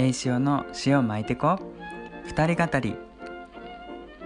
[0.00, 1.58] 栄潮の塩巻いてこ
[2.24, 2.96] 二人語り。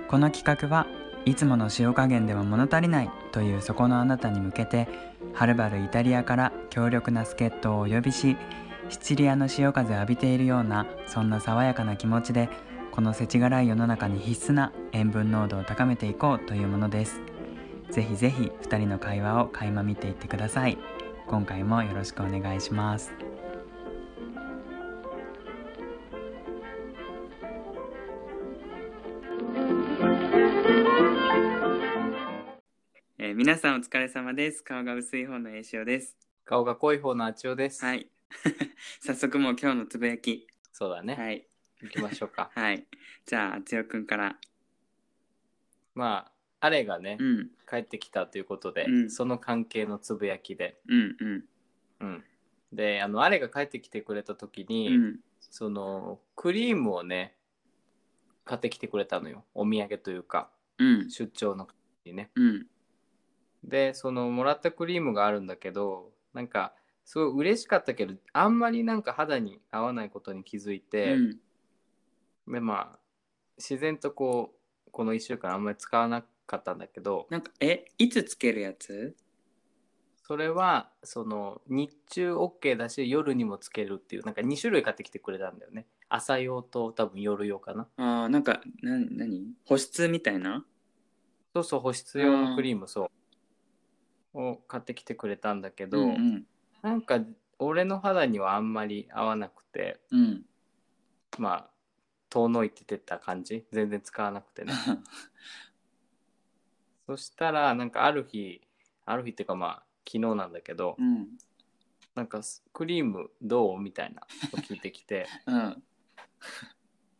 [0.06, 0.86] この企画は
[1.24, 3.10] いつもの塩加減では物足りない。
[3.32, 4.86] というそこのあなたに向けて
[5.32, 8.36] はるばるイタリアから強力な助っ人をお呼びし
[8.90, 12.50] シチリアの潮風を浴びているようなそんな爽やかな気持ちで
[12.90, 17.22] この世知辛い世の中に必須な塩分濃度を高めていこうというものです。
[17.90, 20.76] ぜひぜひ2人の会話を垣間見ていってください。
[21.26, 23.31] 今回もよろしくお願いします。
[33.82, 37.84] 疲れ様です顔が薄い方の栄潮です顔が濃い方のあちおです。
[37.84, 38.08] はい
[39.04, 41.16] 早速もう今日のつぶやきそうだね。
[41.16, 41.46] はい
[41.82, 42.50] 行きましょうか。
[42.54, 42.86] はい
[43.26, 44.38] じゃああつよくんから
[45.94, 50.80] まあ、あれがね、うん帰ってきたということで、うんその関係のつぶやきで。
[50.86, 51.44] うんうん
[52.00, 52.24] うん。
[52.72, 57.36] で、あの、あれが帰ってきてくれた時に、うんその、クリームをね、
[58.44, 59.44] 買ってきてくれたのよ。
[59.54, 61.68] お土産というか、うん出張の
[62.04, 62.30] にね。
[62.36, 62.66] うん
[63.64, 66.74] で、その、もらったクリームがあるんだけど、なんか、
[67.04, 71.38] すごい嬉しかったけど、あんまりなんか肌に合わないことに気づいて、うん。
[72.44, 72.98] でまあ
[73.56, 74.52] 自然とこ
[74.86, 79.14] うこの1週間あんまり使わなかったんだけどなんかえいつつけるやつ？
[80.24, 85.86] それはその日中 OK だし夜にもつけるっていうなんか2種類買ってきてくれたんだよね。
[86.08, 87.86] 朝用と多分夜用かな。
[87.96, 89.46] あーなんかな何？
[89.64, 90.64] 保湿みたいな？
[91.54, 93.10] そうそう保湿用のクリームそう
[94.34, 96.44] を買ってきてくれたんだけど、うん
[96.82, 97.20] なんか
[97.58, 100.44] 俺の肌にはあんまり合わなくてうん。
[101.38, 101.70] まあ
[102.28, 103.64] 遠のいててた感じ？
[103.70, 104.72] 全然使わなくてね。
[107.06, 108.60] そしたらなんかある日
[109.04, 111.28] ある日っていうかまあ昨日なんだけど、うん。
[112.14, 113.80] なんかスクリームどう？
[113.80, 115.82] みたいなの聞いてきてうん。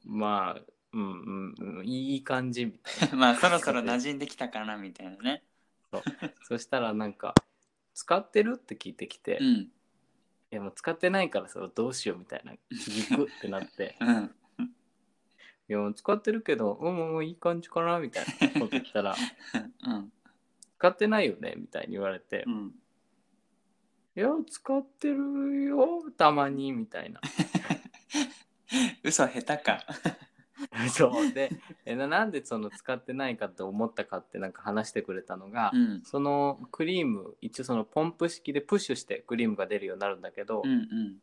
[0.05, 1.33] まあうんう
[1.63, 5.23] んうんいい感じみたい まあそろそろ馴染んできたかなみたいなね。
[5.23, 5.41] な
[6.49, 7.35] そしたらなんか
[7.95, 9.73] 「使ってる?」って聞いてきて「いうん。
[10.51, 13.97] やもう使ってないからさどうしよう」みたいな聞くってなって。
[14.01, 14.35] うん
[15.69, 19.15] 「いやもう使ってるけどうんうんいい感じかな」みたいなこと言ったら
[19.87, 20.13] うん
[20.79, 22.45] 「使ってないよね」みたいに言われて。
[22.47, 22.79] うん
[24.15, 27.21] 「いや使ってるよたまに」みたいな。
[29.05, 29.85] 嘘下手か
[30.91, 31.33] そう。
[31.33, 31.51] で
[31.85, 36.03] えななんでその使ってないかと思ったかってなんか話してくれたのが、うん。
[36.05, 41.23] そのクリーム一応そのポンプ式でプッシュしてクリームが出るようになるんだけど、うんうん。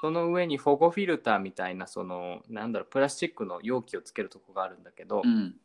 [0.00, 5.56] その上にフォゴフィルターみたいなそのなんだろうプラスチックの容器をつけるとこがあるんだけど、うん。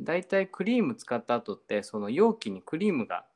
[0.00, 3.26] だいたいクリーム使った後ってその容器にクリームが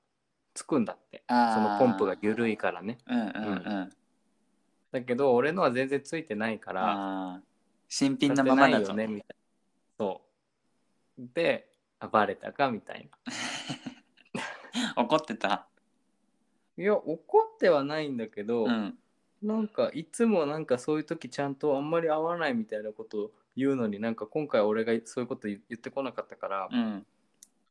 [0.54, 1.24] つくんだって。
[1.28, 2.98] そのポンプが緩いからね。
[3.06, 3.30] うんうんう
[3.84, 3.90] ん。
[4.92, 7.40] だけど俺のは全然ついてないから
[7.94, 8.94] 新品のままだと。
[8.94, 9.34] ねみたいな。
[9.98, 10.22] そ
[11.18, 11.28] う。
[11.34, 11.68] で
[12.00, 13.06] あバレたかみたい
[14.96, 14.96] な。
[14.96, 15.68] 怒ってた？
[16.78, 18.98] いや怒ってはないんだけど、うん。
[19.42, 27.06] なんかいつもなんかそういう時ちゃんとあんまり合わないみたいなことを言うのになんか今回俺がそういうこと言言ってこなかったから、うん。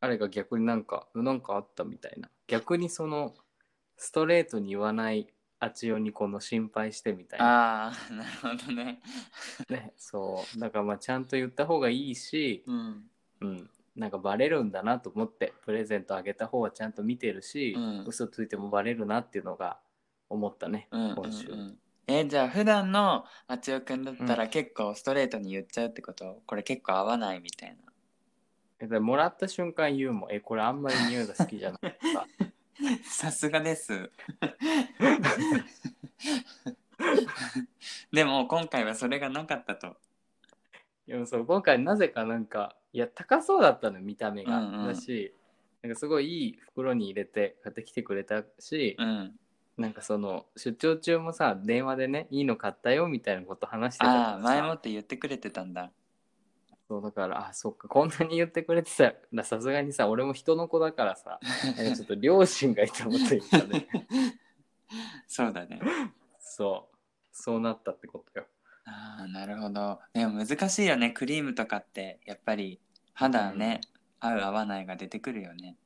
[0.02, 2.30] あれが逆になんかなんかあったみたいな。
[2.46, 3.34] 逆にその
[3.98, 5.34] ストレートに言わない
[5.64, 9.00] あちよにこの心配してみたいな、ああなるほどね。
[9.70, 10.60] ね、そう。
[10.60, 13.04] だからまあちゃんと言った方がいいし、うん。
[13.42, 18.06] うん、なんかバレるんだなと思ってプレゼントあげた方はちゃんと見てるし、うん。
[18.08, 19.78] 嘘ついてもバレるなっていうのが
[20.30, 21.48] 思ったね、うんうん今週。
[21.50, 21.78] うん。
[22.08, 26.42] えじゃあ普段のあつよくんだったら結構ストレートに言っちゃうってこと？
[26.48, 27.78] これ結構合わないみたい
[28.90, 29.00] な。
[29.00, 30.32] もらった瞬間言うもん。
[30.32, 32.26] えこれあんまり匂いが好きじゃないとか
[33.04, 34.12] さすがです。
[38.12, 39.96] でも今回はそれがなかったと。
[41.08, 45.34] でもそう今回なぜかなんかいや高そうだったの見た目が、うんうんだし
[45.82, 49.36] なんかすごいいい袋に入れて買ってきてくれたし、うん。
[49.78, 55.92] なんかその出張中もさ電話でねいいの買ったよみたいなこと話してたから前もって言ってくれてたんだ。
[56.92, 61.40] そうだからあそっかこんなに言ってくれてたらさすがにさ俺も人の子だからさ
[61.96, 63.88] ちょっと両親がいたもというかね
[65.26, 65.80] そうだね。
[66.42, 66.98] そう
[67.32, 68.46] そうなったってことよ
[68.84, 70.02] ああ、なるほど。
[70.12, 71.12] でも難しいよね。
[71.12, 72.82] クリームとかってやっぱり
[73.14, 73.80] 肌ね、
[74.20, 75.78] 合う合わないが出てくるよね。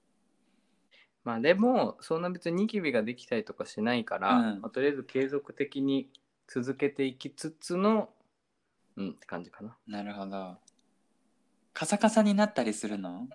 [1.23, 6.09] まあでもそんな別にニキビができたりとかしないから、うんまあとりあえず継続的に
[6.47, 8.09] 続けていきつつの
[8.95, 10.57] うんって感じかななるほど。
[11.75, 13.27] カサカサになったりするの？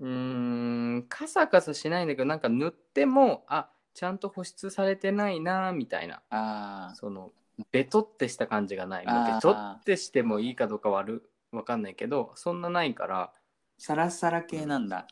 [0.00, 7.32] うーんカサカサしないんだけどなんか塗ってもあちゃんと保湿されてないなみたいなああ、その
[7.72, 9.06] ベトってした感じがない。
[9.06, 9.10] ベ
[9.40, 13.32] トってしてもいいかどうかは悪わかんないけど、そんなないから、
[13.76, 15.06] サラサラ系なんだ。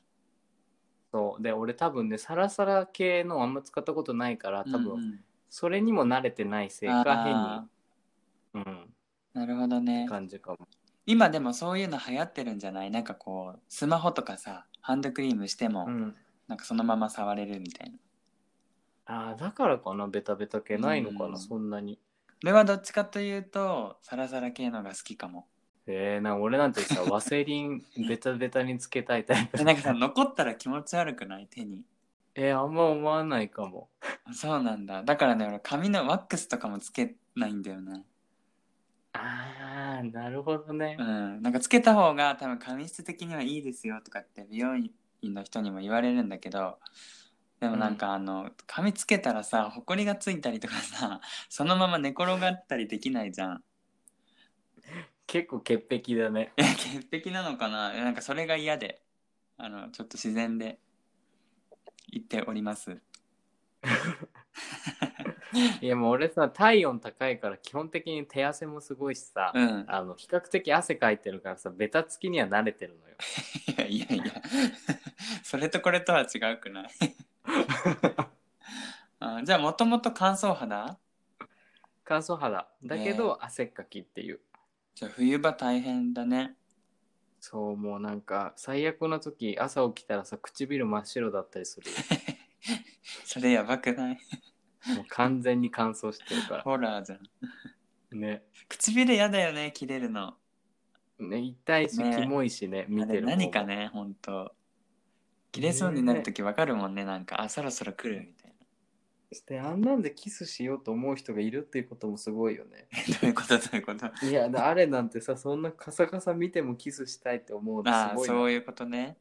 [1.12, 1.42] そう。
[1.42, 7.68] で、俺多分ね、サラサラ系のあんま使ったことないから、多んうんそれにも慣れてないせいか、あ変に、
[8.54, 8.86] うん、ー
[9.34, 10.06] なるほどね。
[10.08, 10.68] 感じかも。
[11.10, 12.90] 今でもそういうの流行ってるんじゃない？
[12.90, 16.14] なんかこうスマホとかさハンドクリームしても、うん。
[16.48, 17.96] なんかそのまま触れるみたいな。
[19.06, 21.38] ああ、だからかな、ベタベタ系ないのかな、うん。
[21.38, 21.98] そんなに。
[22.44, 25.46] 俺はどっちかというとサラサラ系のが好きかも。
[25.86, 29.58] えー、な俺なんてさ、 ワセリンベタベタにつけたいタイプ。
[29.60, 29.64] え。
[29.64, 31.46] なんかさ残ったら気持ち悪くない？
[31.46, 31.82] 手に。
[32.34, 33.88] えー、あんま思わないかも。
[34.32, 35.02] そうなんだ。
[35.02, 38.04] だからね俺髪のワックスとかもつけないんだよね
[39.20, 40.96] ああ、なるほどね。
[40.98, 41.02] う。
[41.02, 41.42] ん。
[41.42, 44.92] なんかつけた方が多分髪質的にはいいですよとかって美容院
[45.24, 46.78] の人にも言われるんだけど
[47.60, 51.20] でもなんかあの、髪つけたらさほこりがついたりとかさ
[51.50, 53.64] そのまま寝転がったりできないじゃん。
[55.26, 56.52] 結構潔癖だね。
[56.56, 56.62] え
[57.10, 57.92] 潔癖なのかな？
[57.94, 59.02] えなんかそれが嫌で
[59.56, 60.78] あのちょっと自然で
[62.10, 63.02] 言っております
[65.80, 73.16] いやもう俺さ、体温高いから基本的に手汗もすごいしさ、うんあの比較的汗かいてるからさ、ベタつきには慣れてるのよ。
[73.88, 74.42] いやいやいや
[75.42, 76.88] それとこれとは違うくない？
[79.20, 80.98] あじゃあもともと乾燥肌？
[82.04, 82.68] 乾燥肌。
[82.84, 84.40] だけど汗っかきっていう。
[84.94, 86.56] じゃあ冬場大変だね
[87.40, 91.96] そう、もうなんか最悪な時、朝起きたらさ、唇真っ白だったりするよ。
[93.24, 94.18] それやばくない？
[94.94, 97.20] もう完全に乾燥してるかホラーじゃん。
[98.10, 98.18] ら。
[98.18, 98.42] ね。
[98.68, 100.34] 唇やだよね切れるの。
[101.18, 103.64] ね痛いし、ねキモいしね、見あれてる方も何か。
[103.64, 104.54] ねほんと。
[105.52, 107.40] 切れそうになる時わかるもんねなんか。
[107.40, 108.48] あそろそろ来るみたい
[109.30, 112.88] してあんなんでキスしようと思う人がいるっていうこともすごいよね。
[112.90, 113.58] な どういうこと？
[113.58, 114.26] どういうこと？
[114.26, 119.18] いや、あれなんてさ、そんなカサカサ見てもキスしたいって思うのあすごいそういうことね。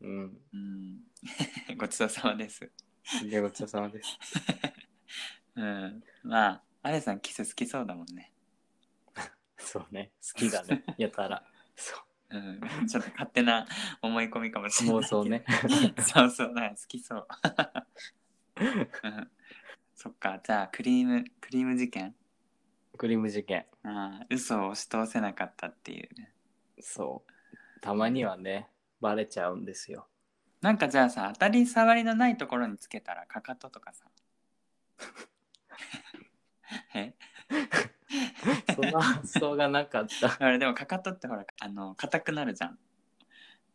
[0.00, 0.38] うん。
[0.52, 1.00] うん。
[1.76, 2.70] ごちそうさまです。
[3.24, 4.16] いや、ごちそうさまです。
[5.56, 8.32] うんまあアレさんキス好きそうだもんね
[9.58, 10.12] そうね。
[10.22, 10.84] 好きだね。
[10.98, 11.44] やたら。
[11.76, 11.96] そ
[12.30, 13.66] うんちょっと勝手な
[14.02, 15.44] 思い込みかもしれない妄想ね
[15.98, 17.26] そうそう好きそう
[18.60, 19.30] うん
[19.94, 22.14] そっかじゃあクリームクリーム事件？
[22.92, 22.98] う。
[22.98, 23.66] クリーム事件。
[23.82, 26.32] ああ嘘を押し通せなかったっていうね
[26.80, 27.80] そう。
[27.80, 28.68] たまにはね、
[29.00, 30.08] バレちゃうんですよ。
[30.60, 34.04] なんかじゃあさ当たり障りのないところにつけたらかかととかさ
[36.94, 37.14] え？
[38.74, 40.36] そんな発想がなかった。
[40.44, 42.78] あれでもかかとってほらあの硬くなるじゃん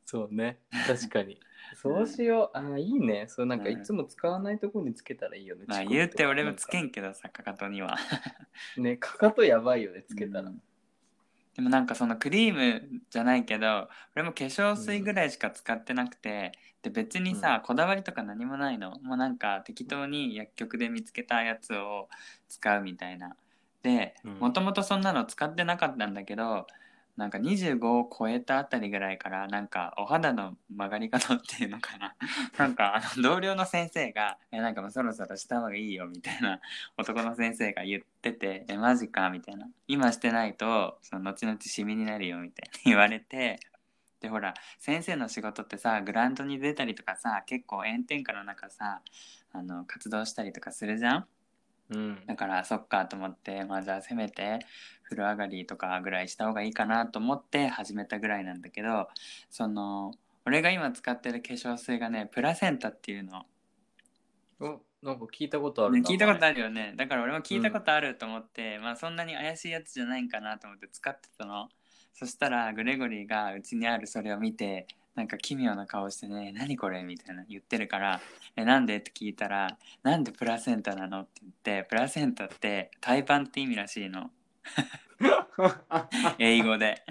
[0.05, 0.59] そうね。
[0.87, 1.39] 確かに。
[1.75, 2.57] そうしよう。
[2.57, 3.25] あーいいね。
[3.27, 5.65] そうなんかうんいつも使わないとこにつけたらいいよね。
[5.67, 7.97] まあ言うて俺もつけなんんけどさかかとにはか
[8.77, 10.49] ね、かかとやばいよね、つけたら。
[10.49, 10.61] うん
[11.55, 16.51] でもなんかそのクリームじゃないけど俺も化粧水ぐらいしか使ってなくて、
[16.83, 18.99] で別にさ、こだわりとか何もないの？
[19.01, 22.09] もうなんか適当に薬局で見つけたやつを
[22.49, 23.35] 使うみたいな。
[23.81, 24.39] でうん。
[24.39, 26.67] もともとそんなの使ってなかったんだけど
[27.15, 32.15] なんか25を超えたあたりぐらいからなんかお肌の曲がり方っていうのかな。
[32.57, 36.59] なんかあの同僚の先生が「えなんかもうそろそろした方がいいよ」みたいな
[36.97, 43.59] 男の先生が言ってて「えマジか」みたいな「今してないとその後々シミになるよ」みたいな言われて
[44.23, 49.01] でほら先生の仕事ってさグラウンドに出たりとかさ結構炎天下の中さ
[49.51, 51.25] あの活動したりとかするじゃん？
[51.89, 52.25] うん。
[52.25, 54.59] だからそっかと思ってまあじゃあせめて
[55.03, 59.09] 風呂上がりとかぐらいした方がいいかなと思って始めたぐらいなんだけど
[59.49, 60.13] その
[60.45, 63.43] 俺が今使ってる化粧水がねプラセンタっていうの
[64.61, 66.09] おなんか聞いたことあるねな。
[66.09, 71.67] 聞いたことあるよねだから俺も聞いたことあると思って、まあそんなに怪しいやつじゃないんかなと思って使ってたの
[72.13, 78.21] そしたらグレゴリーがうちにあるそれを見てなんか奇妙な顔してね「何これ?」みたいな言ってるから
[78.55, 84.31] 「えなんで?」って聞いたら「なんでプラセンタなの?」って言ってプラセンタって胎盤って意味らしいの
[86.39, 87.03] 英語で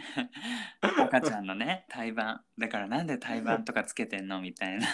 [0.80, 4.40] 赤ちゃんのね胎盤だからなんで胎盤とかつけてんの？
[4.40, 4.86] みたいな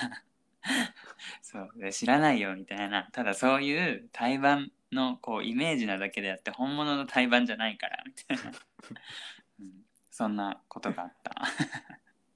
[1.43, 8.57] そうで知らないよみたいなただそういう胎盤のこうイメージなだけであって本物の胎盤じゃないからみたいな、うん、
[10.19, 11.33] そんなことがあった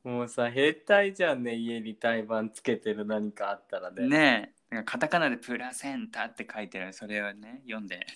[0.09, 4.07] もうさ、兵隊じゃんね、家に胎盤つけてる何かあったらね。
[4.07, 8.07] ねえなんかカタカナで「プラセンタ」って書いてるそれをね読んで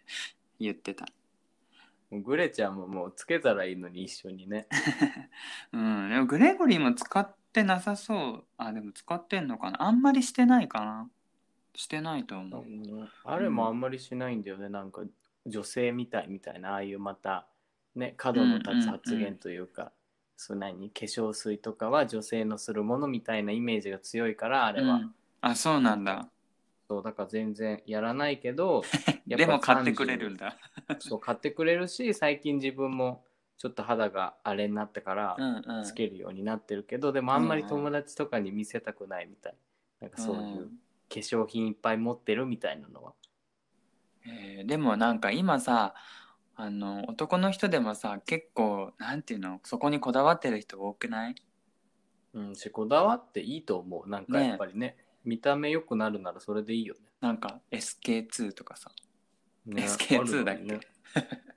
[0.58, 1.06] 言ってた
[2.10, 4.66] グレちゃんももうつけたらいいのに一緒にね。
[5.72, 8.44] うん、でもグレゴリーも使ってなさそう。
[8.56, 9.82] あ、でも使ってんのかな。
[9.82, 11.10] あんまりしてないかな。
[11.74, 12.64] してないと思う。
[13.24, 15.02] あれもあんまりしないんだよね、なんか
[15.44, 17.46] 女性みたいみたいなああいうまた
[17.94, 19.92] ね角の立つ発言というか、
[20.36, 25.14] そう何化粧水とかは女性のするものみたいなイメージが強いからあれは、うん。
[25.42, 26.28] あそうなんだ。
[26.88, 28.82] そうだから全然やらないけど
[29.28, 30.56] やっぱでも買ってくれるんだ。
[30.98, 33.24] そう買ってくれるし最近自分も
[33.58, 35.84] ちょっと肌があれになってからうんうん。
[35.84, 39.54] つけるようになってるけど、でもあんまり友達とかに見せたくないみたい。
[40.00, 40.68] なんかそういう
[41.08, 43.14] 化粧品いっぱい持ってるみたいなのは。
[44.26, 45.94] えーでもなんか今さ
[46.62, 51.34] あの男の人でもさ結構なんていうのそこにこだわってる人多くない？
[52.34, 54.08] うんしこだわっていいと思う。
[54.08, 57.00] なんかやっぱりね見た目良くなるならそれでいいよね。
[57.20, 58.90] なんか SK2 とかさ。
[59.64, 60.80] ね SK2 だっけあるよね。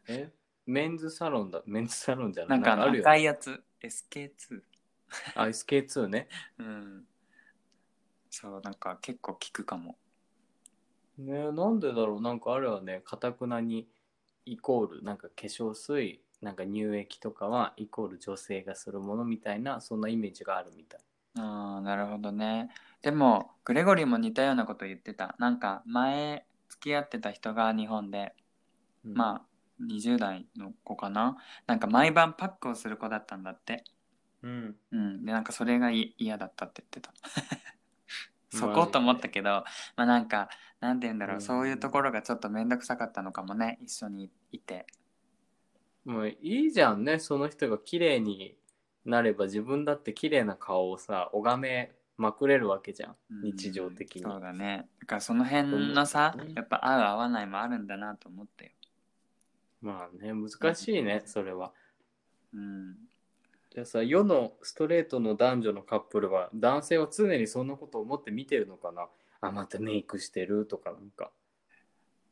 [0.07, 0.31] え？
[0.65, 1.61] メンズサロンだ。
[1.65, 3.61] メンズサロンじゃなないんかあるよ赤いやつ。
[3.81, 4.61] SK2
[5.35, 6.29] あ SK2 ね。
[6.57, 7.05] うん。
[8.29, 9.97] そうなんか結構効くかも。
[11.17, 12.21] ねなんでだろう。
[12.21, 13.87] なんかあれはねかたくなに
[14.45, 20.99] イコールなんか化粧水なんか乳液とかはイコール女性がするものみたいなそんなイメージがあるみたい。
[21.35, 22.69] ああなるほどね。
[23.01, 25.35] でもグレゴリーも似たようなこと言ってた。
[25.39, 28.33] なんか前付き合ってた人が日本で
[29.05, 29.13] うん。
[29.13, 29.41] まあ
[29.81, 31.37] 20代の子かな。
[31.65, 33.83] なんか毎晩パックをする子だったんだって。
[34.41, 34.75] うん。
[34.91, 35.25] うん。
[35.25, 37.13] でなんかそれがい嫌だったって言ってた
[38.53, 41.41] そこと思ったけどまあなんかなんて言うんだろう、うん。
[41.41, 44.85] そういうところがちょっと面倒くさかったのかもね一緒にいて。
[46.05, 48.57] もういいじゃんねその人が綺麗に
[49.05, 53.41] なれば自分だって綺麗な顔をさ拝めまくれるわけじゃんうん。
[53.43, 54.21] 日常的に。
[54.23, 54.87] そうだね。
[54.99, 56.53] だからその辺のさうん。
[56.53, 58.71] やっぱ合う合わないもあるんだなと思ったよ。
[59.81, 61.73] まあね難しいねそれは。
[62.53, 62.95] うん
[63.73, 69.07] じゃあさ世のストレートの男女のカップルは男性は常にそんなことを思って見てるのかな？
[69.41, 71.31] あまたメイクしてるとかなんか。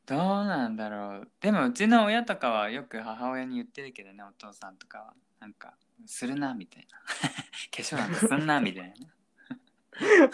[0.06, 1.28] どうなんだろう。
[1.40, 5.14] でもうちの親とかはよく母親に言ってるけどねお父さんとかは。
[5.40, 5.74] なんか
[6.06, 6.98] するなみたいな。
[7.02, 7.08] 化
[7.82, 8.94] 粧なんかすんなみたいな。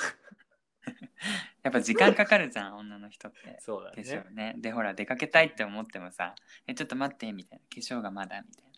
[1.62, 3.54] やっぱ時間かかるじゃん女の人って。
[3.54, 4.02] 化そうだね。
[4.02, 4.56] 粧ね。
[4.58, 6.34] でほら出かけたいって思ってもさ
[6.66, 8.68] えちょっと待ってみたいな化粧がまだみたいな。
[8.68, 8.74] で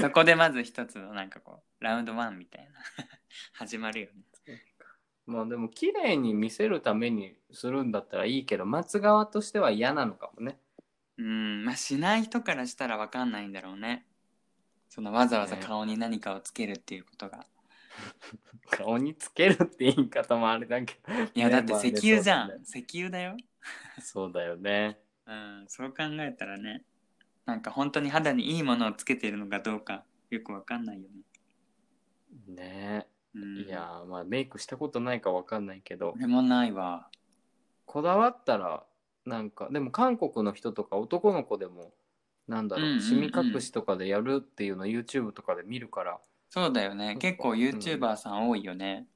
[0.00, 2.70] そこでまず一つのなんかこうラウンドワンみたいな。
[3.52, 4.08] 始まるよ
[4.46, 4.64] ね。
[5.26, 10.58] まあでも綺麗に見せるためにするんだったらいいけど待つ側としては嫌なのかもね。
[11.18, 11.64] うん。
[11.64, 14.06] まあしない人からしたらわかんないんだろうね。
[14.88, 17.46] そのわざわざね顔に何かをつけるっていうことが、
[18.70, 21.12] 顔につけるって言い方もあれだけど。
[21.34, 23.36] いやだって石油じゃん、石油だよ。
[24.00, 24.98] そうだよね。
[25.26, 26.84] うんそう考えたらね
[27.46, 31.08] なんか本当に肌にいいものをつけているのかどうかよくわかんないよ
[32.48, 36.12] ね、ねうん、いやーまあメイクしたことないかわかんないけど。
[36.16, 37.08] 俺もないわ。
[37.84, 38.84] こだわったら
[39.24, 41.92] なんかでも韓国の人とか男の子でも
[42.48, 43.02] なんだろう,、うんうんうん。
[43.02, 46.18] シミ隠しとかでやるっていうの YouTube とかで見るから。
[46.48, 47.16] そうだよね。
[47.18, 49.06] 結構 YouTuber さん多いよね、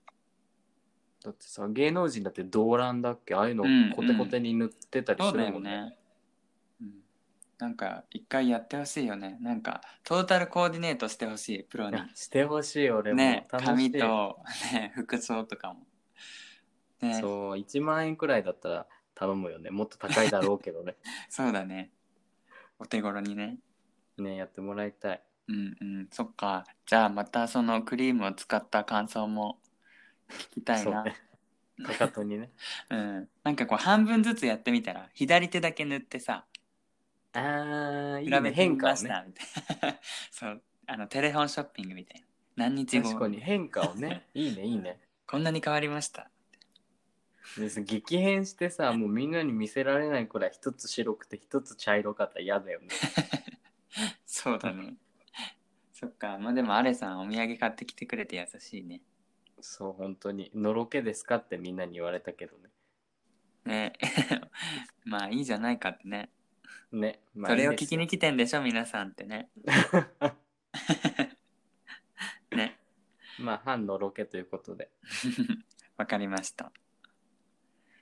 [1.25, 3.35] だってさ芸能人だって動乱だっけ？
[3.35, 5.93] ああいうのうんコテコテに塗ってたりするもんね,、よね、うん、
[7.61, 9.37] なんか一回やってほしいよね。
[9.41, 11.99] なんかトータルコーディネートしてほしいプロに。
[12.15, 14.39] してほしい俺も、ね髪と、
[14.73, 15.81] ね、服装とかも。
[17.03, 17.15] ね。
[17.15, 19.71] そうそう1万円くらいだったら頼むよね。
[19.71, 20.97] もっと高いだろうけどね。
[21.37, 21.91] だね。
[22.79, 23.59] お手頃にね。
[24.17, 25.23] ねやってもらいたい。
[25.49, 26.09] うんうん。
[26.11, 26.65] そっか。
[26.87, 29.61] じゃあまたそのクリームを使った感想も
[30.31, 31.05] 聞きたいな。
[31.85, 32.51] かかとにね。
[32.89, 36.47] うん、なんかこう半分ずつやってみたら左手だけ塗ってさ
[37.33, 39.25] あーいい比べねてみまし変化をね。
[39.25, 40.01] たみたいな。
[40.31, 42.27] そうあのテレフォンショッピングみたいな。
[42.67, 43.09] 何日後？
[43.09, 44.27] 確かに変化をね。
[44.35, 45.01] いいねいいね。
[45.27, 46.29] こんなに変わりました
[47.57, 52.89] で激変してさもうみんなに見せられないくらい一つ白くて一つ茶色かったら嫌だよね。
[54.27, 54.97] そうだね。
[55.93, 56.39] そっか。
[56.39, 59.03] まあでもアレさんお土産買ってきてくれて優しいね。
[59.61, 60.51] そう本当に。
[60.55, 62.71] のろけですかってみんなに言われたけどね。
[63.65, 63.93] ね。
[65.05, 66.31] まあいいじゃないかってね
[66.93, 69.49] ね、まあそれを聞きに来てんでしょ皆さんってね。
[72.51, 72.79] ね。
[73.39, 74.91] まあ反のろけということで。
[75.97, 76.73] わかりました。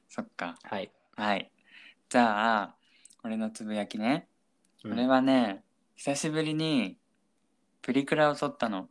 [0.09, 0.57] そっか。
[0.63, 1.51] はい、はい。
[2.09, 2.77] じゃあ
[3.23, 4.29] 俺のつぶやきね。
[4.85, 4.93] うん。
[4.95, 5.65] 俺はね
[5.97, 6.99] 久しぶりに
[7.83, 8.89] プリクラを撮ったの。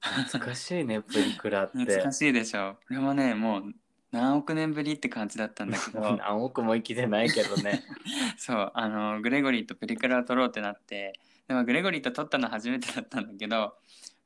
[0.00, 1.78] 懐かしいねプリクラって。
[1.84, 2.78] 懐かしいでしょ。
[2.90, 3.74] 俺もねもう
[4.12, 6.00] 何億年ぶりって感じだったんだけど。
[6.18, 7.82] 何億も生きてないけどね。
[8.36, 11.18] そうあのグレゴリーとプリクラを撮ろうってなって。
[11.46, 13.76] でもグレゴリーと撮ったの初めてだったんだけど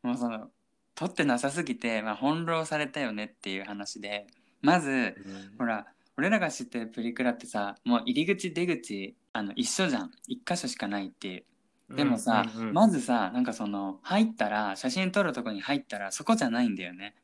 [0.02, 0.50] もうその
[0.94, 4.26] 撮ってなさすぎて、まあ、翻弄されたよねっていう話で。
[4.62, 5.14] まずうん。
[5.58, 5.86] ほら
[6.16, 10.10] 俺らが知ってるプリクラってさもう入り口出口あの一緒じゃん。
[10.26, 11.44] 一箇所しかないっていう。
[11.96, 12.74] でもさ、うんうんうん。
[12.74, 17.14] まずさなんかその入ったら写真撮るとこに入ったらそこじゃないんだよね。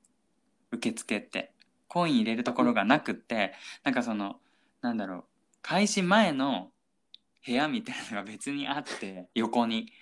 [0.73, 1.53] 受付って
[1.91, 4.37] コイン入れるところがなくってなんかその
[4.81, 5.25] なんだろう
[5.61, 6.71] 開始前の
[7.45, 9.93] 部屋みたいなのが別にあって 横に。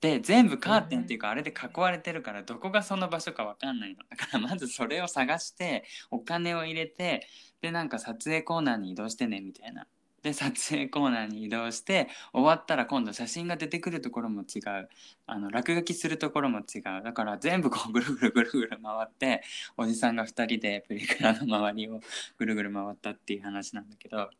[0.00, 4.02] で全部カーテンっていうかあれで囲われてるからどこがその場所かわかんないの。
[4.10, 7.28] だからまずそれを探してお金を入れて
[7.60, 9.86] でなんか撮影コーナーに移動してねみたいな
[10.22, 14.88] で撮影コーナーに移動して終わったら今度写真が出てくるところも違う。
[15.26, 17.02] あの落書きするところも違う。
[17.02, 19.42] だから全部こう ぐるぐるぐるぐる回って
[19.76, 22.00] おじさんが2人でプリクラの周りを
[22.38, 24.30] ぐるぐる回ったっていう話なんだけど。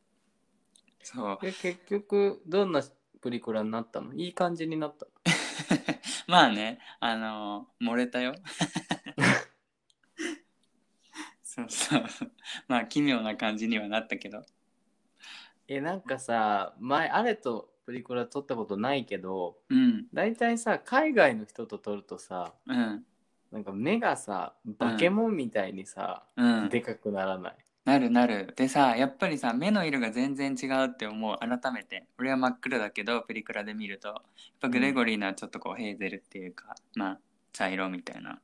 [1.02, 1.38] そう。
[1.42, 2.82] で結局どんな
[3.20, 4.14] プリクラになったの？
[4.14, 5.12] いい感じになったの？
[6.28, 8.36] まあねあの漏れたよ。
[11.42, 12.04] そうそう。
[12.68, 14.44] まあ奇妙な感じにはなったけど
[15.74, 20.06] えなんかさ前あれとプリクラ撮ったことないけどうん。
[20.12, 23.04] 大体さ海外の人と撮るとさうん。
[23.50, 26.68] なんか目がさバケモンみたいにさ、うん。
[26.68, 27.56] でかくならない？
[27.84, 28.54] なるなる。
[28.56, 31.36] でさやっぱりさ目の色が全然違うって思う。
[31.38, 32.06] 改めて。
[32.18, 34.08] 俺は真っ黒だけどプリクラで見ると。
[34.08, 34.20] やっ
[34.60, 37.18] ぱグレゴリーのはちょっとこうヘーゼルっていうか、まあ
[37.52, 38.38] 茶色みたいな。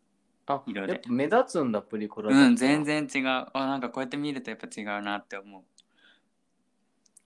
[0.47, 0.92] あ色で。
[0.94, 2.40] やっぱ目立つんだプリクラだと。
[2.42, 3.26] うん全然違う。
[3.26, 5.62] あなんかこうやって見るとやっぱ違うなって思う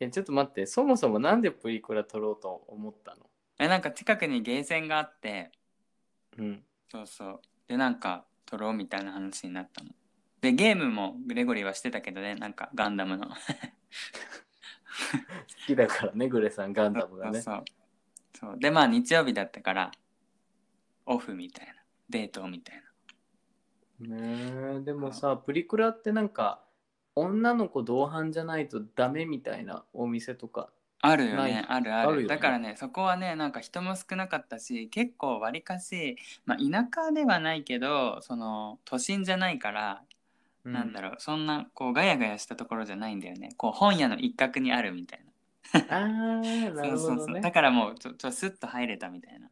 [0.03, 3.19] えちょっと待ってそもそもなんでプリクラ撮ろうと思ったの？
[3.59, 5.53] えなんか近くにゲーセンがあって。
[6.37, 6.65] うん。
[6.91, 7.41] そうそう。
[7.69, 9.91] でなんか撮ろうみたいな話になったの。
[10.41, 13.29] でゲームもグレゴリーはしてたけどねなんかガンダムの。
[13.29, 13.35] 好
[15.67, 17.41] きだからねグレさんガンダムがね。
[17.41, 17.65] そう
[18.39, 19.93] そうでまあ日曜日だったから
[21.07, 21.75] オフみたいな
[22.11, 22.77] デートみたい
[24.01, 24.17] な。
[24.17, 26.62] ねえでもさプリクラってなんか
[27.15, 30.71] 女の子同伴じゃないとダメみたいなお店とか
[31.01, 31.65] あるよね。
[31.69, 32.23] あるある。
[32.23, 32.29] ね。
[32.29, 40.03] だからねそこはねなんか人も少なかったし結構わりかし、まあ、田舎ではないけどその都心じゃないから、
[40.65, 43.51] なんだろうそんなこうガヤガヤしたところじゃないんだよね。
[43.57, 45.33] こう本屋の一角にあるみたいな。
[45.89, 47.27] あーなるほそうそう。
[47.27, 49.51] そうだからもうちょちょスッと入れたみたいな。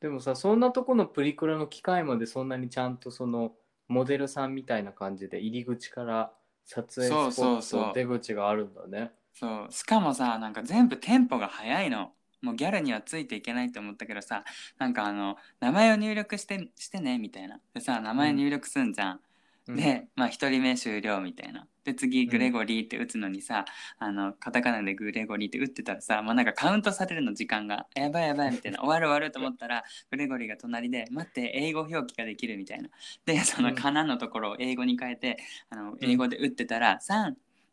[0.00, 3.52] でもさそんなとこのプリクラの機械までそんなにちゃんとその
[3.86, 6.32] モデルさんみたいな感じで入り口から
[6.64, 9.12] 撮影スポそうそうット出口があるんだね。
[9.34, 9.72] そう。
[9.72, 12.12] しかもさなんか全部テンポが速いの。
[12.42, 14.44] もうギャルにはついていけないと思ったけどさ
[14.76, 17.60] なんかあの名前を入力してしてねみたいな。
[17.74, 19.20] でさ名前入力すんじゃん
[19.68, 21.66] で、まあ、1人目終了みたいな。
[21.84, 22.28] で次ん。
[22.28, 23.64] グレゴリーって打つのにさ、
[23.98, 32.88] あのカタカナでグレゴリーって打ってたらさ、まあ、なんかカウントされるの時間がやばいやばいみたいな 終わる終わると思ったらグレゴリーが隣で待って英語表記ができるみたいな。
[33.24, 33.74] でそのうん。
[33.74, 35.38] カナのところを英語に変えて
[35.70, 36.98] あの英語で打ってたら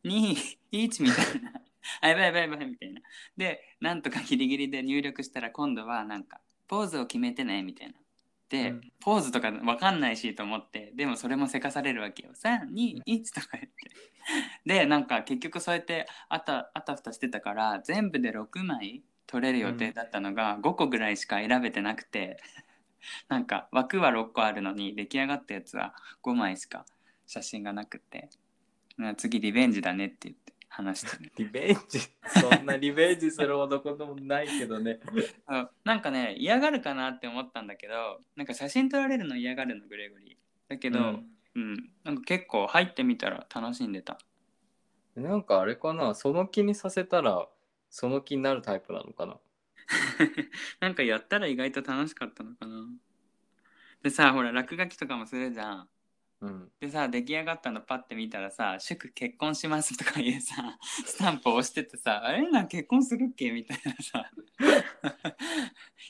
[0.03, 1.53] 321みたいな。
[2.01, 3.01] あやばいやばいやばいみたいな。
[3.37, 7.93] でなんとかギリギリで入力したら今度はなんかポーズを決めてねみたいな。
[7.93, 7.99] で、
[8.51, 8.81] うん。
[8.99, 12.31] ポーズとかわかんないしと思ってでもそれもせかされるわけよ。
[12.33, 13.71] 321とか言って。
[14.65, 22.37] でなんか結局そうやってあたあたふたしてたから全部で6枚取れる予定だったのが5個ぐらいしか選べてなくて。
[23.29, 26.85] なんか枠は6個あるのに出来上がったやつは5枚しか
[27.27, 28.29] 写真がなくて。
[28.97, 31.99] な次リベンジだねって言って話してるリベンジ。
[31.99, 34.99] そんなリベンジするほどこともないけどね。
[35.47, 40.35] そうなんかね嫌がるかなって思ったんだけどなんか写真撮られるの嫌がるのグレゴリー。
[40.69, 41.25] だけど、うん。
[41.55, 44.19] うん、なんか結構入ってみたら楽しんでた。
[45.15, 46.13] なんかあれかな？
[46.13, 47.47] その気にさせたら
[47.89, 49.37] その気になるタイプなのかな？
[50.79, 52.87] なんかやったら意外と楽しかったのかな。
[54.03, 55.89] でさほら落書きとかもするじゃん
[56.41, 56.71] うん。
[56.79, 64.31] でさ出来上がったのパッて見たらさ「祝結婚します」とかいうさ スタンプを押しててさ「あれな結婚するっけ?」みたいなさ。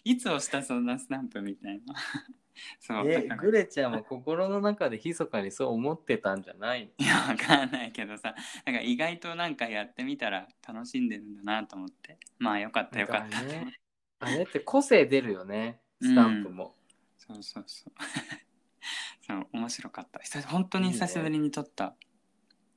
[0.04, 1.94] いつ押したそんなスタンプみたいな。
[2.80, 3.42] そうだえから。
[3.42, 8.36] グレちゃんは心の中で密かにそう思ってたんじゃないいやわかんないけどさ。
[8.66, 12.18] なんか意外となんかやってみたら楽しんでるんだなと思って。
[12.38, 13.80] まあよかったよかったね。
[14.20, 16.76] あれって個性出るよねスタンプも、
[17.18, 17.94] そうそうそう
[19.30, 20.20] そう面白かった。
[20.20, 21.94] 久し本当に久しぶりに撮った。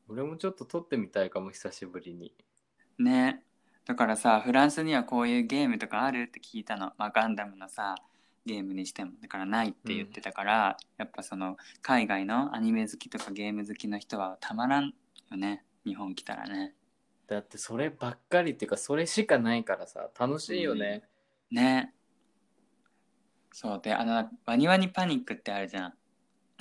[0.06, 2.34] 俺もちょっと撮ってみたいかも久しぶりに。
[2.98, 3.42] ね。
[3.86, 7.94] だからさフランスにはこういうゲームとかあるって聞いたの、まあ、ガンダムのさ
[8.44, 9.12] ゲームにしても。
[9.22, 14.92] だからないって言ってたから、やっぱその海外のアニメ好きとかゲーム好きの人はたまらん
[15.30, 15.64] よね。
[15.86, 16.74] 日本来たらね。
[17.28, 21.02] だってそればっかりっていうかそれしかないからさ楽しいよね、
[21.50, 21.94] ね。
[23.52, 23.80] そう。
[23.82, 25.94] であのワニワニパニックってあるじゃん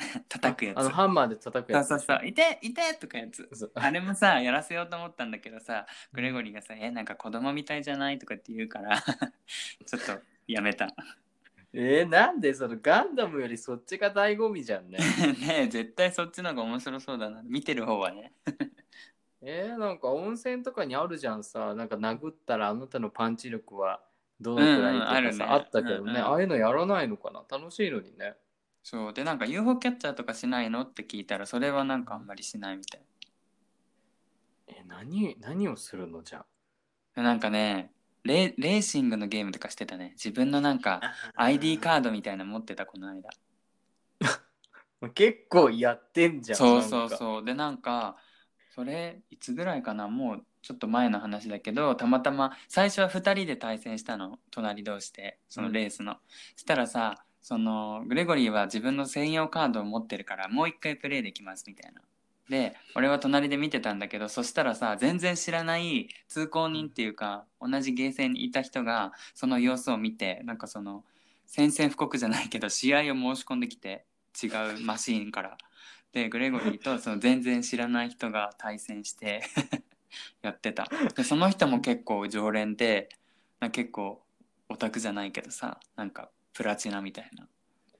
[0.29, 0.77] 叩くやつ。
[0.79, 1.87] あのハンマーで叩くそうやつ。
[1.89, 3.47] そうそう「いていて!」とかやつ。
[3.53, 3.71] そう。
[3.75, 8.99] あれもさやらせようと思ったんだけどさグレゴリーがさ「えなんか子供みたいじゃない?」とかって言うから
[9.85, 10.93] ちょっとやめた。
[11.73, 14.97] えー、なんでそのガンダムよりそっちが醍醐味じゃんね。
[15.39, 17.41] ねえ絶対そっちの方が面白そうだな。
[17.43, 18.33] 見てる方はね。
[19.41, 21.73] えー、なんか温泉とかにあるじゃんさ。
[21.73, 24.03] なんか殴ったらあなたのパンチ力は
[24.41, 25.45] どのくらいとかさ、うんうんあるね。
[25.45, 26.17] あったけどね、うんうん。
[26.17, 27.45] ああいうのやらないのかな。
[27.49, 28.35] 楽しいのにね
[28.83, 29.13] そう。
[29.13, 33.01] でなんか UFO キャッチャーとかしないのって聞いたらそれはなんかあんまりしないみたい。
[34.67, 36.45] え何何をするのじゃ
[37.15, 37.91] でなんかね
[38.23, 40.11] レレーシングのゲームとかしてたね。
[40.13, 41.01] 自分のなんか
[41.35, 43.29] ID カードみたいなの持ってたこの間。
[45.15, 47.09] 結構やってんじゃんそうそうう。
[47.09, 48.17] そうでなんか
[48.69, 50.07] それいつぐらいかな？
[50.07, 54.39] もうちょっと前の話だけどたまたま最初は2人で対戦したの。
[54.51, 56.17] 隣同士でそのレースの、
[56.55, 62.01] したらさそのグレゴリーは自分の専用カードを持ってるからもう一回プレイできますみたいな
[62.49, 71.03] で俺は隣で見てたんだけどそしたらさ全然知らない通行人っていうか同じゲーセンにいた人がその様子を見てなんかその
[71.45, 73.01] 宣戦布告じゃないけど試合を
[73.35, 74.05] 申し込んできて
[74.41, 75.57] 違うマシーンから。
[76.13, 79.43] でグレゴリーとその全然知らない人が対戦して
[80.43, 83.07] やってたでその人も結構常連で
[83.61, 84.21] な結構
[84.67, 87.47] オタクじゃないけどさなんかプラチナみたいな。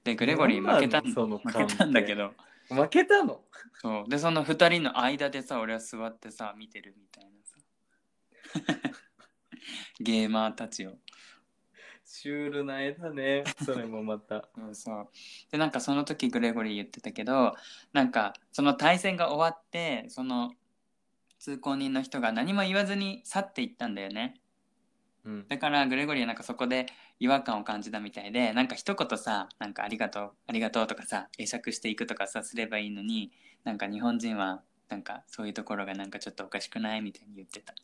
[0.04, 2.32] でグレゴリー負けたん負けたんだけど。
[2.68, 3.40] 負けたの？
[3.80, 4.08] そう。
[4.08, 8.90] でその2人の間でさ俺は座ってさ見てるみたいなさ。
[10.00, 10.94] ゲーマーたちを。
[12.04, 13.44] シュールな絵だね。
[13.64, 14.48] それもまた。
[14.54, 15.08] そ うそう。
[15.50, 17.54] でなんかその時グレゴリー言ってたけど
[17.92, 20.52] なんかその対戦が終わってその
[21.38, 24.34] 通行人の人が何も言わずに去っていったんだよね
[25.24, 25.48] うん。
[25.48, 26.86] だからグレゴリーはなんかそこで
[27.20, 33.32] 違和感を感じたみたいでなんか一言さ「なんかありがとうありがとう」とかさ会釈していくとかさすればいいのに
[33.64, 37.74] なんか日本人はなんかそういうところがなんかちょっとおかしくないみたいに言ってた。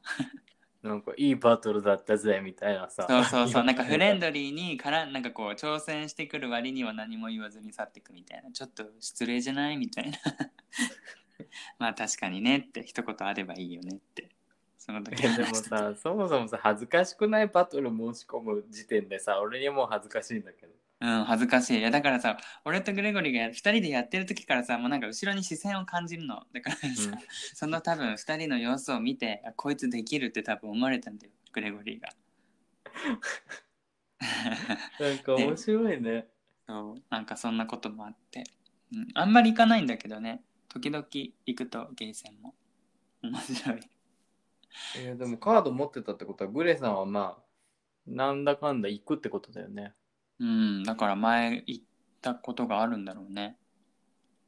[0.83, 3.05] なんかいいバトルだったぜみたいなさ。
[3.09, 3.65] そうそうそう。
[3.65, 8.53] なんかフレンドドリーにからなんかこう挑戦してくる割には何も言わずに去っていくみたいな。
[8.53, 10.19] ちょっと失礼じゃないみたいな。
[11.79, 14.29] まあ確かにねって一言あればいいよねって
[14.79, 15.27] その時。
[15.27, 20.73] えでもさ そもそもさ恥ずかしくないバトル申し込む時点でさ俺にはもう恥ずかしいんだけど。
[21.01, 21.79] うん恥ずかしい。
[21.79, 26.47] いやだからさ俺とグレゴリーが2人でやってる時からさもうなんか後ろに視線を感じるの。
[26.53, 26.87] だからさ、
[27.55, 32.09] その多分2人の様子を見てあこいつできるって多分思われたんだよグレゴリーが。
[35.01, 36.27] なんか面白いね。
[36.67, 38.45] そうなんかそんなこともあって、
[38.93, 40.43] うん、あんまり行かないんだけどね。
[40.69, 42.55] 時々行くとゲーセンも。
[43.23, 43.81] 面白い
[44.99, 47.43] えーでもカード持ってたってことはグレさんはまあ
[48.07, 49.95] なんだかんだ行くってことだよね。
[50.39, 51.85] うんだから前行っ
[52.23, 53.57] たことがあるんだろうね。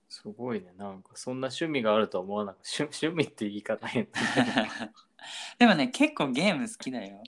[0.09, 0.73] すごいね。
[0.77, 4.09] なんかそんな趣味があるとは思わなかった趣趣味って言い方変
[5.59, 7.23] でもね結構ゲーム好きだよ。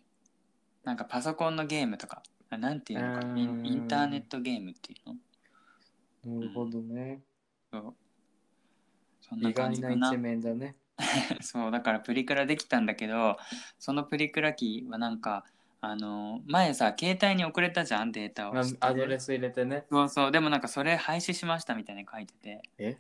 [0.84, 2.22] なんかパソコンのゲームとか。
[2.50, 3.38] あなんていうのかな。
[3.38, 5.08] インインターネットゲームっていう
[6.26, 6.38] の？
[6.40, 7.22] なるほどね。
[7.70, 7.94] そう。
[9.20, 9.64] そんな意外な。
[9.64, 10.76] 感じかな一面だね
[11.40, 13.36] そうだからプリクラできたんだけど
[13.78, 15.44] そのプリクラ機はなんか
[15.84, 18.54] あの前さ携帯に送れたじゃんデータを。
[18.54, 19.84] まアドレス入れてね。
[19.90, 20.30] そうそう。
[20.30, 22.62] でもなんかそれ廃止しましたみたいに書いてて。
[22.78, 22.98] え？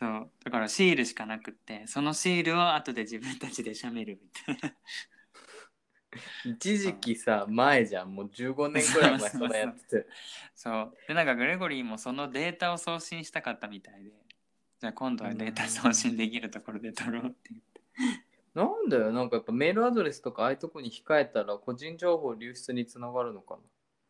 [0.00, 0.30] そう。
[0.42, 4.76] だからシールしかなくってそのシールを後で自分たちでしゃべるみたいな。
[6.44, 8.12] 一時期さ前じゃん。
[8.12, 10.06] もう15年くらい前それやってて。
[10.56, 10.94] そう。
[11.06, 14.10] でなんかグレゴリーもそのデータを送信したかったみたいで
[14.82, 17.80] じゃあ今度はデータ送信できるところで撮ろうって言って。
[18.52, 19.12] なんだよ。
[19.12, 23.60] なんかやっぱメールアドレスとかああいうとこに控えたら個人情報流出につながるのか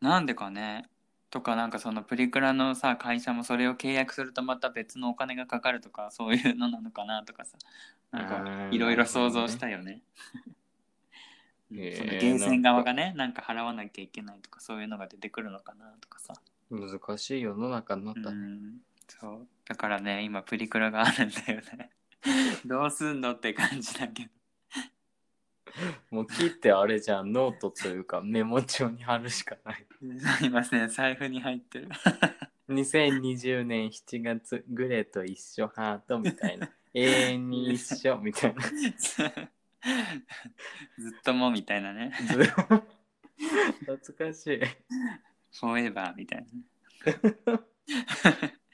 [0.01, 0.19] な？
[0.19, 0.89] んでかね。
[1.29, 7.55] とかなんかそのプリクラのさ会社もそれを契約するとまた別のお金がかかるとかそういうのなのかなとかさ。
[8.09, 10.01] なんあかーいろいろ想像したよね。
[11.69, 13.43] そのゲーセン側がねなんか。
[13.43, 16.33] 払わなきゃいけないとかそういうのが出てくるのかなとかさ、
[16.71, 21.91] な難しい世の中になったね、うん、そうだからね今プリクラがあるんだよね。
[22.65, 24.29] どうすんのって感じだけど。
[26.11, 29.85] もう切ってあれじゃんノートというかメモ帳に貼るしかない。
[30.41, 31.89] 今ね財布に入ってる。
[32.69, 36.69] 2020年7月グレと一緒ハートみたいな。
[36.93, 38.61] 永遠に一緒みたいな。
[38.69, 39.23] ず
[41.09, 42.13] っともみたいなね。
[42.27, 44.59] ず懐かしい。
[44.59, 46.45] フォーエバーみたい
[47.45, 47.59] な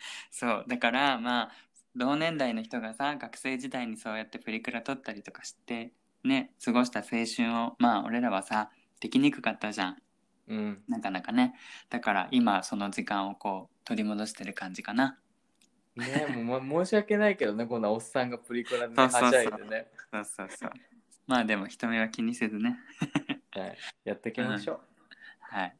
[0.31, 1.51] そうだからまあ
[1.95, 5.91] 同年代の人がさ学生時代にそうやってプリクラ撮ったりとかして
[6.23, 9.97] ね過ごした青春をまあ俺らはさできにくかったじゃん。
[10.47, 10.83] うん。
[10.87, 11.53] なかなかね。
[11.89, 15.17] だから今その時間をこう取り戻してる感じかな。
[15.95, 20.71] ねもう、ま、申し訳ないけどねこんなおっさんがプリクラで、はしゃいでね、そうそうそう。
[21.27, 22.77] まあでも人目は気にせずね。
[23.51, 24.79] はい、やっていきましょう、
[25.39, 25.75] はい。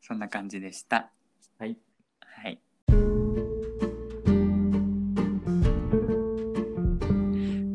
[0.00, 1.10] そんな感じでした。
[1.58, 1.76] はい。
[2.20, 2.60] はい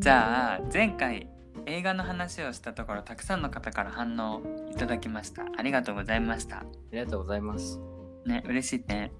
[0.08, 1.28] じゃあ前回
[1.66, 4.40] 映画の話をしたところたくさんの方から反応
[4.72, 5.44] いただきました。
[5.58, 6.60] ありがとうございました。
[6.60, 7.78] ありがとうございます。
[8.24, 9.12] ね嬉しいね。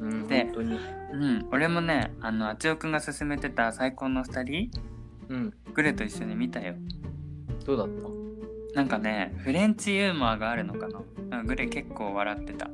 [0.00, 0.78] うんで本当に。
[1.12, 4.70] うん俺もねあのあちおくんが勧めてた最高の二人
[5.30, 5.54] うん。
[5.72, 6.74] グレと一緒に見たよ。
[7.64, 7.88] どうだっ
[8.74, 11.00] なんかねフレンチユーモアがあるのかな。
[11.30, 12.68] なんかグレ結構笑ってた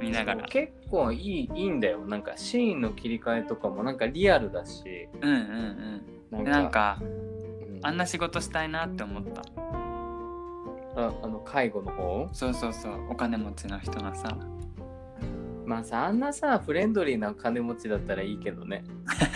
[0.00, 0.42] 見ながら。
[0.42, 2.06] た結構いいいいんだよ。
[2.06, 5.08] なんかシーンの切り替えとかもなんかリアルだし。
[5.20, 6.44] うんうんうん。
[6.44, 7.80] でなんかうん。
[7.82, 9.42] あんな仕事したいなって思った。
[10.96, 12.28] ああの介護の方？
[12.32, 13.10] そうそうそう。
[13.10, 14.36] お金持ちの人がさ。
[15.64, 18.84] まあさあんなさフレンドリーな金持ちだったらいいけどね。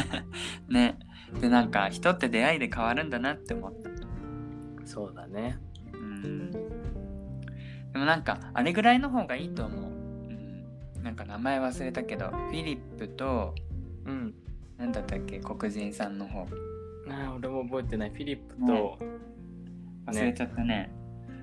[0.69, 0.99] ね。
[1.41, 3.91] でなんか人って出会いで変わるんだなって思った。
[4.87, 5.59] そうだね。
[5.93, 6.51] うん。
[6.51, 9.92] でもなんかあれぐらいの方がいいと思う、うん、
[11.03, 13.55] なんか名前忘れたけどフィリップと
[14.07, 14.35] うん。
[14.79, 16.47] 何だったっけ黒人さんの方。
[17.09, 18.11] ああ俺も覚えてない。
[18.11, 18.99] フィリップと、
[20.07, 20.93] 忘れちゃったね。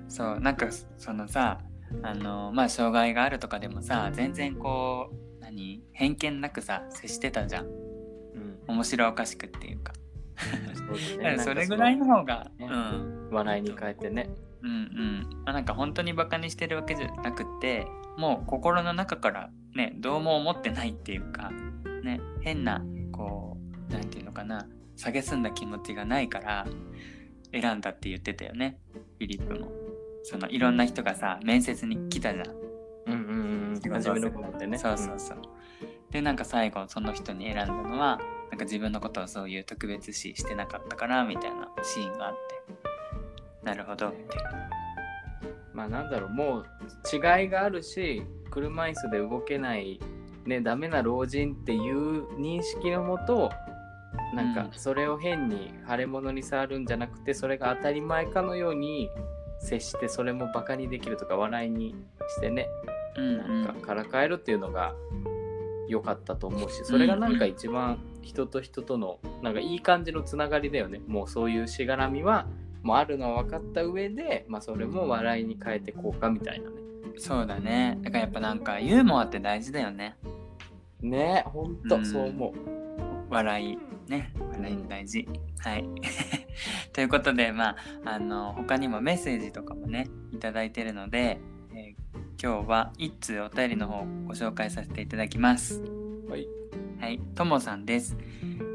[0.08, 0.66] そうなんか
[0.98, 1.60] そのさ
[2.02, 5.82] あのまあ障害があるとかでもさ全然こう何？
[5.92, 7.66] 偏見なくさ接してたじゃん。
[7.66, 8.58] うん。
[8.68, 9.92] 面白おかしくっていうか。
[10.74, 11.38] そうね。
[11.40, 12.66] それぐらいの方が、ね。
[12.70, 13.28] うん。
[13.30, 14.28] 笑いに変えてね。
[14.62, 15.42] うんうん。
[15.44, 17.86] まあなんか本当にバカにしてるわけじゃなくって
[18.20, 21.50] もう心の中からねどうも思ってないっていうか
[22.02, 23.56] ね変なこ
[23.88, 26.66] うなんていうのかな蔑んだ気持ちがないから
[27.50, 28.78] 選んだって言ってたよね
[29.18, 29.72] フィリップも。
[30.22, 32.46] そのいろんな人がさ面接に来たじゃん。
[32.46, 34.76] うんうんうん初めの部分でね。
[34.76, 35.38] そうそうそう、
[36.10, 42.50] でなんか最後その人に選んだのはなんか自分のことをそういう特別視してなかったからみたいなシーンがあって。
[43.64, 44.08] なるほど。
[44.08, 44.36] って
[45.74, 46.66] まあなんだろうもう
[47.12, 50.00] 違いがあるし車椅子で動けない
[50.46, 53.50] ねダメな老人っていう認識のもと
[54.34, 54.72] なんかうん。
[54.72, 59.08] それを変に腫れ物に触るんじゃなくてそれが当たり前かのように
[59.58, 61.94] 接してそれもバカにできるとか笑いに
[62.36, 62.68] してね
[63.16, 63.64] うんうん。
[63.64, 64.94] なんかからかえるっていうのが
[65.88, 71.00] 良かったと思うしそれがなんか一番人と人とのなんかいい感じのつながりだよね。
[71.06, 72.46] もうそういうしがらみは
[72.82, 76.76] もうあるのは分かった上で、まあ、それも笑いに変えてこうかみたいなね。
[77.16, 77.98] そうだね。
[78.02, 80.16] だからやっぱなんかユーモアって大事だよね。
[81.00, 82.06] ねほんとうん。
[82.06, 82.52] そう思う、
[83.32, 83.78] 笑い。
[84.08, 85.28] ね笑い大事。
[85.58, 85.84] はい。
[86.92, 91.40] ということでまああの他にもメッセージとかもねいただいてるので、
[91.74, 92.00] えー
[92.42, 95.82] 今日は一通お便りの方をご紹介させていただきます。
[96.26, 96.48] はい。
[96.98, 97.20] はい。
[97.34, 98.16] ともさんです、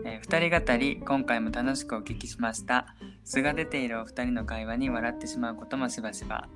[0.05, 6.47] えー二人語り今回も楽しくお聞きしました素が出ているお二人の会話に笑ってしまうこともしばしば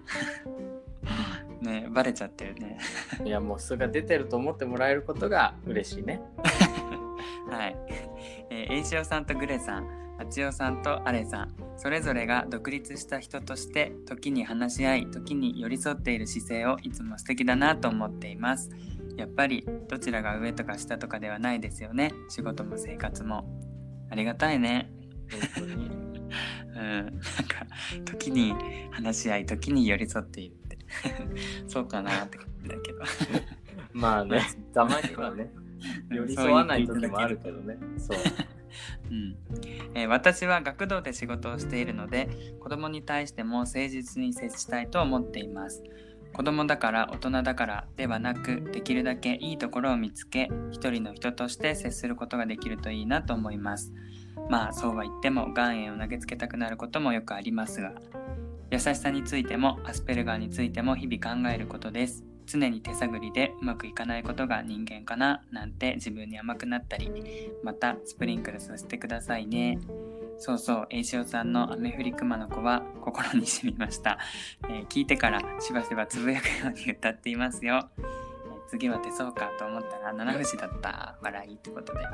[1.62, 2.80] ねバレちゃってるね
[3.26, 6.22] いやもう素が出てると思ってもらえることが嬉しいね
[7.50, 7.76] はい。
[8.52, 9.88] えー、エイシオさんとグレさん、
[10.20, 18.70] アチオさんとアレさん、それぞれが独立した人として、時に話し合い、時に寄り添っている姿勢をいつも素敵だなと思っています。
[19.19, 22.12] やっぱり、どちらが上とか下とかではないですよね。
[22.29, 23.45] 仕事も生活も。
[24.10, 24.91] ありがたいね。
[25.55, 25.91] 本当に
[26.75, 26.79] うん。
[26.79, 27.65] なんか、
[28.05, 28.53] 時に
[28.91, 30.77] 話し合い、時に寄り添っているって。
[31.67, 32.99] そうかなって感じだけど。
[33.93, 34.41] まあね
[34.73, 35.51] たまにはね
[36.10, 38.17] 寄り添わない時もあるけどねそう
[39.12, 39.38] うん
[39.95, 42.29] えー私は学童で仕事をしているので
[42.60, 45.84] 子供に対しても誠実に接したいと思っています
[46.34, 53.94] 子供だから大人だからではなくできるだけいいところを見つけ一人の人として接することができるといいなと思います。
[54.50, 57.94] まあそうは言っても岩塩を投げつけたくなることもよくありますが
[58.72, 62.24] 優しさについてもアスペルガーについても日々考えることです。
[62.46, 67.12] 常に手探りでうまくいかないことが人間かななんて自分に甘くなったり
[67.63, 69.80] またスプリンクルさせてくださいね。
[70.39, 74.17] そうそう、栄翔さんの雨降り熊の子は心に染みました、
[74.69, 78.30] えー聞いてからしばしばつぶやくように歌っていますよ、えー
[78.69, 81.15] 次は手相かと思ったら七節だった。
[81.21, 82.06] 笑いってことで。
[82.06, 82.12] あ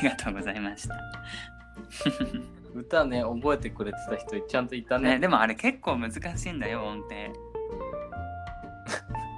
[0.00, 0.94] りがとうございました。
[2.74, 5.14] 歌ね覚えてくれてた人ちゃんといたね。
[5.14, 7.14] ね、でもあれ結構難しいんだよ音程。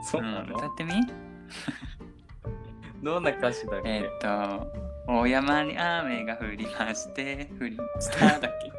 [0.03, 0.93] そうなの、ん、歌ってみ？
[3.03, 4.73] どんな歌詞だっけ、えーっと
[5.09, 8.73] 「大山に雨が降りまして降りました」だっけ？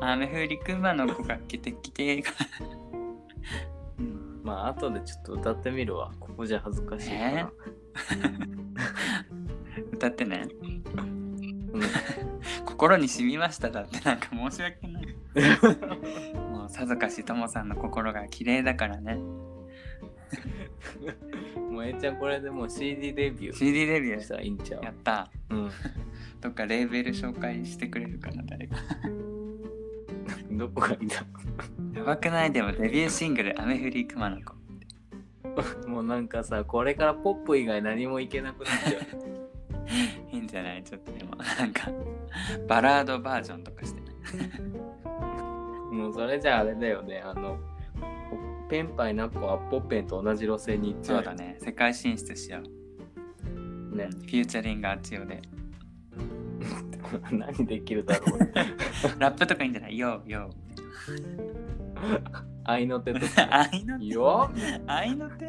[0.00, 2.22] 雨降り熊の子が来てきて、
[3.98, 6.12] う んまあ後でちょっと歌ってみるわ。
[6.20, 7.46] ここじゃ恥ずかしいから、え？
[9.92, 10.46] 歌ってね
[10.96, 11.82] うん。
[12.64, 15.06] 心に染みましただってなんか申し訳ない。
[16.34, 19.18] もうさぞかしともさんの心が綺麗だからね
[21.70, 24.80] もうえいちゃんこれでもう CD デビュー CD デビュしたらいいんちゃう？
[24.80, 25.30] ーやった。
[25.50, 25.70] うん。
[26.40, 28.76] どっかレーベル紹介してくれるかな誰か。
[30.50, 31.16] どこがいいんだ
[31.94, 32.52] やばくない？
[32.52, 34.54] でもデビューシングル「雨降り熊の子。
[35.88, 39.02] もうなんかさこれからポップ以外何もいけなくなっちゃう」
[40.34, 40.82] いいんじゃない？
[40.84, 41.90] ちょっとでもなんか
[42.68, 44.06] バラードバージョンとかしてね
[45.92, 47.20] もうそれじゃああれだよね。
[47.24, 47.58] あの
[48.68, 51.56] ペンパイナッポッペンと同じ路線に行っちゃそうだね。
[51.60, 54.08] 世界進出しよう、ね。
[54.10, 55.40] フューチャリングあっちよで。
[57.30, 58.38] 何できるだろう。
[59.20, 59.96] ラップとかいいんじゃない？
[59.98, 60.50] よよ
[62.64, 63.26] 合いの手とか。
[63.70, 64.06] 愛の手。
[64.06, 64.50] よ
[64.86, 65.46] 愛の手。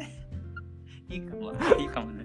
[1.10, 1.52] いいかも。
[1.80, 2.24] いいかもね。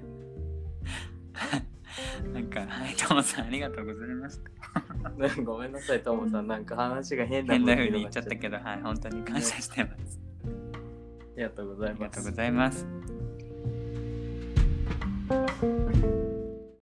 [2.34, 5.42] なんかはいともさんありがとうございました。
[5.44, 6.48] ごめんなさいトモさん。
[6.48, 10.20] なんか話が変な風風に言っちゃったけどはい本当に感謝してます。
[10.20, 10.23] あ
[11.38, 12.02] りがとうございます。
[12.02, 12.88] ありがとうございます。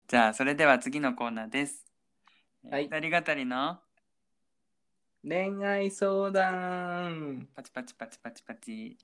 [0.09, 1.85] じゃあそれでは次のコーナーです。
[2.71, 2.89] はい。
[2.91, 3.79] 二人語りの？
[5.23, 7.49] 恋愛相談。
[7.55, 8.97] パチパチパチパチパチ。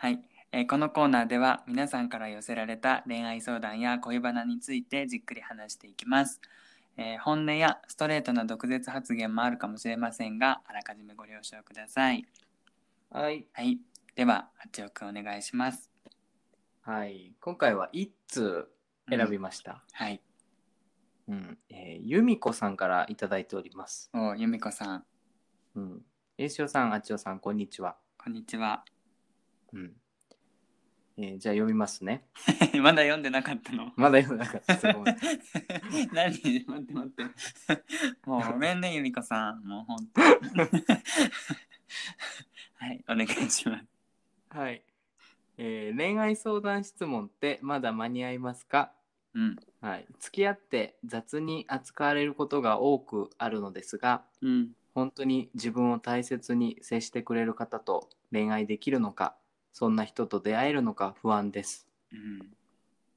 [0.00, 0.20] はい、
[0.52, 6.40] えーこのコーナーでは皆さんから寄せられた恋愛相談や恋バナについてじっくり話していきます、
[6.96, 12.24] えー本音やストレートな毒舌発言もあるかもしれませんがあらかじめご了承ください
[13.10, 13.46] はい。
[13.54, 13.78] はい。
[14.14, 15.90] では八尾くんお願いします。
[16.82, 17.32] はい。
[17.40, 18.68] 今回は一通
[19.08, 20.20] 選びました、はい。
[21.26, 21.58] うん。
[21.70, 24.10] えー由美子さんからいただいております。
[24.12, 25.04] お由美子さん。
[25.74, 26.02] うん。
[26.36, 27.96] 栄翔さんあちおさんこんにちは。
[28.22, 28.84] こんにちは。
[29.72, 29.92] うん。
[31.16, 32.28] えーじゃあ読みますね。
[32.82, 33.90] まだ読んでなかったの？
[33.96, 34.76] まだ読んでなかった。
[36.12, 36.30] 何？
[36.66, 37.24] 待って待って。
[38.28, 39.62] もうごめんね由美子さん。
[39.64, 40.20] もう本当
[42.78, 43.04] はい。
[43.08, 43.84] お願いします。
[44.50, 44.82] はい、
[45.58, 48.92] えー恋愛相談質問ってまだ間に合いますか？
[49.34, 49.56] うん。
[49.80, 54.70] はい、付き合って雑に扱われることが多くあるのですがうん。
[54.94, 59.36] 本当に自分を大切に接してくれる方と恋愛できるのか
[59.72, 61.86] そんな人と出会えるのか不安です。
[62.12, 62.48] うん。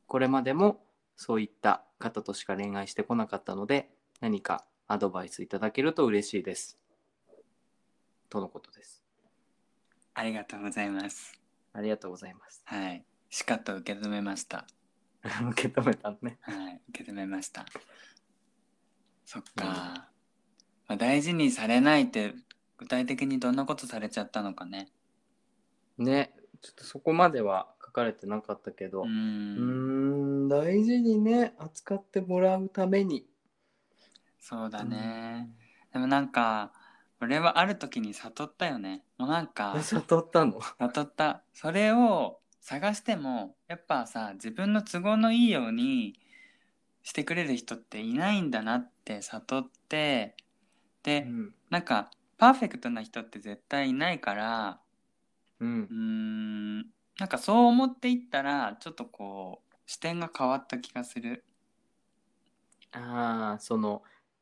[0.08, 0.84] これまでも
[1.16, 6.78] そういった方としか恋愛してこなかったので何かアドバイスいただけると嬉しいです。
[8.30, 9.01] とのことです
[10.14, 11.40] ありがとうございます。
[11.74, 12.62] ありがとうございます。
[12.66, 13.06] はい。
[13.30, 14.68] しかと受け止めました。
[15.52, 16.38] 受け止めたのね。
[16.42, 16.82] はい。
[16.90, 17.66] 受け止めました。
[19.26, 20.10] そっか、
[20.88, 22.34] まあ、大事にされないって
[22.78, 24.92] 具体的にどんなことされちゃったのかね。
[25.98, 26.34] ね。
[26.62, 29.04] ちょっとそこまでは書かれてなかったけど。
[29.04, 33.26] ううーん大事にね扱ってもらうために。
[34.40, 35.56] そうだね、
[35.94, 36.74] でもなんか
[37.22, 39.04] 俺はある時に悟ったよね。
[39.18, 40.60] もうなんか悟ったの？
[40.80, 41.44] 悟った。
[41.54, 46.20] それを探してもやっぱさ自分の都合のいいように
[47.04, 50.36] してくれる人っていないんだなって悟って。
[51.04, 51.54] で、うん。
[51.70, 54.80] なんかパーフェクトな人って絶対いないから
[55.60, 55.84] うん。
[55.84, 56.78] うーん
[57.20, 61.44] なんかそう思っていったらちょっとこう視点が変わった気がする。
[62.94, 64.02] ああその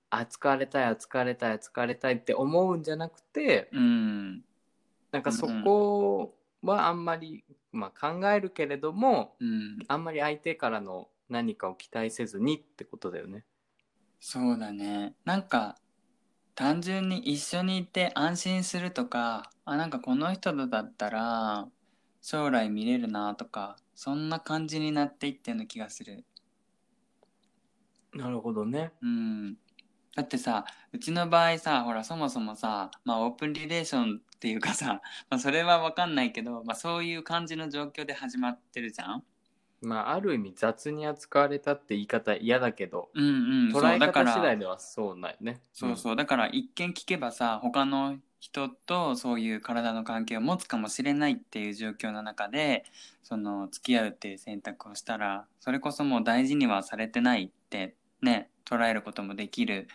[0.09, 4.43] 扱われたい扱われたい扱われたいって思うんじゃなくてうん。
[5.11, 9.79] なんかそこはあんまり、まあ、考えるけれどもうん。
[9.87, 13.45] あんまり相手からの何かを期待せずにってことだよね。
[14.19, 15.13] そうだね。
[15.23, 15.77] なんか
[16.55, 21.67] 単純に一緒にいて安心するとかあなんかこの人とだったら
[22.21, 26.25] 将来見れるなとかそんな感じになっていってうな気がする。
[28.13, 28.91] なるほどね。
[29.01, 29.57] うん
[30.15, 39.23] だってさうちの場合さほらそもそもさまあオープンリレーションっていうかさ、 まあ、それは分かんないけど、まあ、そういう感じの状況で始まってるじゃん？
[39.81, 45.61] まあある意味雑に扱われたって言い方嫌だけどうんうん捉えそうだから方次第ではそうだよね。
[45.73, 52.85] そうそうだから一見聞けばさ他の人とそういう体の関係を持つかもしれないっていう状況の中で
[53.21, 59.87] その付き合うっていう選択をしたらそれこそもう大事にはされてないってね捉えることもできる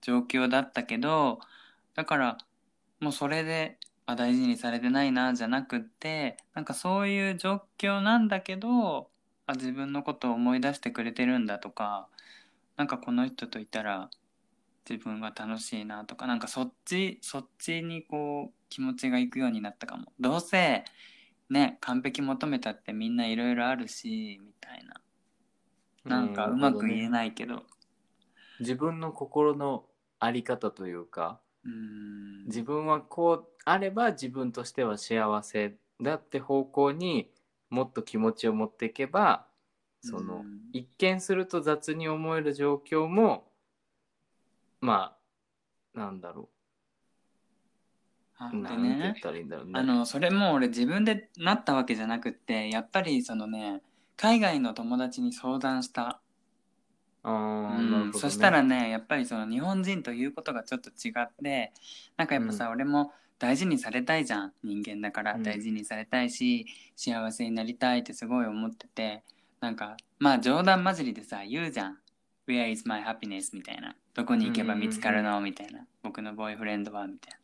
[0.00, 1.40] 状況だったけど
[1.94, 2.38] だから
[3.00, 9.10] もうそれであ大事にされてないなじゃなくってなんかそういう状況なんだけど
[9.46, 12.08] あ自分のことを思い出してくれてるんだとか
[12.76, 14.10] なんかこの人といたら
[14.88, 20.12] 自分は楽しいなとかなんかそっちそっちにこう気持ちがいくようになったかも。
[20.18, 20.84] どうせ
[21.50, 24.94] ね完璧求めたってみんないろいろあるしみたいな。
[26.08, 27.08] なんかうまく言えい。
[27.08, 27.64] ないけど。
[28.60, 29.86] 自分の心の
[30.18, 32.44] あり方というか、うん。
[32.46, 37.30] 自分はこうあれば自分としては幸せだって方向に
[37.70, 39.46] もっと気持ちを持っていけば
[40.00, 40.60] その、うん。
[40.72, 43.52] 一見すると雑に思える状況も
[44.80, 45.16] ま
[45.94, 46.58] あなんだろう。
[48.40, 49.72] なんて言っねたらいいんだろうね。
[49.74, 53.82] あのそれも俺自分でなったわけじゃなくってやっぱりそのね
[54.18, 56.20] 海外の友達に相談した。
[57.22, 58.18] あーうんなるほどね。
[58.18, 61.72] そしたらねやっぱりその日本人ということがちょっと違って
[62.16, 64.52] なんかやっぱさ、俺も大事にされたいじゃん。
[64.64, 65.42] 人間だからうん。
[65.44, 66.66] 大事にされたいし、
[66.96, 69.22] 幸せになりたいってすごい思ってて
[69.60, 71.98] なんかまあ冗談交じりでさ言うじゃん
[72.48, 77.38] 「Where is my happiness?」みたいな「どこに行けば見つかるの?」みたいな「僕のボーイフレンドは?」みたいな。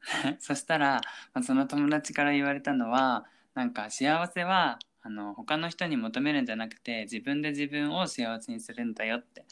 [0.40, 1.02] そしたら、
[1.34, 4.78] まあ、その友達から言われたのはなんか幸せは
[5.08, 9.46] あの他の人に求めるんじゃなくて自分で自分を幸せにするんだよって。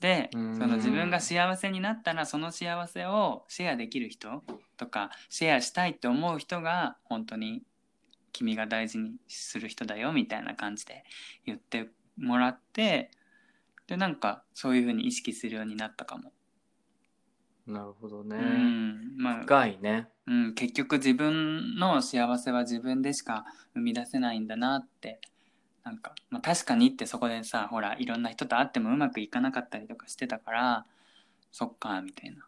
[0.00, 4.42] でうんその自分が幸せになったらその幸せをシェアできる人
[4.78, 7.62] とかシェアしたいって思う人が本当に
[8.32, 11.04] 君が大事にする人だよみたいな感じで
[11.44, 13.10] 言ってもらって
[13.88, 16.32] でなんかそういうふうに意識するようになったかも。
[17.66, 18.36] なるほどね。
[18.36, 20.08] うんまあ深いね。
[20.26, 23.44] うん、結局自分の幸せは自分でしか
[23.74, 25.20] 生み出せないんだなって
[25.84, 30.86] なんか、まあ、確かにってそこでさほらいろんな人と会ってもうまくいかなかったりとかしてたから
[31.50, 32.46] そっかみたいな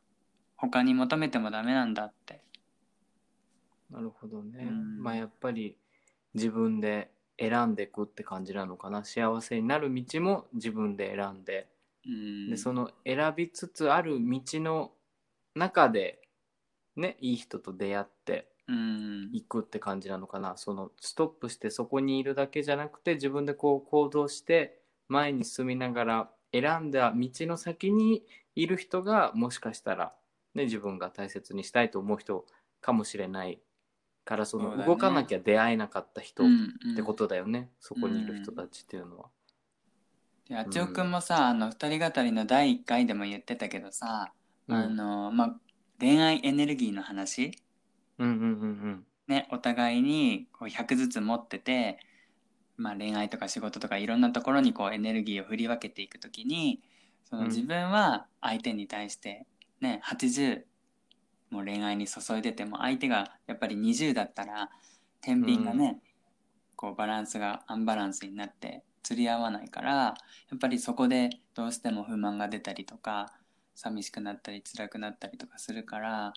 [0.56, 2.42] 他に求めてもダメなんだって
[3.92, 4.66] なるほどね。
[4.68, 5.76] うんまあやっぱり
[6.34, 9.04] 自分で選んでいくって感じなのかな。
[9.04, 11.68] 幸せになる道も自分で選んで。
[12.06, 14.92] うんでその選びつつある道の
[15.54, 16.20] 中で
[16.96, 19.30] ねいい人と出会ってうん。
[19.32, 20.56] いくって感じなのかな。
[20.56, 28.24] そのストップしてそこにいるだけじゃなくて自分でこう行動して前に進みながら選んだ道の先に
[28.54, 30.14] いる人がもしかしたら、
[30.54, 32.46] ね、自分が大切にしたいと思う人
[32.80, 33.60] かもしれない。
[34.24, 36.94] からその動かなきゃ出会えなかった人っうんうん。
[36.94, 39.30] てことだよね、そこにいる人たちっていうのは。
[40.48, 44.32] であちおくんもさ、あの二人語りの第1回でも言ってたけどさ、
[44.68, 44.76] うん。
[44.76, 45.56] あのまあ
[45.98, 47.52] 恋愛エネルギーの話。
[48.18, 51.98] うんうんうんね、お互いにこう100ずつ持ってて、
[52.76, 56.82] まあ、恋愛とか仕事とかいろんなところにこうエネルギーを振り分けていくときに
[57.24, 57.48] そのうん。
[57.48, 59.46] 自分は相手に対して、
[59.80, 60.62] ね、80
[61.50, 64.70] もう恋愛に注いでても相手がやっぱり20だったら
[65.20, 66.00] 天秤がね、
[66.74, 70.14] こうバランスがアンバランスになって釣り合わないからや
[70.54, 73.32] っぱりそこでどうしても不満が出たりとか
[73.74, 76.32] 寂しくなったり辛くなったりとかするから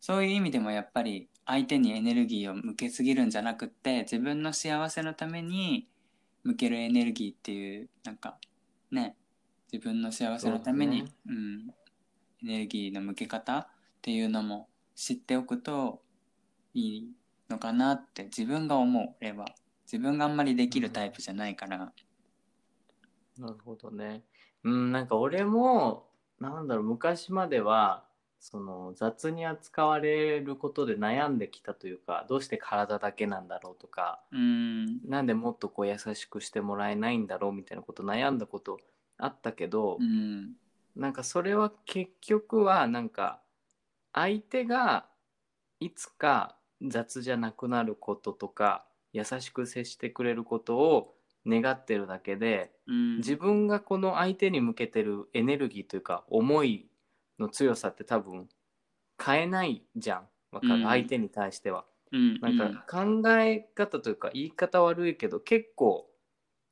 [0.00, 5.88] そういう意味でもやっぱり相手にエネルギーを向けすぎるんじゃなくって自分の幸せのために
[6.44, 8.38] 向けるエネルギーっていうなんか
[8.90, 9.16] ね
[9.72, 11.16] 自分の幸せのためにそうだね。
[11.26, 13.66] う、ん、エネルギーの向け方っ
[14.02, 16.02] ていうのも知っておくと
[16.74, 17.08] いい
[17.48, 19.46] のかなって自分が思う俺は。
[19.92, 21.92] 自分があんまりできるタイプじゃないから、
[23.38, 24.22] なるほどね。
[24.64, 26.08] うん、なんか俺も、
[26.50, 28.04] なんだろう、昔までは、
[28.40, 35.00] その雑に扱われることで悩んできたというか、どうして体だけなんだろうとか、うん。
[35.08, 38.80] なんでもっとこう優しくしてもらえないんだろうみたいなこと悩んだこと
[39.18, 40.56] あったけど、うん。
[40.96, 43.40] なんかそれは結局はなんか
[44.12, 45.06] 相手が
[45.78, 51.14] いつか雑じゃなくなることとか優しく接してくれることを
[51.46, 53.16] 願ってるだけでうん。
[53.18, 56.86] 自分がこの相手に向けてるエネルギーというか思い
[57.38, 58.48] の強さって多分
[59.24, 60.28] 変えないじゃん。
[60.50, 60.82] わかる、うん。
[60.84, 61.84] 相手に対しては。
[62.12, 62.40] うん。
[62.40, 66.08] なんか考え方というか言い方悪いけど結構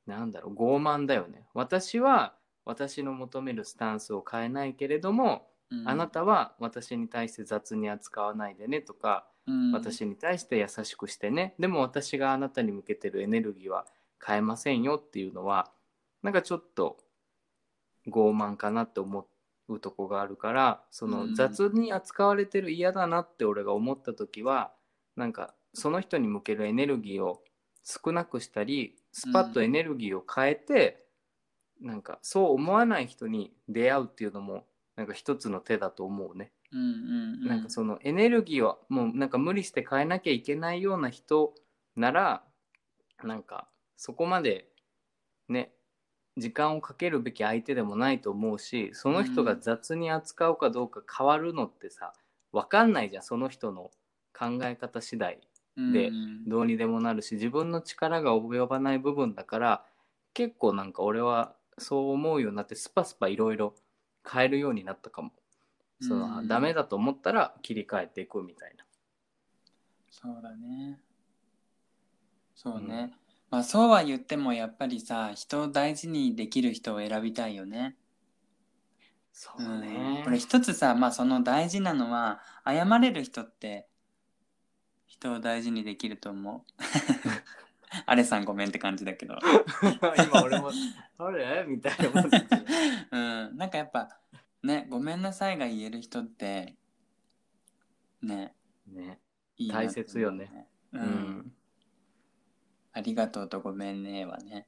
[0.06, 1.46] なんだろう傲慢だよね。
[1.54, 5.88] 私は私の求めるスタンスを変えないけれども、うん。
[5.88, 9.72] あなたは私に対して雑に扱わないでねとか、うん。
[9.72, 11.54] 私に対して優しくしてね。
[11.58, 13.86] でも私があなたに向けてるエネルギーは
[14.24, 15.70] 変えませんよっていうのは
[16.22, 16.98] なんかちょっと
[18.08, 19.26] 傲慢かなって思
[19.68, 24.72] うとこがあるからそうんの雑に扱われてる嫌だなって俺が思った時は
[25.16, 27.42] なんかその人に向けるエネルギーを
[27.84, 31.04] 少なくしたりスパッとエネルギーを変えて、
[31.80, 34.64] なんかそう思わない人に出会うっていうのも
[34.96, 36.52] なんか一つの手だと思うね。
[36.72, 41.54] うんうんうんなんかそのエネルギーをもうなんか無理して変えなきゃいけないような人
[41.96, 42.44] なら
[43.24, 43.66] なんか
[44.01, 44.66] そこまで
[45.51, 45.72] ね
[46.38, 52.14] 時間をかけるべき相手でもないと思うしその人が雑に扱うかどうか変わるのってさ
[52.51, 53.90] 分かんないじゃんその人の
[54.32, 55.38] 考え方次第
[55.92, 56.09] で。
[56.09, 56.48] うん。
[56.48, 59.84] どうにでもなるし自分の力が及ばない部分だから
[60.32, 63.74] 結構なんか俺はそう思うようになってスパスパいろいろ
[64.26, 65.32] 変えるようになったかも。
[66.01, 66.48] そのうん。
[66.48, 68.84] ダメだと思ったら切り替えていくみたいな。
[70.11, 70.98] そうだね。
[72.55, 73.12] そうね、
[73.51, 77.96] まあそうは言ってもやっぱりさ人を大事にできる人を選びたいよね。
[79.32, 79.80] そううん。
[79.80, 80.22] ね。
[80.24, 83.88] これ一つさまあその大事なのは謝れる人って
[85.07, 86.62] 人を大事にできると思う。
[88.07, 89.36] アレさんごめんって感じだけど。
[90.16, 90.70] 今俺も
[91.18, 92.57] 「あれ?」みたいな思ってた
[93.11, 93.57] うん。
[93.57, 94.16] なんかやっぱ
[94.62, 96.76] ねごめんなさいが言える人って
[98.22, 98.55] ね
[98.86, 99.20] ね。
[99.57, 100.68] いいなと思う大切よね。
[100.92, 101.53] う、うんん。
[102.93, 104.66] ありがとうとごめんねはね。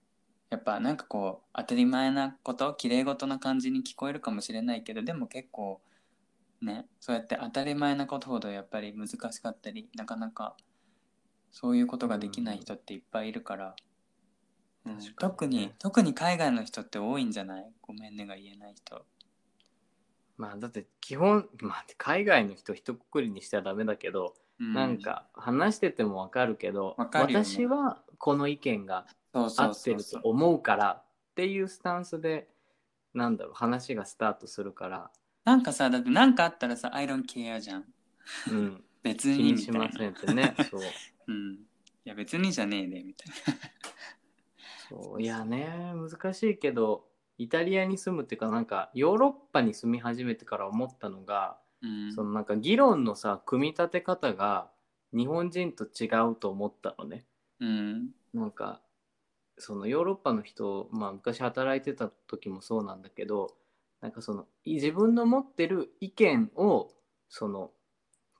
[0.50, 5.80] やっぱなんかこう当たり前なこと綺麗事な感じに聞こえるかもしれないけどでも結構
[6.60, 10.56] ねそうやって当たり前なことほどやっぱり難しかったりなかなか
[11.50, 13.76] そういうことができない人っていっぱいいるから、
[14.84, 14.98] うん。
[15.18, 17.72] 特に特に海外の人って多いんじゃない？
[17.80, 19.04] ごめんねが言えない人。
[20.36, 27.06] まあだって基本、まあ、海外の人一括りにしてはダメだけど、うなんか話しててもわかるけどね。
[27.12, 31.04] 私はこの意見が合ってると思うからっ
[31.34, 32.48] ていうスタンスで
[33.12, 35.10] なんだろう話がスタートするから、
[35.44, 37.84] なんかさだってなんかあったらさ「I don't care」じゃん。
[38.50, 39.86] うん、 別気ににみたいな。
[39.88, 40.80] しませんってねそう。
[41.28, 41.54] うん。
[41.54, 43.34] いや別にじゃねえでみたいな。
[44.88, 45.22] そう。
[45.22, 47.08] いやね難しいけど
[47.38, 52.12] イタリアに住むっていうかなんかヨーロッパに住み始めてから思ったのが、うん。
[52.12, 54.70] そのなんか議論のさ組み立て方が
[55.12, 57.24] 日本人と違うと思ったのね。
[57.60, 58.10] うん。
[58.32, 58.80] なんか
[59.58, 63.54] そのヨーロッパの人、まあ、昔働いてた時もそうなんだけど
[64.00, 66.90] なんかそのい自分の持ってる意見を
[67.28, 67.70] その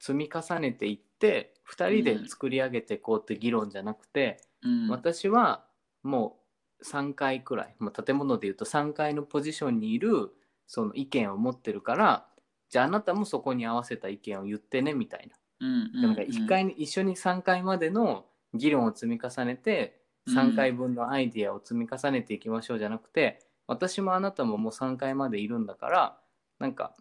[0.00, 4.88] 積み重ねていって2人で作り上げていこうって議論じゃなくて、うん。
[4.88, 5.64] 私は
[6.02, 6.38] も
[6.80, 10.32] う3階くらい、まあ、建物でいうと3階のポジションにいる
[10.66, 12.26] その意見を持ってるから
[12.72, 15.36] じゃああなたもそこに合わせた意見を言ってねみたいな。
[15.60, 26.18] うんなんか1階に一緒に3階までの議論を積み重ねて3回分のアイディアを積み重ねていきましょうじゃなくて私もあなたももう3階までいるんだから
[26.58, 26.94] なんか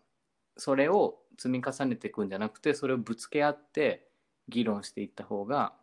[0.57, 4.07] それを積み重ねていくんじゃなくてそれをぶつけ合って
[4.47, 5.73] 議論していった方が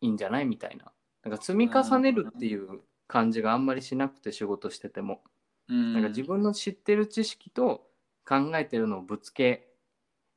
[0.00, 0.92] いいんじゃないみたいな。
[1.24, 5.22] なんか積み重ねるっていう感じがあんまりしなくて仕事してても。
[5.68, 5.94] うん。
[5.94, 7.86] なんか自分の知ってる知識と
[8.26, 9.68] 考えてるのをぶつけ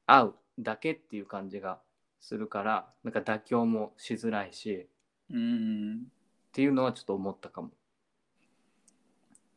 [0.05, 1.79] 合うだけっていう感じが
[2.19, 4.88] するからなんか妥協もしづらいし
[5.31, 5.97] うんっ
[6.51, 7.69] ていうのはちょっと思ったかも。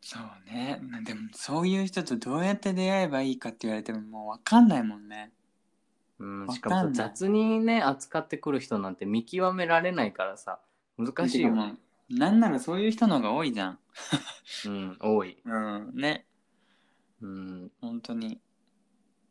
[0.01, 5.33] そうねなでもそういう人とどうやって出会えばいいかって言われてももう分かんないもんね
[6.19, 10.61] うん、わしかも雑にね扱ってくる人なんて見極められないからさ
[10.97, 11.75] 難しいよね。
[12.11, 13.79] なんならそういう人の方が多いじゃん
[14.67, 15.39] うん、多い。
[15.45, 16.27] うんね
[17.23, 18.41] うん、本当に。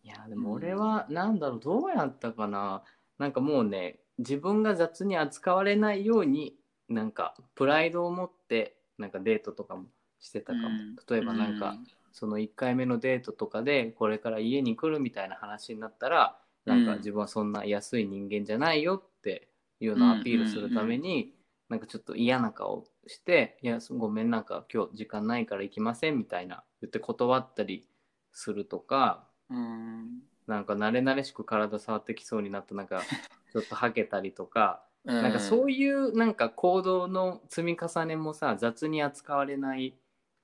[0.03, 2.83] いやでも俺はなんだろうどうやったかな。
[3.17, 6.55] なんかもうね自分が雑に扱われないように
[6.89, 9.85] なんかプライドを持ってなんかデートとかも
[10.19, 10.95] してたかも、うん。
[11.09, 11.75] 例えばなんか、
[12.11, 16.97] その1回目のデートとかでこれから家に来るみたいな話になったらなんかうん。
[16.97, 21.33] 自分はそんな安い人間じゃないよっていうのをアピールするために
[21.69, 27.87] なんかちょっと嫌な顔して「いやごめんなんか今日時間ないから行きません」みたいな言って断ったり
[28.31, 33.01] するとかうんなんか慣れ慣れしく体触ってきそうになったなんか
[33.51, 39.93] ちょっとはけたりとかななんかそういうなんか行動の積み重ねもさ雑に扱われない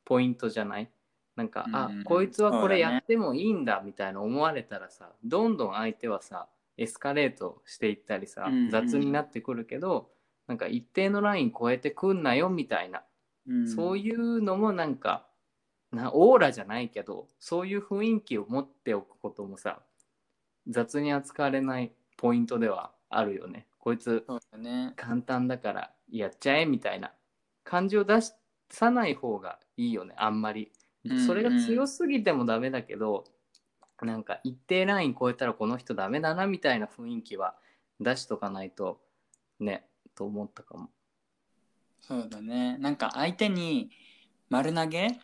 [0.05, 0.89] ポイントじゃない？
[1.35, 1.75] なんか、うん。
[1.75, 8.69] あこいつはこれやってもいいんだみたいな思われたらさどんどん相手はさエスカレートしていったりさ、うんうん。
[8.69, 10.09] 雑になってくるけど
[10.47, 13.03] なんか一定のライン超えてくんなよみたいな、
[13.47, 13.67] うん。
[13.67, 15.25] そういうのもなんか
[15.93, 19.79] なオーラじゃないけどそういう雰囲気を持っておくこともさ
[20.67, 23.67] 雑に扱われないポイントではあるよね。
[23.79, 24.25] こいつ
[24.57, 24.93] ね。
[24.95, 27.11] 簡単だからやっちゃえみたいな。
[27.65, 28.19] 感じを出
[28.69, 30.13] さない方がいいよね。
[30.17, 30.71] あんまり。
[31.05, 33.25] うんそれが強すぎてもダメだけど、
[34.01, 37.55] なんか一定ライン超えたらこの人ダメだなみたいな雰囲気は
[37.99, 39.01] 出しとかないと
[39.59, 39.85] ね
[40.15, 40.89] と思ったかも、
[41.99, 42.77] そうだね。
[42.77, 43.91] なんか相手に
[44.49, 45.15] 丸投げうん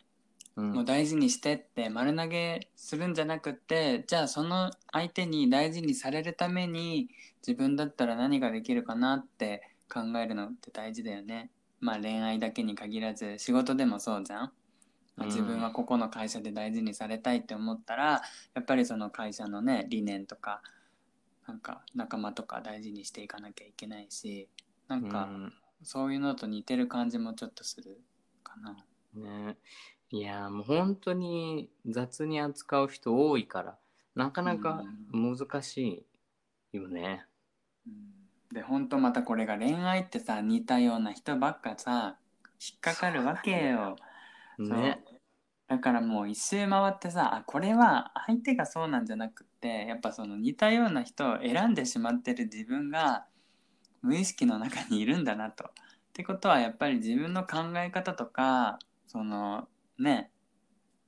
[0.60, 7.10] もう大事にしてって丸投げするんじゃなくてじゃあその相手に大事にされるために
[7.46, 11.52] 自分だったら何ができるかなって考えるのって大事だよね。
[11.80, 14.52] まあ恋愛だけに限らず仕事でもそうじゃん、
[15.26, 18.22] 自分はここの会社で大事にされたいって思ったら
[18.54, 20.62] やっぱりその会社のね理念とか
[21.48, 24.50] なんか仲間とか大事にしていかなきゃいけないし
[24.88, 25.54] なんかうん。
[25.84, 28.02] そういうのと似てる感じもちょっとする
[28.44, 28.86] かな。
[29.14, 29.58] ね、
[30.12, 33.78] いやーもう本当に雑に扱う人多いから
[34.16, 36.06] なかなか難し
[36.74, 37.26] いよね。
[37.86, 38.20] うん
[38.54, 42.18] で本当またこれが恋愛ってさ似たような人ばっかさ
[42.60, 43.96] 引っかかるわけよ。
[44.58, 45.04] ね。
[45.68, 53.26] だからもう一周回ってさあこれは相手がそうなんじゃなくってやっぱその似たような人を選んでしまってる自分が
[54.02, 55.66] 無意識の中にいるんだなと。
[55.66, 55.68] っ
[56.14, 59.68] てことはやっぱり自分の考え方とかその
[60.00, 60.32] ね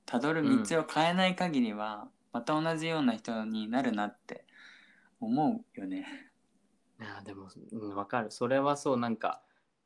[0.06, 4.44] たどる道を変えない限りは、また同じような人になるなって
[5.20, 6.06] 思うよね。
[7.00, 9.42] いやーでもうんわかるそれはそうなんか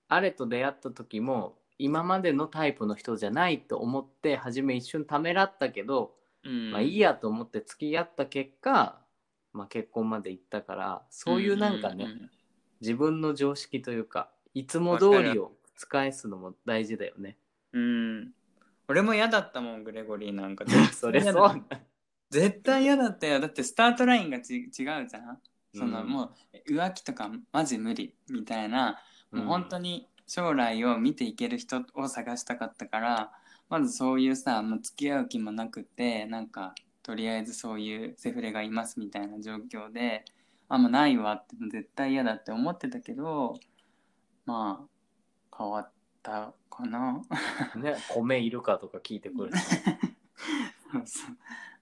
[0.09, 9.01] あれと出会った時も今までのタイプの人じゃないと思って初め一瞬ためらったけど、うんまあいいやと思って付き合った結果、
[9.53, 12.31] まあ、結婚まで行ったからそういうなんかね、うんうんうん
[12.81, 17.37] 自分の常識というかいつも通りを使いすのも大事だよね。
[17.73, 18.33] うん。
[18.89, 20.64] 俺も嫌だったもん、グレゴリーなんか。
[20.93, 21.64] それそう。
[22.30, 23.41] 絶対嫌だったよ。
[23.41, 25.07] だってスタートラインがち違うじゃん。
[25.74, 26.34] その、うんも
[26.68, 28.99] う浮気とかマジ無理みたいな、
[29.30, 29.91] もう本当に。
[29.91, 33.32] に将来を見ていける人を探したかったから、
[33.68, 40.24] まずそういうさ、もう付き合う気もなくて、なんか、とりあえずそういうセフレがいますみたいな状況で、
[40.68, 43.55] あ、もうないわって、絶対嫌だって思ってたけど、
[44.45, 45.93] まあ、変わっ
[46.27, 47.22] たかな。
[47.77, 49.53] ね、米いるかとか聞いてくる。
[51.05, 51.29] そ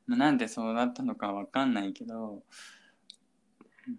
[0.06, 2.42] うなんでそうなったのかわかんないけど、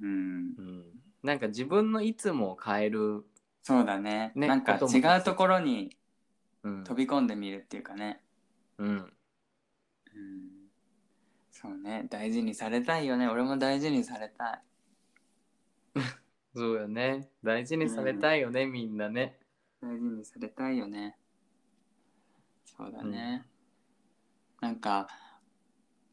[0.02, 0.86] うん、うん、
[1.24, 3.26] なんか自分のいつもを変える、
[3.64, 4.32] そうだね。
[4.36, 5.98] ねなんか違うところに
[6.62, 6.84] うん。
[6.84, 8.22] 飛び込んでみるっていうかね、
[8.78, 9.12] うん、うん、
[11.52, 12.06] そうね。
[12.10, 13.28] 大事にされたいよね。
[13.28, 14.62] 俺も大事にされたい。
[16.56, 17.30] そうよね。
[17.43, 19.39] 大事にされたいよね、みんなね
[19.82, 21.18] 大事にされたいよね。
[22.78, 23.46] そうだね、
[24.60, 25.08] なんか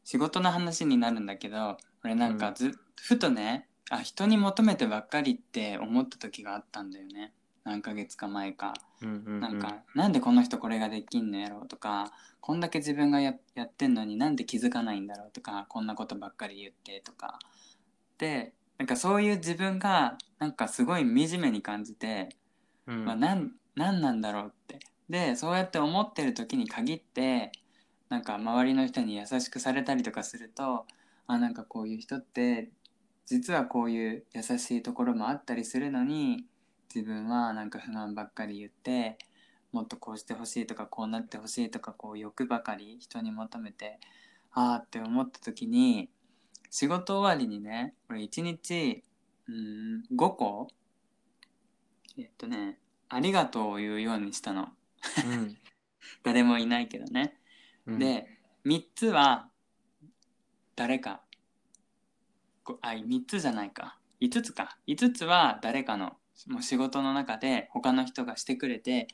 [0.05, 7.33] 仕事の話になるんだけど俺なんかず、ふとねあ人に求めてばっかりって思った時があったんだよね。
[7.65, 9.39] 何ヶ月か前か、うんうんうん。
[9.39, 12.11] なんかなんでこの人これができんのやろうとか
[12.41, 17.39] こんだけ自分がややってんのになんで気づかないんだろうとかこんなことばっかり言ってとか。
[18.17, 22.29] でなんかそういう自分がなんかすごい惨めに感じて、
[22.87, 23.05] うん。
[23.05, 24.79] まあ、なんななんだろうって。
[25.09, 27.51] でそうやって思ってる時に限って
[28.09, 30.85] なんか周りの人に優しくされたりとかすると
[31.27, 32.69] あなんかこういう人って
[33.25, 36.45] 実はこういう優しいところもあったりするのに
[36.93, 39.17] 自分はなんか不満ばっかり言って
[39.71, 43.99] もっとこうしてほしいとかこうなってほしいとかこう欲ばかり人に求めて
[44.51, 46.09] ああって思った時に
[46.69, 49.03] 仕事終わりにね俺1日
[49.47, 50.67] うん5個
[52.17, 52.77] えっとね
[53.09, 54.69] ありがとうを言うようにしたの。
[55.25, 55.57] うん。
[56.23, 57.39] 誰もいないけどね、
[57.85, 58.27] うん、で
[58.65, 59.49] 3つは
[60.75, 61.21] 誰か。
[62.63, 63.99] こあ3つじゃないか。
[64.21, 64.77] 5つか。
[64.87, 69.07] 5つは誰かのもう仕事の中で他の人がしてくれて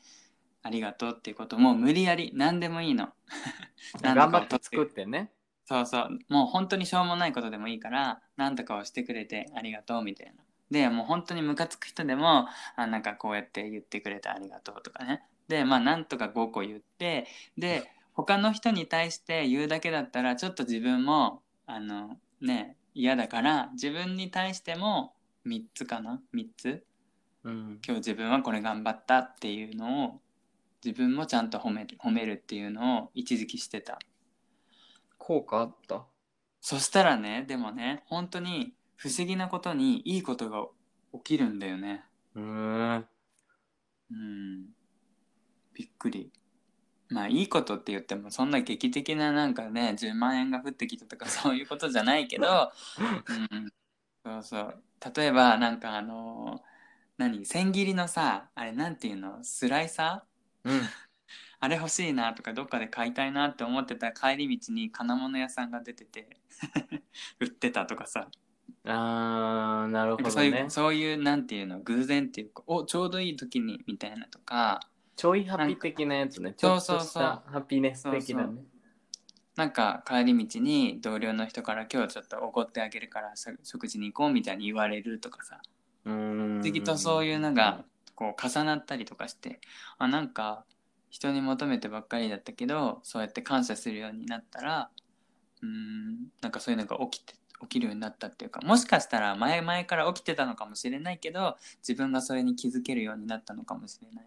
[0.62, 3.10] ありがとうっていうことも無理やり何でもいいの。
[4.02, 5.32] 頑張って作ってね。
[5.66, 6.20] そうそう。
[6.30, 15.24] もう本当にしょうもないことでもいいから何とかをしてくれてありがとうみたいなでもう本当にムカつく人でもあなんかこうやって言ってくれてありがとうとかね。
[15.47, 17.26] でまあなんとか5個言って
[17.57, 25.13] で他の人に対して言うだけだったらちょっと自分もあのね嫌だから自分に対しても
[25.47, 26.84] 3つかな？3つ？
[27.43, 27.80] うん。
[27.84, 30.22] 今日自分はこれ頑張ったっていうのを
[30.86, 33.97] 自分もちゃんと褒める褒めるっていうのを一時期してた。
[35.17, 36.05] 効果あった？
[36.61, 40.68] そしたらねでもね本当に不思議なことにいいことが
[41.14, 42.04] 起きるんだよね。
[42.36, 42.43] うー。
[43.00, 43.08] ん
[44.12, 44.66] うん。
[45.74, 46.30] びっくり。
[47.08, 53.74] まあいいことって言ってもそんな劇的ななんかね10万円が降ってきたとか そういうことじゃないけど、うん、
[54.26, 54.84] そうそう。
[55.16, 56.62] 例えばなんかあの
[57.18, 57.45] 何？
[57.45, 59.41] 千切りのさあれなんていうの？
[59.43, 60.72] スライサー？
[60.72, 60.82] うん。
[61.62, 66.41] あれ欲しいなとかどっかで買いたいなって思ってた帰り道に金物屋さんが出てて
[67.39, 68.30] 売ってたとかさ
[68.86, 74.80] あーなるほどなんかそういう、ねそういうなんていうの偶然っていうかおちょうどいい時にみたいなとか
[75.15, 76.53] ちょいハッピー的なやつね。
[76.55, 78.61] ちょっとそうそうハピネス的なね。
[79.57, 85.59] なんか帰り道に同僚の人から今日ちょっと怒ってあげるからさ食事に行こうみたいに言われるとかさ。
[86.05, 86.61] うーん。
[86.61, 87.84] 不思議とそういうのが
[88.15, 89.61] こう重なったりとかして
[89.97, 90.65] あなんか
[91.09, 94.89] 人に求めてばっかりだったけどそうやって感謝するようになったら
[95.61, 104.26] うーんなんかそういうのが起きて起きるようになったっていうかもしかしたら前々から起きてたのかもしれないけど自分がそれに気づけるようになったのかもしれない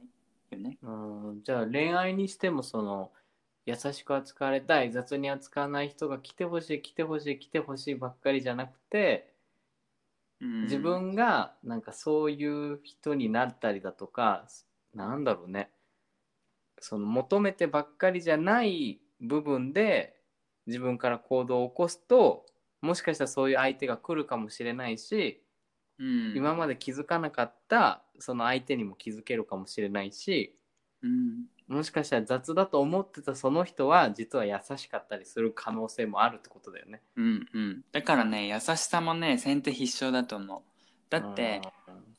[0.50, 0.78] よね。
[0.82, 0.90] う
[1.32, 3.10] ん、じゃあ恋愛にしてもその
[3.64, 9.32] 優しく扱われたい雑に扱わない人が来てほしい来てほしい来てほしいばっかりじゃなくて
[10.40, 14.44] うん自分がなんかそういう人になったりだとか
[14.94, 15.70] なんだろうね
[16.80, 20.16] その求めてばっかりじゃない部分で
[20.66, 22.44] 自分から行動を起こすと
[22.82, 25.42] もしかしたらそういう相手が来るかもしれないし
[25.98, 26.34] うん。
[26.36, 30.56] 今まで気づかなかったその相手にも気づけるかもしれないし
[31.02, 31.44] うん。
[31.68, 37.00] もしかしたら雑だと思ってたその人は実は優しかったりする可能性もあるってことだよね。
[37.16, 37.84] うんうん。
[37.92, 40.60] だからね優しさもね先手必勝だと思う。
[41.08, 41.62] だって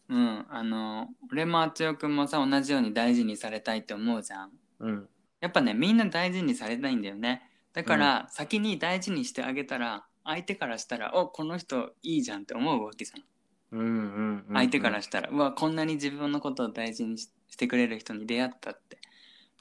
[0.09, 0.45] うん。
[0.49, 4.51] あの俺もあつよくんもさ同じように大事にされたいって思うじゃん。
[4.80, 5.09] うん、
[5.41, 7.49] やっぱねみんな大事にされたいんだよね。
[7.74, 13.24] だから、先に大事にしてあげたら相手からしたら「おこの人いいじゃん」って思うわけじゃん。
[13.71, 14.53] うんうんうんうん。
[14.53, 18.97] 相手からしたら、うわこんなに自分のことを大事にししてくれる人に出会ったって。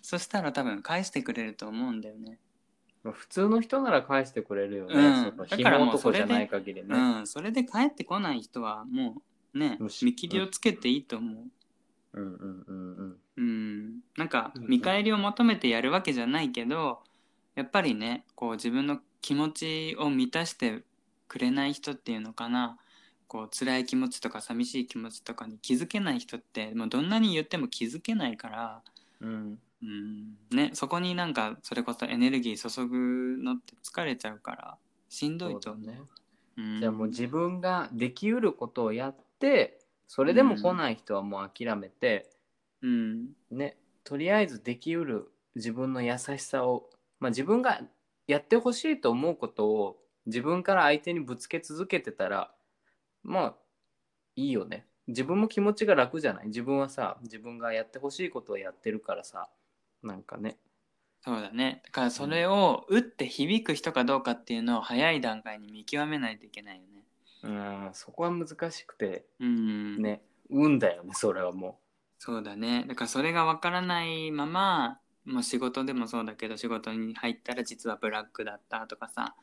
[0.01, 2.39] そしたら多分返してくれると思うんだよね。
[3.05, 4.95] まあ普通の人なら返してくれるよね。
[4.95, 5.37] うん。
[5.37, 6.89] だからもう紐男じゃないそ限りね。
[6.89, 9.23] うんそれで帰ってこない人はも
[9.55, 11.45] うね見切りをつけていいと思う。
[12.15, 13.19] うんうんうんうん。
[13.37, 14.01] うん。
[14.17, 14.67] なんかうん。
[14.67, 17.03] 見返りを求めてやるわけじゃないけど
[17.55, 20.83] やっぱりねこう自分の気持ちを満たして
[21.29, 22.77] くれない人っていうのかな。
[23.29, 28.83] こう辛い気持ちとか寂しい気持ちとかに気づけない人ってもうどんなに言っても気づけないから、
[29.21, 29.59] うん。
[29.83, 30.37] うん。
[30.51, 34.77] ね、そこになんかそれこそエネルギー注ぐのって疲れちゃうから
[35.09, 35.99] しんどいとね。
[36.59, 36.81] うん。
[36.81, 42.29] じゃあもう自分ができうることをやってそれでも来ない人はもう諦めて、
[42.83, 43.29] うん。
[43.51, 47.81] ねとりあえずできうる自分の優しさを、まあ、自分が
[48.27, 52.53] やってほしいと思うことを自分から相手にぶつけ続けてたら
[53.23, 53.55] まあ
[54.37, 54.87] いいよね。
[55.09, 56.47] 自分も気持ちが楽じゃない？
[56.47, 59.49] 自分はさ自分がやってほしいことをやってるからさ
[60.03, 60.57] なんかね。
[61.25, 61.83] そうだね。
[61.85, 67.05] だからそれを打って響く人かどうかっていうのを早い段階に見極めないといけないよね。
[67.45, 70.01] うんそこは難しくてうん。
[70.01, 71.81] ね運だよねそれはも
[72.19, 72.85] そうだね。
[72.89, 79.35] だからそれが分からないままもう仕事でもそうだけど仕事に入ったら実はブラックだったとかさ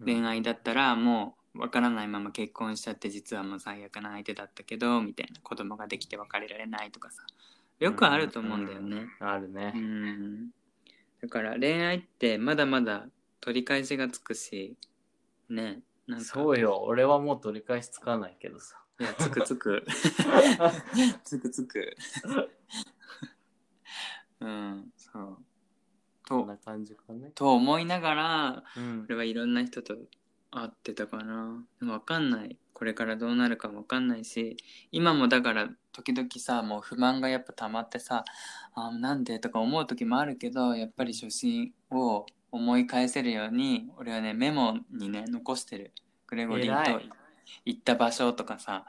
[0.00, 7.22] う恋愛だったらもう分からないまま結婚しちゃって実はもう最悪な相手だったけどみたいな子供ができて別れられないとかさ。
[7.78, 9.06] よくあると思うんだよね。
[9.20, 9.28] うん。
[9.28, 9.72] あるね。
[9.74, 10.48] うん。
[11.20, 13.06] だから恋愛ってまだまだ
[13.40, 14.76] 取り返しがつくし
[15.48, 16.24] ねなんか。
[16.24, 16.82] そうよ。
[16.82, 18.76] 俺はもう取り返しつかないけどさ。
[18.98, 19.84] いやつくつく。
[21.24, 21.96] つくつく。
[24.40, 24.92] うん。
[24.95, 25.38] そう
[26.26, 27.30] とこんな感じかね。
[27.34, 29.04] と思いながらうん。
[29.08, 29.94] 俺はいろんな人と
[30.50, 31.64] 会ってたかな。
[31.80, 32.58] でも分かんない。
[32.72, 34.56] これからどうなるかも分かんないし。
[34.92, 38.24] 今もだから時々さもう不満がやっぱ溜まってさ
[38.74, 45.92] あなんでとか思う時もあるけどやっぱり初心を思い返せるように俺はねメモにね残してる。
[46.26, 47.00] グレゴリーと
[47.64, 48.84] 行った場所とかさ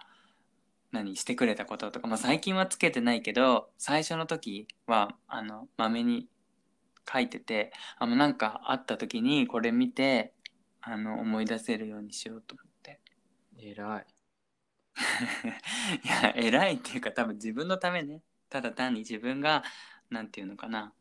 [0.91, 6.27] 何してくれたこととか、まあ、最近はつけてないけど最初の時はあのまめに
[7.11, 10.33] 書いててあのなんかあった時にこれ見て
[10.81, 13.01] あの思い出せるようにしようと思って。
[13.57, 14.05] 偉い。
[16.03, 18.21] いや偉いっていうか多分自分のためね。
[18.49, 19.63] ただ単に自分が
[20.09, 20.93] なんていうのかな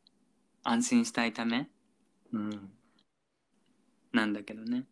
[0.64, 1.70] 安心したいため
[2.32, 2.72] うん。
[4.12, 4.87] なんだけどね。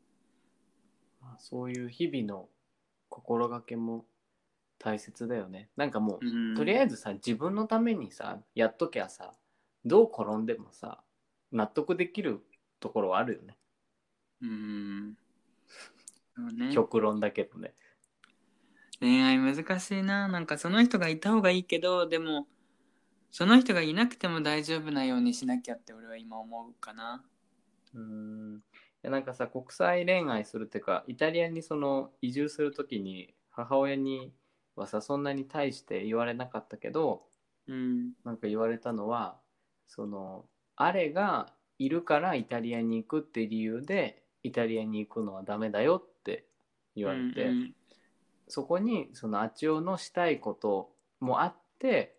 [1.21, 2.49] まあそういう日々の
[3.09, 4.07] 心がけも
[4.85, 5.71] 大切だよね。
[5.79, 6.55] なんかもう、うん。
[6.55, 9.33] とりあえずさ自分のためにさやっときゃさ
[9.87, 11.01] どう転んでもさ
[11.53, 12.45] 納得できる
[12.81, 13.57] ところはあるよね。
[14.43, 15.17] うん。
[16.55, 16.75] ね。
[16.75, 17.73] 極論だけどね。
[19.01, 20.29] 恋愛難しいな。
[20.29, 22.47] なんかその人がいた方がいいけどでも
[23.31, 27.25] その人がいなくても大丈夫なようにしなきゃって俺は今思うかな。
[27.95, 28.57] うん。
[28.57, 28.61] い
[29.01, 34.35] やなんかさ国際恋愛するっていうかイタリアにその移住する時に母親に
[34.77, 37.23] はさそんなに対して言われなかったけど
[37.67, 38.13] うん。
[38.25, 39.39] なんか言われたのは
[39.89, 40.45] その
[40.77, 46.47] あれがいるからイタリアに行くって理由でイタリアに行くのはダメだよって
[46.95, 47.75] 言われて、うん
[48.47, 52.19] そこにそのアチオのしたいこともあって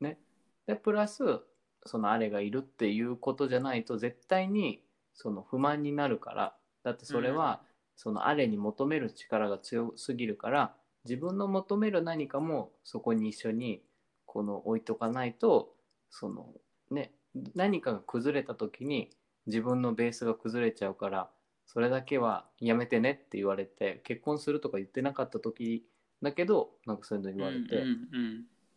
[0.00, 0.20] ね。
[0.68, 1.40] でプラス
[1.84, 4.84] そのあれがいるっていうことじゃないと絶対に
[5.14, 6.56] その不満になるから。
[6.84, 7.60] だってそれは
[7.96, 10.76] そのあれに求める力が強すぎるから
[11.08, 13.82] 自分の求める何かもそこに一緒に
[14.24, 15.72] この置いとかないと
[16.10, 16.48] その
[16.90, 17.12] ね
[17.54, 19.10] 何かが崩れた時に
[19.46, 21.28] 自分のベースが崩れちゃうから
[21.66, 25.84] それだけはやめてねって言われて結婚するとか言ってなかった時
[26.22, 27.84] だけどなんかそういうの言われて、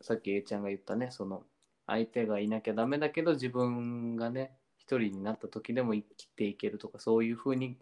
[0.01, 1.43] さっき A ちゃんが言ったねその
[1.87, 7.77] 相手がいなきゃダメだけど自分がね一人になった時でも生きていけるとかそういうふうに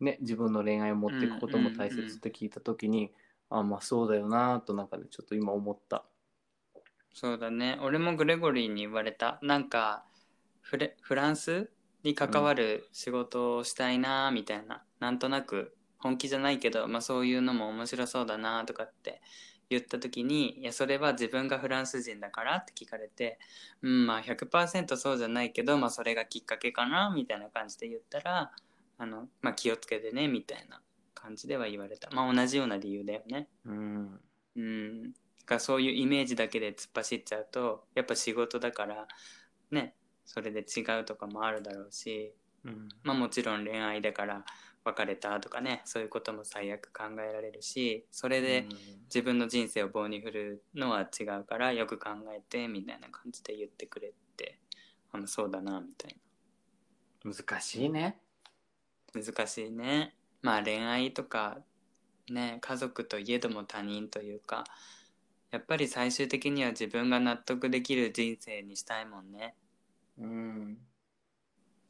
[0.00, 3.12] ね自分の恋愛を持っていくことも大切って聞いた時に、
[3.50, 6.04] あまあそうだよなとなんかねちょっと今思った。
[7.12, 10.04] そうだね俺もグレゴリーに言われたなんか
[10.60, 11.70] フレフランス
[12.02, 19.20] に関わる仕事をしたいなみたいな、なんとなく本気じゃないけど、まあ、そういうのも面白そうだなとかって
[19.70, 23.38] 言った時に「いやそれは自分がフランス人だから?」って聞かれて
[23.82, 28.52] 「うんまあ100%そうじゃないけど、まあ、それがきっかけかな」みたいな感じで言ったら
[28.98, 30.82] 「あのまあ、気をつけてね」みたいな
[31.16, 32.08] 感じでは言われた。
[32.12, 33.48] まあ同じような理由だよね。
[33.64, 34.20] うん。
[34.54, 35.08] うん、だ
[35.44, 39.06] からそういうイメージだけで突っ走っちゃうとやっぱ仕事だから
[39.70, 39.94] ね
[40.24, 42.32] それで違うとかもあるだろうし、
[42.64, 42.88] うん。
[43.02, 44.44] まあ、もちろん恋愛だから
[44.84, 48.66] 別れたとかねそういうことも最悪考えられるしそれで
[49.06, 54.60] 自分の人生を棒に振るのは違うからよく考えてみたいな感じで言ってくれて
[55.12, 56.16] あのそうだなみたい
[57.24, 58.20] 難しいね。
[59.12, 60.14] な難しいね
[60.46, 61.58] まあ恋愛とか
[62.30, 64.62] ね家族といえども他人というか
[65.50, 69.56] やっぱり最終的には自分が納得できる人生にしたいもんね。
[70.18, 70.78] うん。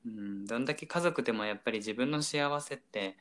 [0.06, 3.18] うんどんだけ家族でもやっぱり自分の幸せって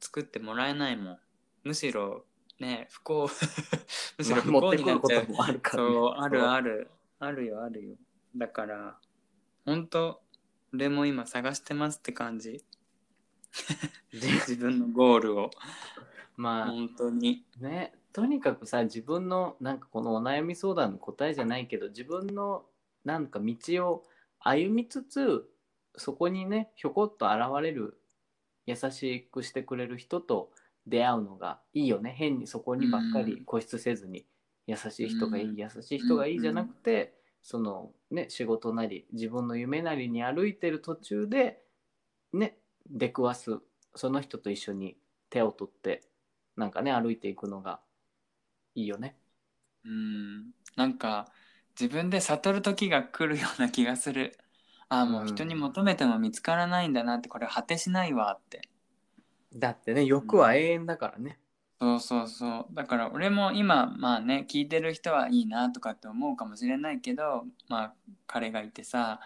[0.00, 1.18] 作ってもらえないもん。
[1.64, 2.26] むしろ
[2.60, 3.26] ね不幸
[4.18, 5.26] むしろ不幸になっちゃう。
[5.26, 5.88] ともあるから、ね。
[5.88, 6.90] そうあるある。
[7.20, 7.96] あるよあるよ。
[8.36, 8.98] だから
[9.64, 10.20] 本当
[10.74, 12.62] 俺も今探してますって感じ
[14.12, 15.50] 自分のゴールを。
[16.36, 17.44] まあ本当に。
[17.60, 22.64] ねとにかくさ自分のなんかこのお悩み相談の答えじゃないけど自分の
[23.04, 23.56] なんか道
[23.88, 24.04] を
[24.40, 25.48] 歩みつつ
[25.96, 28.00] そこにねひょこっと現れる
[28.66, 30.50] 優しくしてくれる人と
[30.86, 32.14] 出会うのがいいよね。
[32.16, 34.26] 変にそこにばっかり固執せずに
[34.66, 35.56] 優しい人がいい、うん。
[35.56, 41.62] 優しい人がいいじゃなくて、そのね仕事なり自分の夢なりに歩いてる途中で
[42.32, 42.58] ね
[42.90, 43.58] 出くわす
[43.94, 44.96] その人と一緒に
[45.30, 46.02] 手を取って
[46.56, 47.80] なんかね歩いていくのが
[48.74, 49.16] いいよね。
[49.84, 50.50] うん。
[50.76, 51.26] なんか
[51.78, 54.36] 自分で悟る時が来るような気がする。
[54.88, 58.68] ああもう人に求めても見つからないんだなってこれ果てしないわって。
[59.54, 61.38] だってね欲は永遠だからね。
[61.80, 62.74] そうそうそう。
[62.74, 67.94] だから俺も今まあね聞いてる人はいいなとかって思うかもしれないけどまあ
[68.26, 69.20] 彼がいてさ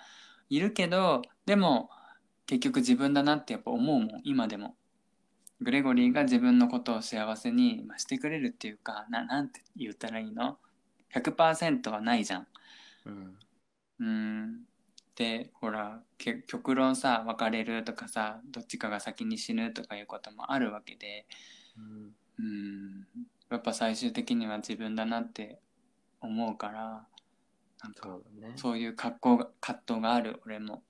[0.51, 1.91] いるけどでも
[2.53, 4.77] 結局自分だなってやっぱ思うもん今でも。
[5.63, 10.59] グレゴリーが自分のことを幸せにまあしてくれるっていうかななんて言ったらいいの
[11.15, 12.47] ？100%はないじゃん。
[13.07, 13.39] うん。
[14.01, 14.61] うん。
[15.17, 21.25] でほらけ極論さ別れるとかさどっちかが先に死ぬとかいうこともあるわけで。
[21.79, 22.15] うん。
[22.39, 23.07] うん。
[23.49, 25.59] やっぱ最終的には自分だなって
[26.21, 27.07] 思うから
[27.83, 28.19] なんか。
[28.57, 30.83] そういう格好が葛藤がある俺も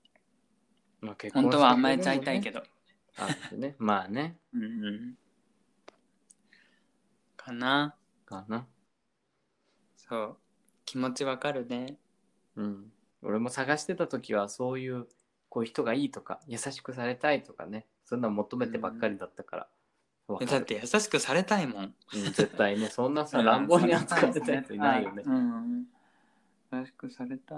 [1.03, 2.61] まあ結婚本当は甘えちゃいたいけど。
[2.61, 2.65] ど
[3.17, 3.75] あるね。
[3.77, 4.37] まあね。
[4.53, 5.13] うんうん
[7.35, 7.95] かな
[8.25, 8.65] かな。
[9.97, 10.37] そう
[10.85, 11.97] 気持ちわかるね
[12.55, 12.91] うん。
[13.21, 15.07] 俺も探してた時はそういう
[15.49, 19.67] こう人がいいとか優しくされたいとかねそんなの求めてばっかりだったから。
[20.27, 21.83] わかるえだって優しくされたいもん
[22.13, 25.23] うん、絶対ね そんなさうん乱暴に扱ってたやついないよね。
[25.25, 25.85] うん
[26.71, 27.57] 優しくされたい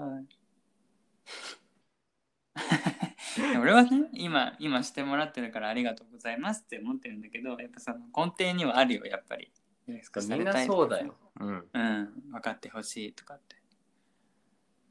[3.60, 9.52] 俺はね今今してもらってるからありがとうございますって思ってるんだけどやっぱその根底にはあるよやっぱり。
[9.86, 9.94] み
[10.38, 11.14] んなそうだよ。
[11.38, 11.68] うん。
[11.72, 12.22] うん。
[12.32, 13.56] 分かってほしいとかって、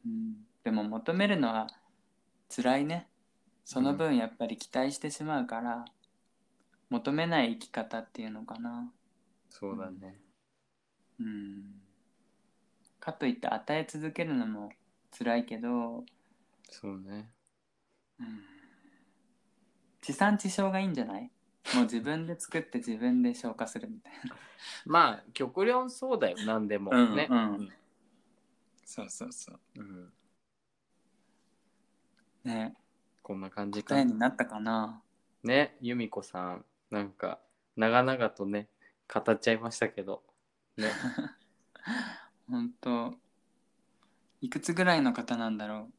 [0.05, 1.67] うん、でも求めるのは
[2.49, 3.09] 辛いね。
[3.65, 5.85] その分やっぱり期待してしまうから、
[6.89, 8.91] 求めない生き方っていうのかな。
[9.49, 10.17] そうだね。
[11.19, 11.81] うん。
[12.99, 14.69] かといって与え続けるのも
[15.17, 16.05] 辛いけど、
[16.69, 17.29] そうね。
[18.19, 18.43] うん。
[20.01, 21.31] 地産地消がいいんじゃない？
[21.73, 24.35] もう自分で作って自分で消化するみたいな。
[24.85, 27.27] まあ極論そうだよ何でもうんね。
[27.29, 27.69] うん。
[28.85, 29.59] そうそうそう。
[29.77, 30.13] うん。
[32.43, 32.75] ね。
[33.23, 35.01] こんな感じかになったかな？
[35.43, 37.39] ね由美子さんなんか
[37.75, 38.67] 長々とね
[39.11, 40.23] 語っちゃいましたけど。
[40.77, 40.91] ね。
[42.47, 43.15] 本当。
[44.41, 45.89] いくつぐらいの方なんだろ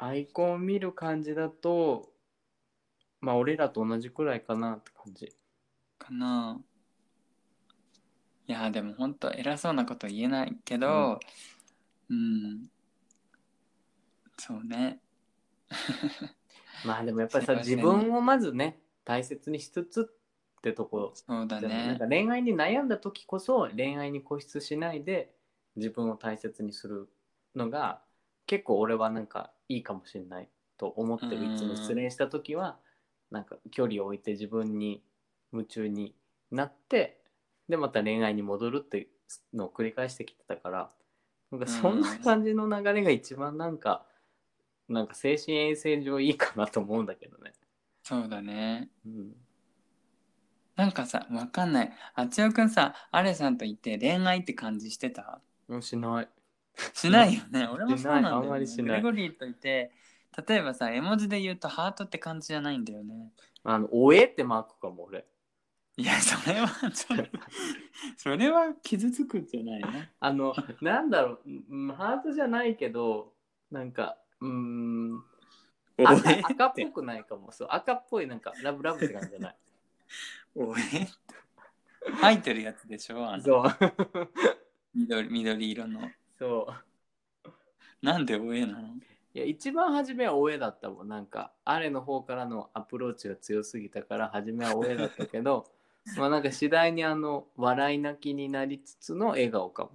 [0.00, 2.12] アイコンを見る感じだと
[3.20, 5.26] まあ俺らと同じくらいかなって感じ。
[5.26, 5.32] う
[5.98, 6.60] かな。
[8.46, 11.20] いやでも本当偉そうなこと言えないけど、
[12.08, 12.68] うん。
[14.38, 15.00] そうね。
[16.82, 21.12] まあでもやっぱりさ自分をまずね大切にしつつってとこ。
[21.14, 25.34] そうだでもなんねか恋愛に悩んだ時こそ恋愛に固執しないで
[25.76, 27.08] 自分を大切にする
[27.54, 28.02] のが
[28.50, 32.78] 結構俺はなんかいいかもしれないと思ってるうんいつも失恋した時は
[33.30, 35.04] なんか距離を置いて自分に
[35.52, 36.16] 夢中に
[36.50, 37.20] なって
[37.68, 39.02] でまた恋愛に戻るってい
[39.54, 40.90] うのを繰り返してきてたから
[41.52, 44.04] なんかそんな感じの流れが一番なんか
[44.88, 47.52] なんか精神衛生上いいかなと思うんだけどね。
[48.02, 48.90] そうだね。
[49.06, 49.36] うん。
[50.74, 51.92] なんかさわかんない。
[52.16, 55.40] あつよくんさアレさんといて恋愛って感じしてた？
[55.68, 56.28] うん、しない。
[56.94, 57.68] しないよね。
[57.72, 58.86] 俺もそうなんだよ、ね、あんまりしない。
[58.86, 59.92] グレゴリーといて
[60.48, 63.32] 例えばさ絵文字で言うとハートって感じじゃないんだよね。
[63.62, 65.26] あの、おえってマークかも、俺。
[65.96, 67.24] いやそれはちょっと
[68.16, 73.34] それは傷つくんじゃないねあの、なんだろう、うんハートじゃないけど、
[73.70, 75.24] なんか、うーん、
[75.98, 77.52] 赤赤っぽくないかも。
[77.52, 79.56] そう、赤っぽい、なんか、ラブラブって感じじゃない。
[80.54, 80.80] おえ
[82.20, 83.42] 入ってるやつでしょあの。
[83.42, 83.64] そう。
[84.94, 86.10] 緑緑色の
[86.40, 86.74] そう。
[88.02, 89.00] なんでおえなの？
[89.34, 91.08] いや、一番初めはおえだったもん。
[91.08, 95.70] なんか、あれの方からのアプローチが強すぎたから、初めはおえだったけど、
[96.16, 99.90] まあなんか次第にあの、笑い泣きになりつつの笑顔かも。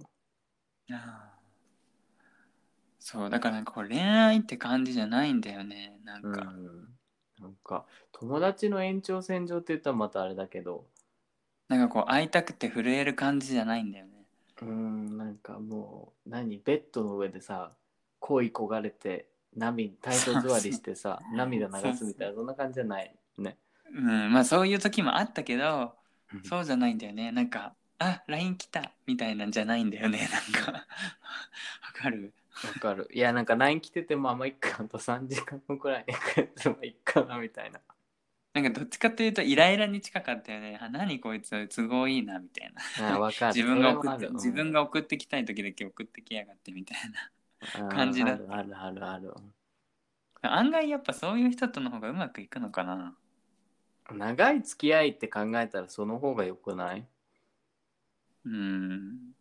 [0.90, 1.36] ああ
[2.98, 6.30] そうだからなんかこう恋愛って感じじゃないんだよねなんうん。
[6.30, 6.54] か、
[7.40, 10.86] なんか、友達の延長線上って言ったらまたあれだけど、
[11.68, 14.15] なんかこう会いたくて震える感じじゃないんだよね
[14.62, 17.72] うーん、なんかもう、何、ベッドの上でさ、
[18.20, 23.56] 恋焦がれて、涙、体操座りしてさ、涙流すみたいな、そんな感じじゃないね。
[23.92, 25.94] うんまあそういう時もあったけど
[26.34, 30.84] うんそうじゃないんだよねなんかあ LINE 来たみたいなんじゃないんだよねなんかわ
[31.94, 32.34] かる？
[32.64, 33.08] わかる。
[33.12, 37.80] いや、なんか LINE 来てても、あんまいっか、あと3時間後くらいに帰ってもいっかな、みたいな。
[38.56, 40.78] なんかどっちかというとイライラに近かったよね。
[40.80, 42.82] あ何こいつ都合いいなみたいな。
[43.14, 43.52] あわかる。
[43.54, 47.88] 自分が送って自分が送ってきたい時だけ送ってきやがってみたいな。
[47.90, 48.32] 感じだ。
[48.32, 49.34] うんあるあるあるある。
[50.40, 53.18] 案外やっぱそういう人との方がうまくいくのかな。
[54.10, 57.06] 長い付き合いって考えたらその方が良くない？
[58.44, 59.32] うん。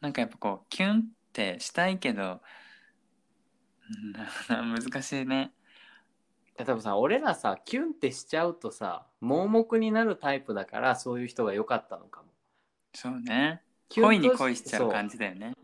[0.00, 2.42] なんかやっぱこうキュンってしたいけど
[3.90, 4.30] うんな
[4.80, 5.52] 難しいね
[6.56, 12.28] 多分さ俺らさキュンってしちゃうとさ盲目になるタイプだからそういう人が良かったのかも。
[12.94, 13.62] そうね。
[13.88, 15.54] キュンと恋に恋しちゃう感じじだよね。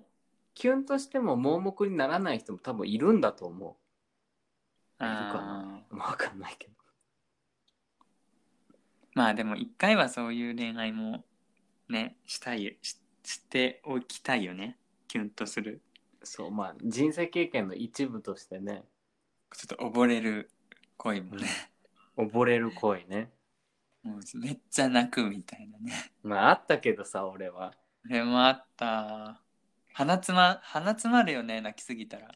[0.55, 3.67] キュンとしても盲目にならない人も多分いるんだと思
[5.01, 5.05] う。
[5.05, 5.39] いるか
[5.91, 6.05] あな。
[6.05, 6.75] わかんないけど。
[9.15, 11.25] まあでも一回はそういう恋愛も
[11.89, 14.77] ねしたいししておきたいよね。
[15.07, 15.83] キュンとする。
[16.23, 18.85] そうまあ人生経験の一部としてね。
[19.55, 20.51] ちょっと溺れる
[21.03, 21.49] 恋もね、
[22.19, 23.31] 溺れる恋ね。
[24.03, 25.95] もうめっちゃ泣くみたいなね。
[26.23, 27.73] まああったけどさ俺は。
[28.03, 29.41] これもあった。
[29.95, 32.31] 鼻つま鼻つまるよね泣きすぎたら。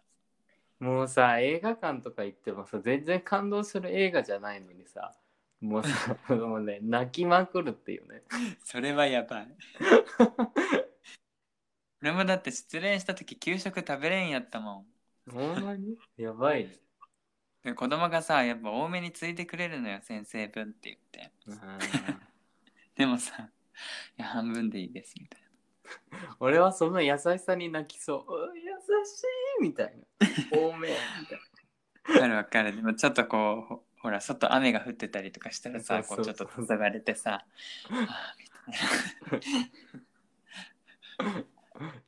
[0.81, 5.13] もうさ映画館とか行ってもさ全然感動する映画じゃないのにさ
[5.61, 8.23] もうさ もうね泣きまくるっていうね。
[8.65, 9.55] それはやばい。
[12.01, 14.87] 俺もだって失恋した時給食食べれんやったも
[15.27, 15.31] ん。
[15.31, 15.99] ほんまに？
[16.17, 16.84] やばいね
[17.65, 21.33] で子供がさやっぱ多めについてくれるのよ先生分って言って。
[21.47, 21.59] うん。
[22.95, 23.49] でもさ
[24.19, 25.41] 「いや半分でいいです」みたい
[26.39, 28.53] 俺はその優しさに泣きそう。
[28.53, 28.63] う優
[29.05, 29.23] し
[29.61, 30.59] いみたいな。
[30.59, 30.95] 多めみ
[31.27, 31.39] たい
[32.07, 32.15] な。
[32.15, 32.77] わかるわかる。
[32.77, 36.47] でもちょっとこうほほら外雨が降ってたりとかしたらさそうそうそう。
[36.49, 37.45] こうちょっと注がれてさ
[37.89, 39.75] 「あーみたいな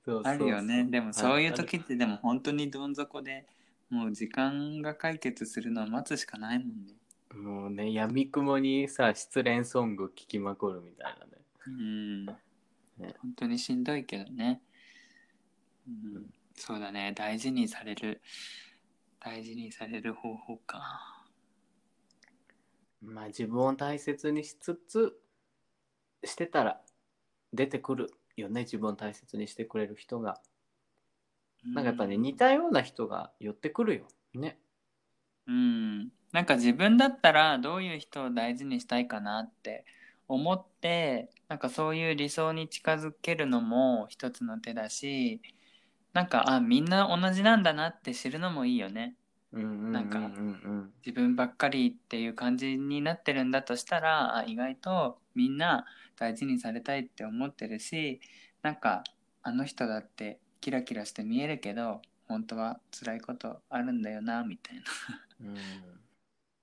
[0.05, 0.21] そう。
[0.21, 0.31] そうそうな。
[0.31, 0.85] あるよね。
[0.85, 3.47] でもそういう時ってでも本当にどん底で
[3.91, 6.95] もう時間が解決するのを待つしかないもんね。
[7.35, 11.33] もうねやみくもにさ失恋ソング聴きまくるみたいなね。
[11.67, 12.27] うん、
[13.21, 14.63] 本当にしんどいけどね、
[15.87, 17.13] うん、そうだね。
[17.15, 18.23] 大事にされる
[19.21, 21.25] 大事にされる方法か。
[23.03, 25.19] まあ自分を大切にしつつ
[26.25, 26.81] してたら
[27.53, 28.63] 出てくるよね。
[28.63, 30.41] 自分を大切にしてくれる人が
[31.75, 32.23] なんかやっぱね、うん。
[32.23, 34.07] 似たような人が寄ってくるよ。
[34.35, 34.59] ね。
[35.47, 36.09] うん。
[36.33, 39.85] なんか自分だったらどういう人を大事にしたいかなって
[40.29, 45.41] 思ってなんかそういう理想に近づけるのも一つの手だし
[46.13, 49.17] なんかあみんな同じなんだなって知るのもいいよね。
[49.53, 55.87] なんかうん自分ばっかりっていう感じになってるんだとしたらあ意外とみんな
[56.17, 58.21] 大事にされたいって思ってるし
[58.63, 59.05] なんか
[59.43, 64.83] あの人だってキラキラして見えるけど本当は辛いことあるんだよなみたい
[65.41, 65.55] うん。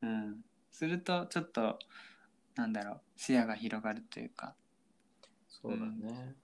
[0.01, 0.36] な、うん、
[0.74, 1.80] するとちょっと
[2.58, 4.56] なんだろう視野が広がるというか。
[5.47, 6.36] そうだね、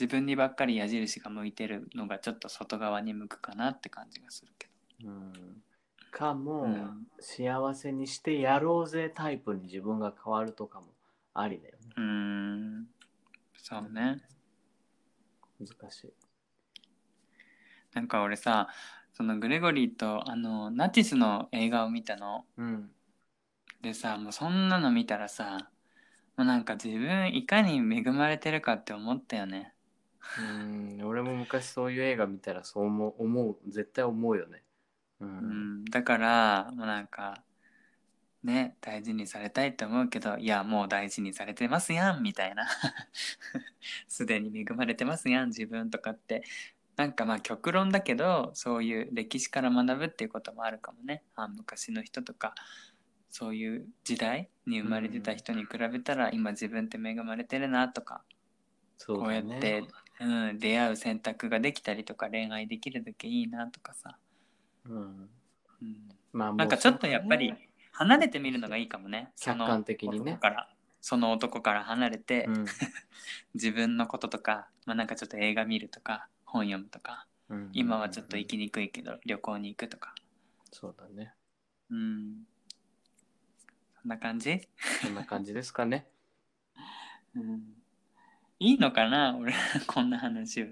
[0.00, 4.68] 自分にばっかり矢印が向いてるのがちょっと外側に向くかなって感じがするけ
[5.04, 5.62] うん、
[6.10, 7.06] かも、ど、うん。
[7.20, 10.86] 幸せにしてやろうぜタイプに自分が変わるとかも
[11.34, 11.92] ありだよね。
[11.98, 12.86] うーん。
[13.58, 14.22] そうね。
[15.60, 16.12] 難しい
[17.94, 18.68] なんか俺さ
[19.12, 22.46] そのグレゴリーとあのナチスの映画を見たの。
[22.56, 22.90] うん。
[23.82, 25.70] でさもうそんなの見たらさ
[26.36, 29.74] もうなんか自分いかに恵まれてるかって思ったよね。
[30.36, 31.00] うん。
[31.04, 34.64] 俺も昔そういう映画見たらそう思う思う絶対思うよね。
[35.20, 35.46] ううん。
[35.46, 37.44] ん、だからもうなんか
[38.42, 42.66] ね大事にされたいと思うけどいやもう大事にされてますやんみたいな。
[44.08, 46.44] すでに恵まれてますやん自分とかって
[46.96, 51.22] なんかまあ極論だけどそういう歴史から学ぶっていうこともあるかもね。
[51.34, 52.54] あ昔の人とか
[53.30, 58.22] そういう時代に生まれてた人に比べたら今自分って恵まれてるなとか
[59.06, 59.84] こうやって、
[60.20, 64.16] うん、出会う選択ができたりとか恋愛できるだけいいなとかさ、
[64.88, 65.28] うん。
[65.82, 67.54] うん、まあなんかちょっとやっぱり
[67.92, 69.32] 離れてみるのがいいかもね。
[69.36, 70.32] その客観的にね。
[70.32, 70.68] 男から。
[71.00, 72.66] その男から離れて、うん。
[73.54, 80.14] 自分のこととか、まあ、なんかちょっと映画見るとか本読むとかうん今はちょっと行きにくいけど旅行に行くとか。
[80.72, 81.32] そうだね。
[81.90, 82.46] うん。
[84.00, 84.60] そんな感じ、
[85.02, 86.06] そんな感じですかね。
[87.34, 87.62] うん、
[88.60, 89.36] いいのかな？
[89.36, 89.52] 俺
[89.86, 90.66] こんな話を。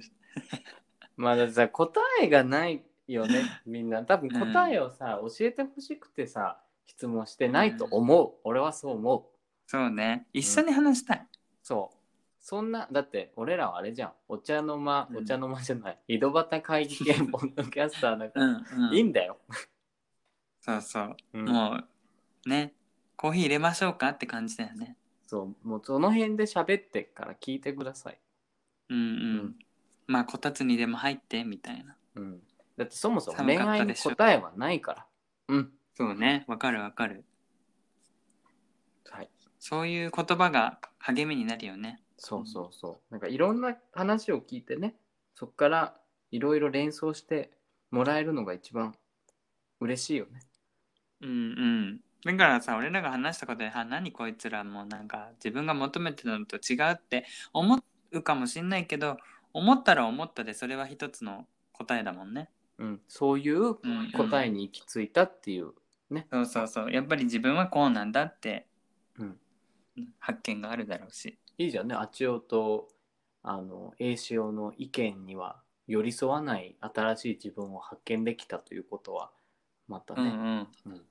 [1.17, 4.05] まあださ答えがないよね みんな。
[4.05, 9.25] 多分答えをさ、教えてほしくてさ質問してないと思う、俺はそう思う。
[9.67, 10.27] そうね。
[10.33, 11.27] 一緒に話したい、
[11.63, 12.02] そう
[12.43, 14.13] そんなだって俺らはあれじゃん。
[14.27, 15.17] お茶の間うん。
[15.19, 18.95] お茶の間じゃない、 井戸端会議系ポッドキャスターだから、うんうん。
[18.95, 19.39] いいんだよ、
[20.61, 21.45] そうそう、うん。
[21.49, 21.81] も
[22.45, 22.75] うね
[23.17, 24.97] コーヒー入れましょうかって感じだよね。
[25.25, 25.69] そう。
[25.69, 28.21] もうその辺で喋ってから聞いてください、
[28.89, 29.59] うんうん、うん。
[30.09, 31.97] まあこたつにでも入ってみたいな。
[32.17, 32.43] うん、
[32.77, 34.11] だってそもそも寒恋愛にかったでしょ。
[34.11, 35.07] 答えはないから。
[35.47, 35.73] うん。
[35.95, 36.45] そうね。
[36.49, 37.25] わかるわかる。
[39.09, 39.31] はい。
[39.61, 43.13] そういう言葉が励みになるよねそうそうそう。
[43.13, 44.95] なんかいろんな話を聞いてね
[45.35, 45.97] そっから
[46.31, 47.51] いろいろ連想して
[47.91, 48.95] もらえるのが一番
[49.81, 50.41] 嬉しいよね。
[51.21, 52.37] うんうん。
[52.37, 59.17] だからさ俺らが話したことで「あ何こいつらもうなんか自分が求めてたのと違う」って思うかもしんないけど
[59.53, 62.49] 思ったら思ったでそれは一つの答えだもんね。
[62.79, 63.01] うん。
[63.09, 65.73] そういううんうん答えに行き着いたっていう。
[66.09, 66.93] ねそうそうそう。
[66.93, 68.69] やっぱり自分はこうなんだって、
[69.19, 69.41] うん。
[70.21, 71.39] 発見があるだろうし。
[71.59, 71.95] いいじゃんね。
[71.95, 72.89] あちおと
[73.43, 79.31] あの栄しおの意見には寄り添わない新しい自分を発見できたということは
[79.89, 80.69] またね、うんうん。
[80.87, 81.03] うん。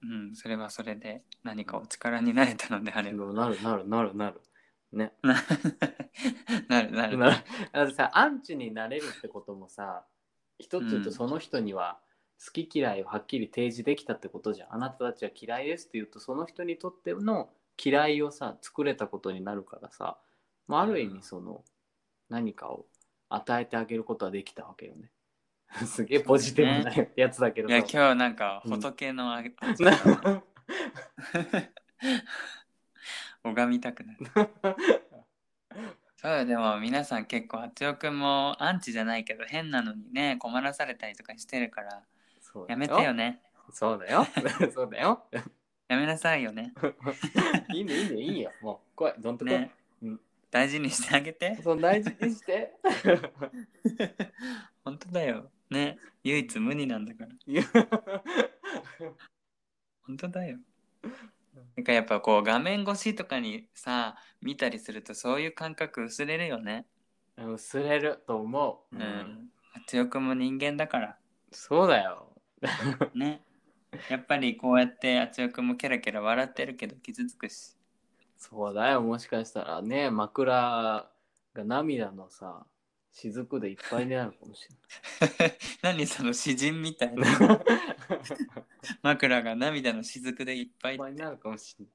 [0.00, 3.32] うん、それはそれで何かお力になれたのであれば。
[3.32, 4.40] なるなるなるなる
[4.92, 5.12] ね。
[5.22, 5.34] な
[6.68, 7.18] なるなる。
[7.18, 7.36] なる。
[7.72, 10.04] だってさアンチになれるってこともさ
[10.58, 11.98] 一つ言ううんとその人には
[12.44, 14.74] 好き嫌いをはっきり提示できたってことじゃん。
[14.74, 17.50] あなたたちは嫌いですって言うとその人にとっての
[17.82, 20.18] 嫌いをさ作れたことになるからさ、
[20.66, 21.64] まあ、ある意味その
[22.28, 22.86] 何かを
[23.28, 25.10] 与えてあげることはできたわけよね。
[25.86, 29.92] すげえポジティブなやつだけどいやさ今日なんかうん仏のあげ、な
[33.42, 34.18] 拝みたくなる。
[36.16, 42.02] そうよでも皆さん結構あつよくんもアンチじゃないけど変なのにね困らされたりとかしてるから
[42.68, 43.42] やめてよね。
[43.70, 44.26] そうだよ
[44.72, 45.28] そうだよ
[45.88, 46.74] やめなさいよね。
[47.74, 48.52] いいねいいねいいよ。
[48.60, 49.12] もう来い。
[49.18, 49.72] どんとね。
[50.02, 50.20] うん。
[50.50, 51.56] 大事にしてあげて。
[51.62, 52.74] その大事にして。
[54.84, 55.50] 本当だよ。
[55.70, 55.98] ね。
[56.22, 57.30] 唯一無二なんだから。
[57.46, 57.62] いや。
[60.02, 60.58] 本当だよ。
[61.76, 66.86] なんかやっぱこう画面越しとかにさ見たりするとそういう感覚薄れるよね。
[67.36, 69.50] 薄れると思う、うん。
[69.74, 71.16] あつよくんも人間だから。
[71.50, 72.30] そうだよ。
[73.14, 73.42] ね
[74.10, 77.74] やっぱりこうやってあつよくんもケラケラ笑ってるけど傷つくし。
[78.36, 81.10] そうだよもしかしたらね枕
[81.54, 82.64] が涙のさ
[83.10, 84.68] 雫でいっぱいになるかもし
[85.82, 87.38] 何その詩人みたいれな。
[87.40, 87.60] な い
[89.02, 91.86] 枕が涙の雫でいっぱいいっぱいになるかもしれ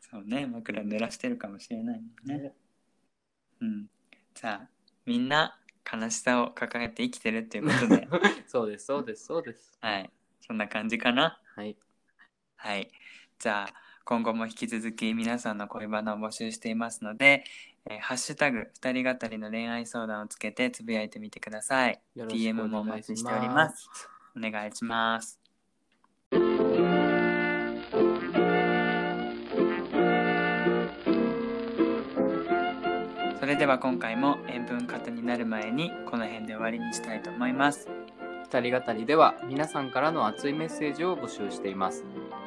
[0.00, 2.54] そうね枕濡らしてるかもしれない、ね。
[3.60, 3.90] うん。
[4.34, 4.68] さあ
[5.06, 5.58] みんな
[5.90, 8.08] 悲しさを抱えて生きてるっていうことで。
[8.46, 9.78] そうですそうですそうです。
[9.80, 10.10] はい。
[10.40, 11.40] そんな感じかな。
[11.56, 11.76] はい。
[12.56, 12.90] はい。
[13.38, 13.74] じゃあ
[14.04, 17.44] 今後も引き続き皆さんの恋バナを募集していますので、
[17.86, 22.00] えーハッシュタグ二人語りの恋愛相談をつけてつぶやいてみてください。
[22.16, 23.88] DM もお待ちしております。
[24.36, 25.40] お願いします。
[33.48, 37.88] れでは今回も塩分過多になる前にこの辺で終わりにしたいと思います。
[38.50, 42.02] 二人語りでは皆さんからの熱いメッセージを募集しています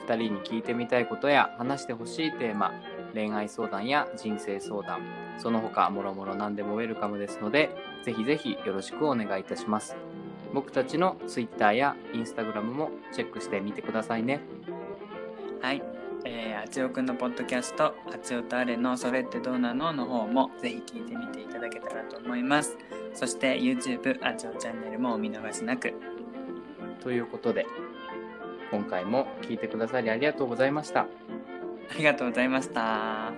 [0.07, 2.71] 二人に聞いてみたいことや話してほしいテーマ
[3.13, 5.01] 恋愛相談や人生相談
[5.37, 7.69] その他もろもろ何でもウェルカムですので
[8.03, 9.95] ぜひぜひよろしくお願いいたします
[10.55, 14.41] 僕たちの Twitter や Instagram もチェックしてみてくださいね
[15.61, 16.00] はい。
[16.33, 22.77] えー、あちおくんのポッドキャスト、あちおとあれのそれってどうなのの方もぜひ聞いてみていただけたらと思います。
[23.13, 25.93] そして YouTube あちおチャンネルもお見逃しなく。
[27.01, 27.65] ということで
[28.71, 31.07] 今回も聞いてくださりありがとうございましたあ
[31.97, 33.33] りがとうございました。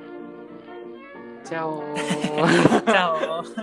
[1.43, 3.43] チャオ チャオ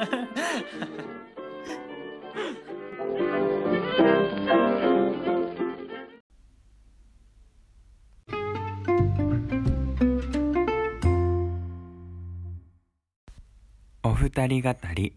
[14.32, 15.16] 二人語り。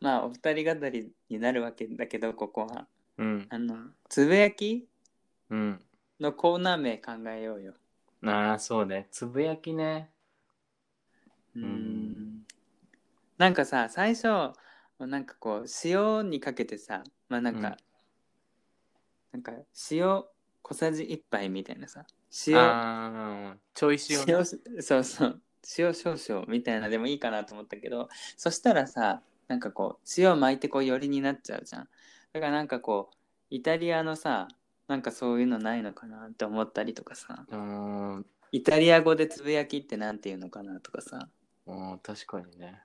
[0.00, 2.88] まあお二人語りになるわけだけどここは。
[3.16, 3.46] うん。
[3.48, 3.76] あの
[4.08, 4.88] つぶやき
[5.50, 5.80] うん。
[6.18, 7.74] のコーナー名考えようよ。
[8.24, 9.06] ああそうね。
[9.12, 10.10] つぶやきね。
[11.54, 11.62] うん。
[11.62, 12.46] ん。
[13.38, 14.26] なんかさ最初
[14.98, 17.76] なんかこう塩にかけてさまあなんか、うん。
[19.30, 19.52] なんか
[19.92, 20.24] 塩
[20.64, 22.04] 小さじ1杯みたいなさ
[22.48, 24.34] 塩ああちょい塩ね。
[24.74, 25.40] 塩そうそう
[25.78, 31.88] 塩少々みたいなでもいいかなと思ったけどそしたらさなんかこう塩巻いてこう寄りになっちゃうじゃん。
[32.32, 33.16] だからなんかこう
[33.50, 34.48] イタリアのさ
[34.88, 37.46] なんかそういうのないのかなって思ったりとかさ。
[38.52, 41.28] イタリア語でつぶやきってなんていうのかなとかさ、
[41.66, 42.80] うん確かにね。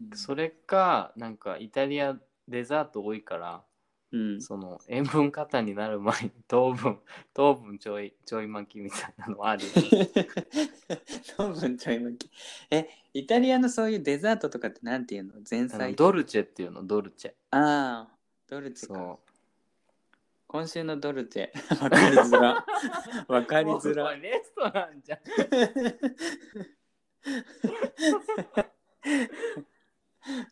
[0.00, 0.16] うん。
[0.16, 2.16] それかなんかイタリア
[2.48, 3.64] デザート多いから
[4.12, 6.98] うん、その塩分過多になる前に糖分
[7.32, 9.64] 糖分ちょいちょい巻きみたいなのある。
[9.64, 10.08] よ ね
[11.34, 12.30] 糖分ちょい巻き。
[12.70, 15.34] えイタリアのそういうデザートとかってなんていうの？
[15.50, 15.94] 前菜？
[15.96, 16.84] ドルチェっていうの？
[16.84, 17.30] ドルチェ。
[17.50, 18.16] ああ
[18.48, 18.94] ドルチェか。
[18.94, 19.20] そ
[20.46, 21.50] 今週のドルチェ。
[21.82, 22.66] わかりづら。
[23.28, 24.14] わうかりづら。
[24.16, 25.20] レストランじゃん。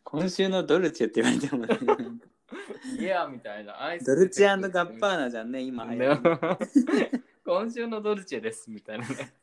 [0.03, 2.21] 今週のドルチェって言われてもね
[2.99, 3.83] いやみたいな。
[3.83, 5.99] アイスドルチェガッパーナじゃんね今流
[7.45, 9.33] 今週のドルチェですみたいなね。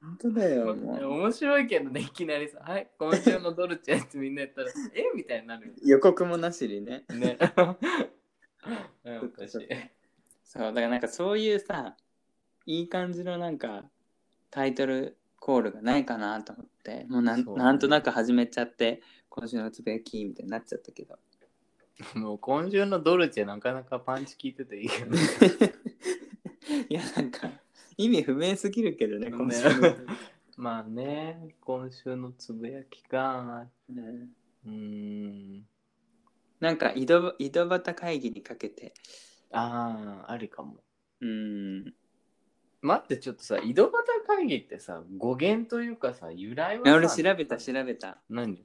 [0.00, 1.06] 本当だよもう。
[1.18, 5.04] 面白いけどねいきなりさ「はい今週のドルチェ」ってみんな言ったら「え？
[5.14, 5.74] みたいになるよ。
[5.82, 7.04] 予告もなしにね。
[7.08, 7.38] ね。
[9.04, 9.68] うんおかしい
[10.42, 11.96] そうだからなんかそういうさ
[12.66, 13.84] いい感じのなんか
[14.50, 17.64] タイトルコールがないかなと思ってもうなん,、そうね。
[17.64, 19.02] なんとなく始めちゃって
[19.38, 21.18] 今週のつぶやきみたいになっちゃったけど。
[22.14, 25.18] もう今週のドルチェなかなかパンチ効いてていいよね。
[26.88, 27.50] いやなんか
[27.96, 29.96] 意味不明すぎるけどね今週の、ね
[30.56, 33.66] まあね今週のつぶやきか。
[33.90, 34.28] ね
[34.64, 35.66] うーん。
[36.60, 38.94] なんか井戸井戸端会議にかけて。
[39.52, 40.82] ああありかも。
[41.20, 41.94] うん。
[42.80, 48.18] 待ってちょっとさ井戸端会議ってさ語源というかさ由来はさ俺調べた調べた。
[48.30, 48.64] 何？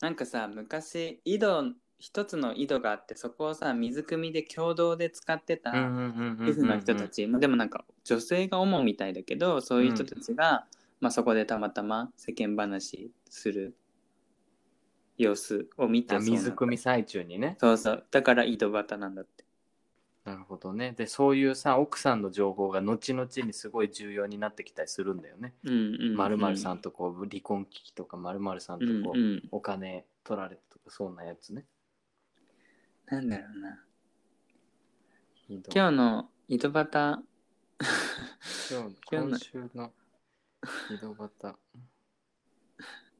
[0.00, 10.66] なんかさ昔井戸一つの井戸があってそこをさ水汲みで共同で使ってたうんうんうんうんうん主婦の人たち、まあでもなんか女性が主みたいだけどそういう人たちが、
[11.00, 13.74] まあ、そこでたまたま世間話する
[15.16, 17.56] 様子を見て水汲み最中にね。
[17.58, 18.06] そうそう。
[18.12, 19.44] だから井戸端なんだって
[20.28, 20.92] なるほどね。
[20.92, 25.54] でそういうさ奥さんの情報が後々にすごい重要になってきたりするんだよね。
[25.64, 31.64] うんうん、うん、まるまるさんとこう離婚危機とかまるまるさんとうんこううんお金取られたとかそんなやつね。
[33.06, 33.82] なんだろうな。
[35.48, 37.24] 今今日の井戸端。
[38.70, 39.28] 今日 今日の。
[39.30, 39.94] 今週の
[40.90, 41.30] 井戸端。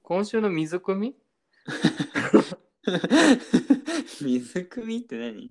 [0.03, 1.17] 今週の水汲み？
[4.21, 5.51] 水汲みって何？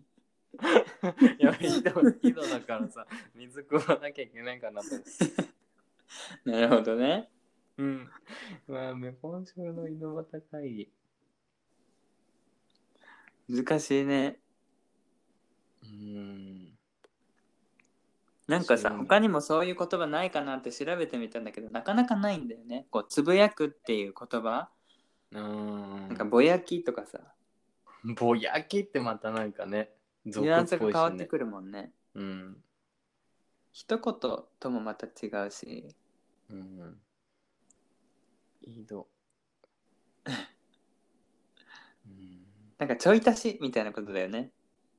[1.40, 3.06] いや井戸井戸だからさ
[3.36, 5.57] 水汲まなきゃいけないかなと思って。
[6.49, 7.30] なるほどね。
[7.78, 8.10] うん。
[8.68, 10.91] まあ今週の井戸端会議。
[13.49, 14.40] 難しいね。
[15.84, 16.78] うーん。
[18.48, 22.88] なんかさ他にもそういう言葉ないかなって調べてみたんだけどなかなかないんだよね。
[22.90, 24.69] こうつぶやくっていう言葉。
[25.32, 26.07] うーん。
[26.07, 27.19] なんかぼやきとかさ。
[28.15, 29.91] ぼやきってまたなんかね
[30.28, 32.58] ニュアンスが変わってくるもんねうん
[33.72, 34.14] 一言
[34.60, 35.95] ともまた違うし
[36.49, 36.98] うん。
[38.62, 39.08] 井戸。
[40.26, 40.30] う
[42.10, 42.45] ん。
[42.78, 44.52] なんかちょい足しみたいなことだよね。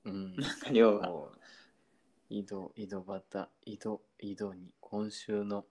[0.04, 0.36] うん。
[0.36, 1.30] なんか要は。
[2.30, 5.64] 井戸、井戸端、井戸、井戸に、今週の、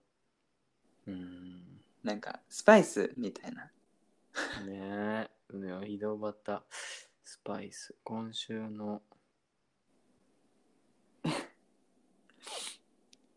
[1.06, 1.64] うん。
[2.04, 3.72] なんかスパイスみたいな。
[4.66, 6.64] ねえ、ね井戸端、
[7.24, 9.04] スパイス、今週の、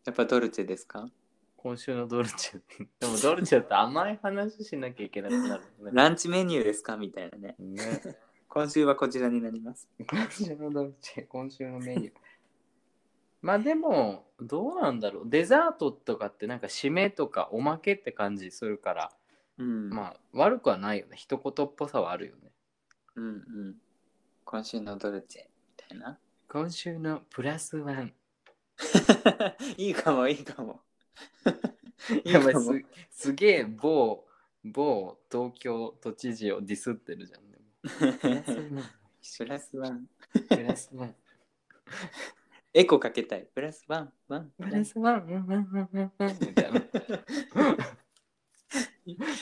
[0.05, 1.09] やっぱドルチェですか？
[1.57, 2.61] 今週のドルチェ。
[2.99, 5.91] でもドルチェって甘い話しなきゃいけなくなるね。
[5.93, 6.97] ランチメニューですか？
[6.97, 7.55] みたいなね。
[7.59, 8.01] ね。
[8.47, 9.87] 今週はこちらになります。
[10.09, 12.13] 今週のドルチェ、今週のメニュー。
[13.41, 15.23] まあでも、どうなんだろう。
[15.29, 19.11] デザートとかってなんか締めとかおまけって感じするから、
[19.57, 19.89] うん。
[19.89, 21.15] まあ悪くはないよね。
[21.15, 22.51] 一言っぽさはあるよね。
[23.15, 23.75] うんうん。
[24.45, 26.19] 今週のドルチェみたいな。
[26.49, 28.13] 今週のプラスワン。
[29.77, 30.81] いいかもいいかも。
[32.25, 32.73] いい やばいかも。
[32.73, 34.25] すすげえ某、
[34.63, 37.51] 某東京都知事をディスってるじゃん。
[37.51, 37.63] でも
[38.21, 38.83] プラスワン。
[39.37, 40.07] プラスワン。
[40.49, 41.15] プラスワン。
[42.73, 43.47] エコかけたい。
[43.53, 44.51] プラスワン、ワン。
[44.57, 45.23] プラスワン。
[45.23, 46.81] うんうんうんうんうんみたいな。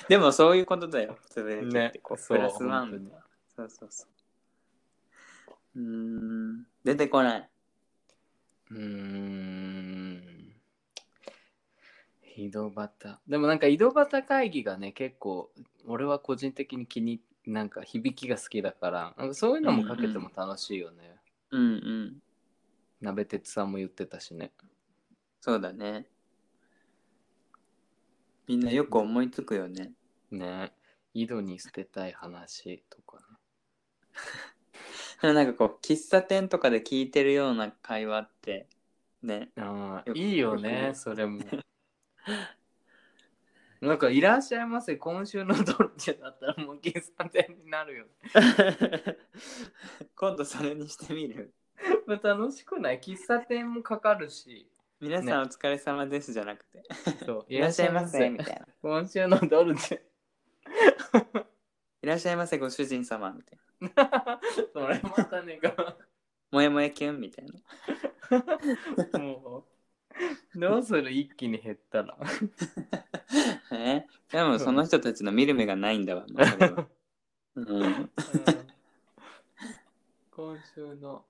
[0.10, 1.18] でもそういうことだよ。
[1.30, 3.12] つぶやきってねこうそうプラスワン。
[3.56, 4.08] そうそうそ
[5.76, 5.80] う。
[5.80, 6.66] うーん。
[6.84, 7.50] 出てこない。
[8.70, 10.56] うーん。
[12.36, 13.20] 井戸端。
[13.28, 15.52] でもなんか井戸端会議がね、結構、
[15.86, 21.18] 俺は個人的に気に、なんか響きが好きだから、なんかそういうのもかけても楽しいよね。
[21.52, 22.18] うんうん。
[23.02, 24.52] 鍋鉄さんも言ってたしね。
[25.42, 26.08] そうだね。
[28.48, 29.92] みんなよく思いつくよね。
[30.32, 30.74] ね
[31.14, 33.24] 井戸に捨てたい話とかね。
[35.34, 38.68] なんかこう、喫茶店とかで聞いてるような会話って、
[39.22, 39.52] ね。
[39.58, 41.42] ああ、いいよよね、くそれも。
[43.82, 48.12] なんか、いらっしゃいませ、今週のドルチェだったらもう喫茶店になるよね。
[50.16, 51.54] 今度それにしてみる？
[52.06, 53.00] まあ楽しくない？
[53.00, 54.70] 喫茶店もかかるし。
[55.02, 56.84] 皆さんお疲れ様ですじゃなくて。
[57.26, 58.68] そういらっしゃいませみたいな。
[58.82, 60.02] 今週のドルチェ。
[62.02, 63.59] いらっしゃいませご主人様みたいな。
[64.74, 65.98] それまたねが。
[66.52, 67.46] もやもやキュンみたい
[69.14, 69.20] な。
[69.20, 69.66] も
[70.56, 70.60] う。
[70.60, 71.12] どうする？
[71.12, 72.18] 一気に減ったら。
[73.72, 74.06] え？
[74.32, 76.26] でもその人たちの見る目がないんだわ。
[76.28, 76.88] も
[77.56, 78.10] うん、
[80.32, 81.26] 今週の、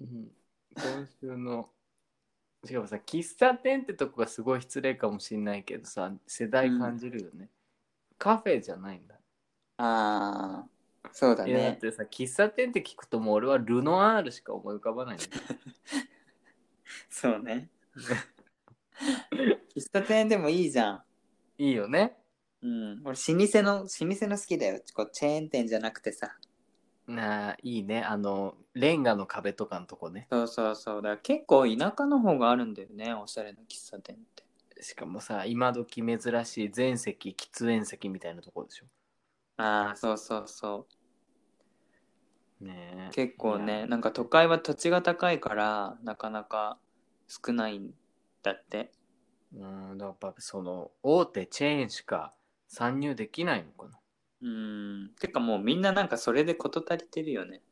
[0.00, 0.30] うん、
[0.74, 1.70] 今週の、
[2.64, 7.50] しかもさ、喫茶店ってとこがすごい失礼かもしんないけどさ、世代感じるよね。
[8.18, 9.16] カフェじゃないんだ。
[9.78, 10.68] ああ、
[11.14, 11.78] そうだいやだっね。
[11.78, 15.42] てさ、喫茶店って聞くともう俺はルノアールしか思い浮かばないんだよ。
[17.08, 17.70] そうね。
[19.76, 21.04] 喫茶店でもいいじゃん。
[21.58, 22.16] いいよね。
[22.62, 26.36] うん、俺老舗の老舗の好きだよこうチェーン店じゃなくてさ
[27.06, 28.02] なあ、いいね。
[28.02, 30.30] あの、レンガの壁とかのとこね。
[30.30, 34.44] そうそうそうだから結構田舎の方があるんだよねおしゃれな喫茶店って
[34.80, 38.86] しかもさ、今時珍しい全席喫煙席みたいなとこでしょ。
[39.56, 40.93] ああそうそうそう
[42.60, 43.08] ね。
[43.10, 46.78] え結構ねなんか都会は土地が高いからなかなか
[47.28, 47.90] 少ないん
[48.42, 48.92] だって。
[49.56, 52.34] うん、やっぱその大手チェーンしか
[52.66, 53.98] 参入できないのかな。
[54.42, 55.10] うん。
[55.20, 57.62] てかもうみんななんかそれで事足りてるよね。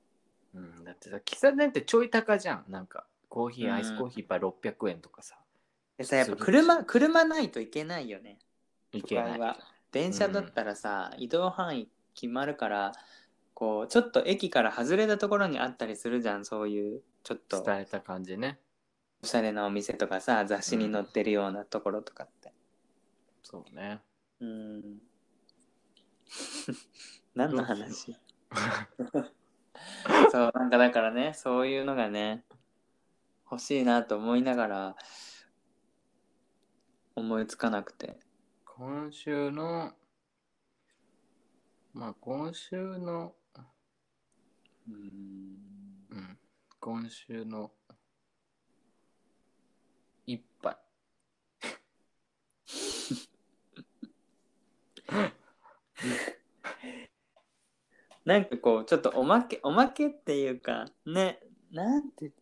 [0.54, 2.64] うん、だってさ、喫茶店ってちょい高じゃん。
[2.68, 3.74] なんか、コーヒー、うん。
[3.74, 5.38] アイスコーヒー一杯600円とかさ。
[5.98, 8.38] でさやっぱ車車ないといけないよね。
[8.92, 9.56] いけない。
[9.92, 12.92] 電車だったらさ、移動範囲決まるから
[13.62, 17.62] こうちょっと駅から外れたところにあったりするじゃんそういうちょっと。
[17.62, 18.58] 伝えた感じね。
[19.22, 22.52] おしゃれなお店とかさ雑誌に載ってるようなところとかって。
[23.44, 24.00] そうね。
[24.40, 24.82] うん。
[27.36, 28.16] 何の話？
[30.32, 32.44] そうなんかだからねそういうのがね
[33.48, 34.96] 欲しいなと思いながら
[37.14, 38.18] 思いつかなくて。
[38.64, 39.92] 今週の、
[41.94, 43.36] まあ今週の、
[44.88, 44.96] うん。
[46.10, 46.38] うん、
[46.80, 47.72] 今週の
[50.26, 50.76] 一杯。
[58.24, 61.40] なんかこうちょっとおまけおまけっていうかね
[61.70, 62.32] なんて。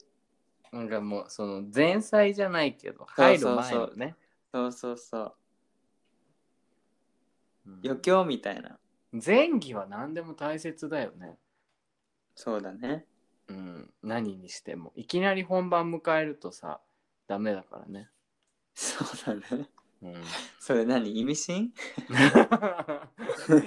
[0.73, 4.15] なんかもうその前菜じゃないけど入る前のね。
[4.53, 5.35] そうそうそう。
[7.67, 7.81] うん。
[7.85, 8.79] 余興みたいな。
[9.13, 11.37] 前儀は何でも大切だよね。
[12.43, 13.05] そうだね。
[13.49, 14.95] うん、何にしても。
[14.97, 16.81] いきなり本番迎えるとさ、
[17.29, 18.09] ダメだからね。
[18.75, 19.69] そうだね。
[20.03, 20.15] うん、
[20.59, 21.21] それ何？
[21.21, 21.65] 意味深？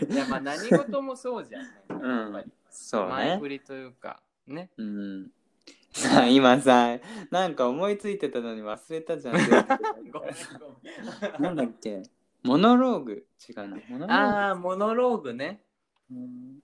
[0.09, 1.65] いやまあ何事もそうじゃん。
[2.01, 2.33] うん。
[2.33, 3.09] やっぱりそうね。
[3.09, 4.71] 前振りというかね。
[4.77, 5.31] うん。
[5.91, 6.97] さあ今さ
[7.29, 9.35] なんか思いついてたのに忘れたじゃん。
[9.37, 9.51] ごめ
[10.09, 10.31] んごめ
[11.39, 11.41] ん。
[11.43, 12.01] なんだっけ？
[12.41, 13.27] モノローグ？
[13.47, 13.77] 違うな。
[13.87, 14.11] モノローグ？
[14.13, 15.61] ああモノローグね。
[16.09, 16.63] うん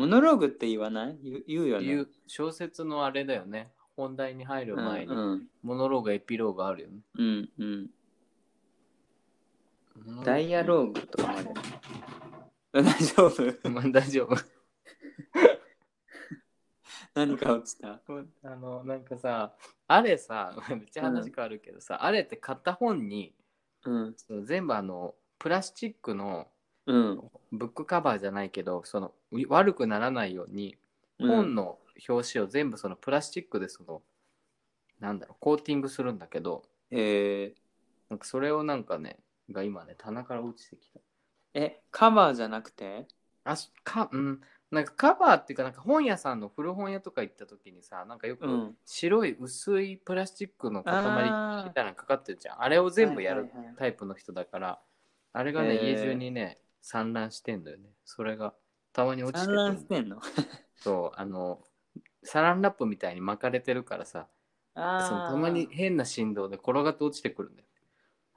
[0.00, 1.18] モノローグって言わない？
[1.22, 2.06] 言う言うよね。
[2.26, 3.70] 小説のあれだよね。
[3.96, 7.00] 本題に入る前に、うんモノローグエピローグあるよね。
[7.18, 7.90] うんうん。
[10.24, 11.50] ダイアローグとかまで
[12.72, 13.68] 大丈夫？
[13.68, 14.34] まあ大丈夫。
[17.14, 18.00] 何か落ちた？
[18.44, 19.54] あのなんかさ
[19.86, 23.34] あれさめっちゃ話変わるけどさ、あれって買った本に
[23.84, 24.14] うん。
[24.16, 26.48] その全部あのプラスチックの
[26.90, 27.30] うん。
[27.52, 30.76] ブックカバーじゃないけどそのう悪くならないように
[31.18, 34.02] 本の表紙を全部そのプラスチックでその
[35.00, 37.52] なんだろうコーティングするんだけどえ
[38.08, 39.18] なんかそれをなんかね
[39.50, 40.98] が今ね棚から落ちてきた。
[40.98, 41.02] ー、
[41.54, 43.06] えカバーじゃなくて？
[43.44, 44.40] あしかうん。
[44.70, 48.76] なんかカバーっていうかなんか本屋さんの古本屋とか行った時にさなんかよくうん。
[48.86, 50.94] 白い薄いプラスチックの塊
[51.64, 52.62] みたいなのかかってるじゃん。
[52.62, 53.74] あれを全部やるはいはいはい。
[53.76, 54.78] タイプの人だから
[55.32, 55.84] あれがね、へー。
[55.90, 57.90] 家中にね散乱してんだよね。
[58.04, 58.54] それが
[58.92, 59.56] たまに落ちて産くる。
[59.56, 60.20] 卵してんの？
[60.76, 61.62] そうあの
[62.22, 64.28] サランラップみたいに巻かれてるからさ
[64.74, 67.68] あそのたまに変な振動で転がって落ちてくるんだよ。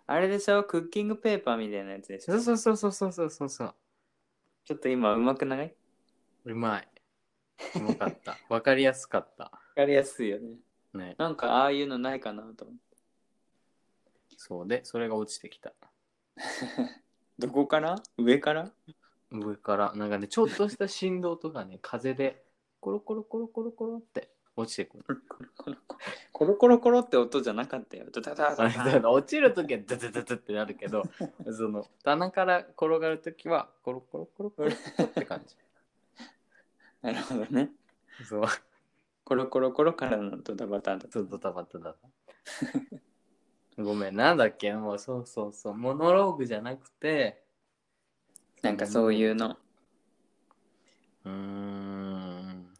[0.05, 0.63] あれでしょ？
[0.65, 2.33] クッキングペーパーみたいなやつでしょ？
[2.39, 3.75] そうそうそうそうそうそうそう。
[4.65, 5.73] ちょっと今うまくない？
[6.45, 6.87] うまい。
[7.75, 8.37] うまかった。
[8.49, 9.45] わかりやすかった。
[9.45, 10.57] わかりやすいよね。
[10.93, 11.15] ね。
[11.17, 12.81] なんかああいうのないかなと思って。
[14.35, 15.73] そうでそれが落ちてきた
[17.39, 17.95] どこから？
[18.17, 18.71] 上から？
[19.31, 19.93] 上から。
[19.95, 22.43] なんかねちょっとした振動とかね風で
[22.79, 25.21] コロコロコロコロコロって落ちてくる。
[26.31, 28.05] コロコロコロって音じゃなかったよ。
[28.11, 28.83] ドタダダあれダ。
[28.85, 31.03] だから落ちるときはズズズズってなるけど
[31.57, 35.55] その棚から転がるときはコロコロコロコロって感じ。
[37.01, 37.71] なるほどね。
[38.29, 38.43] そう。
[39.25, 41.07] コロコロコロからのドタバタだ。
[41.11, 41.95] ドタバタだな
[43.77, 44.73] ごめんなんだっけ？
[44.73, 45.73] もうそうそうそう。
[45.73, 47.43] モノローグじゃなくて。
[48.61, 49.57] なんかそういうの。
[51.25, 52.73] うーん。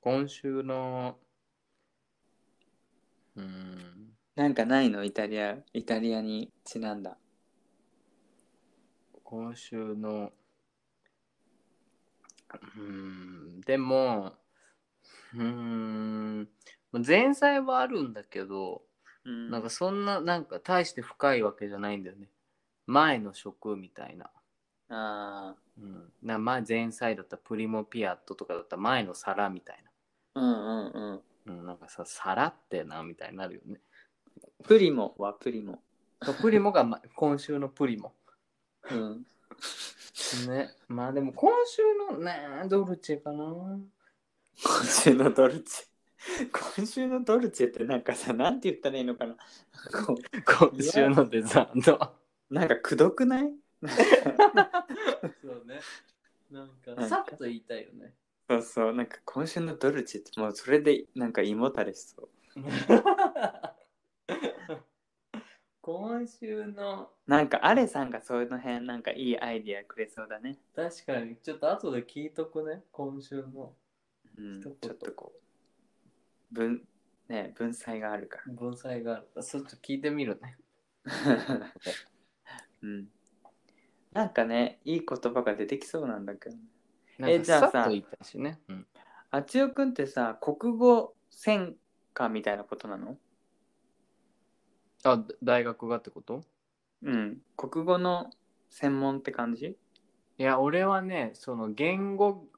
[0.00, 1.16] 今週の。
[3.36, 4.16] うーん。
[4.34, 5.04] なんかないの？
[5.04, 7.16] イタリアイタリアにちなんだ。
[9.22, 10.32] 今週の。
[12.52, 12.82] うー
[13.58, 13.60] ん。
[13.60, 14.34] でも
[15.34, 16.48] うーん。
[17.06, 18.82] 前菜はあるんだけど
[19.24, 19.50] うん。
[19.50, 22.28] なんかそんななんか大して深いわけじゃないんだよね。
[22.86, 24.30] 前の食みたいな。
[24.92, 31.22] あうん、な前前菜だったらプリモピアットとかだったら前の皿みたいーうんうんうん。
[31.46, 33.80] な、うん、なんかさ皿ってなみたいになるよね。
[34.64, 35.80] プリモはプリモ。
[36.42, 38.12] プリモが、ま、 今週のプリモ。
[38.90, 39.26] うん。
[40.48, 40.74] ね。
[40.88, 43.44] まあでも今週のねドルチェかな。
[43.44, 45.89] 今週のドルチェ
[46.76, 49.36] 今週のドルチェってなんかさなんて言ったらいいのかな。
[50.06, 50.16] こ
[50.70, 52.16] 今週のデザート。
[52.50, 53.54] うなんかくどくない？
[55.42, 55.80] そうね。
[56.50, 57.08] なんかか。
[57.08, 58.14] さっと言いたいよね。
[58.48, 62.28] そうそうなんか今週のドルチェってもうそれでなんか胃もたれしそう。
[65.82, 70.58] 今週のなんかアレさんがそういうの辺なんかいいアイディアくれそうだね。
[70.76, 71.36] 確かに。
[71.36, 72.84] ちょっと後で聞いとくね。
[72.92, 73.74] 今週の
[74.36, 75.40] うんちょっとこう
[76.52, 76.82] 文
[77.28, 79.42] ね文才があるか文才がある。
[79.42, 80.56] ちょっと聞いてみるね。
[81.04, 81.72] ら
[82.82, 83.08] うん。
[84.12, 86.56] なんかねいい言葉が出てきそうなんだけど。
[87.22, 88.86] えじゃあさね、うん、
[89.30, 91.76] あちおくんってさ国語専
[92.14, 93.18] 科みたいなことなの？
[95.04, 96.42] あだ大学がってこと？
[97.02, 97.42] うん。
[97.56, 98.30] 国語の
[98.70, 99.76] 専門って感じ？
[100.38, 102.48] いや俺はねその言語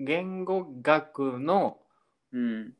[0.00, 1.78] 言語学の
[2.32, 2.74] うん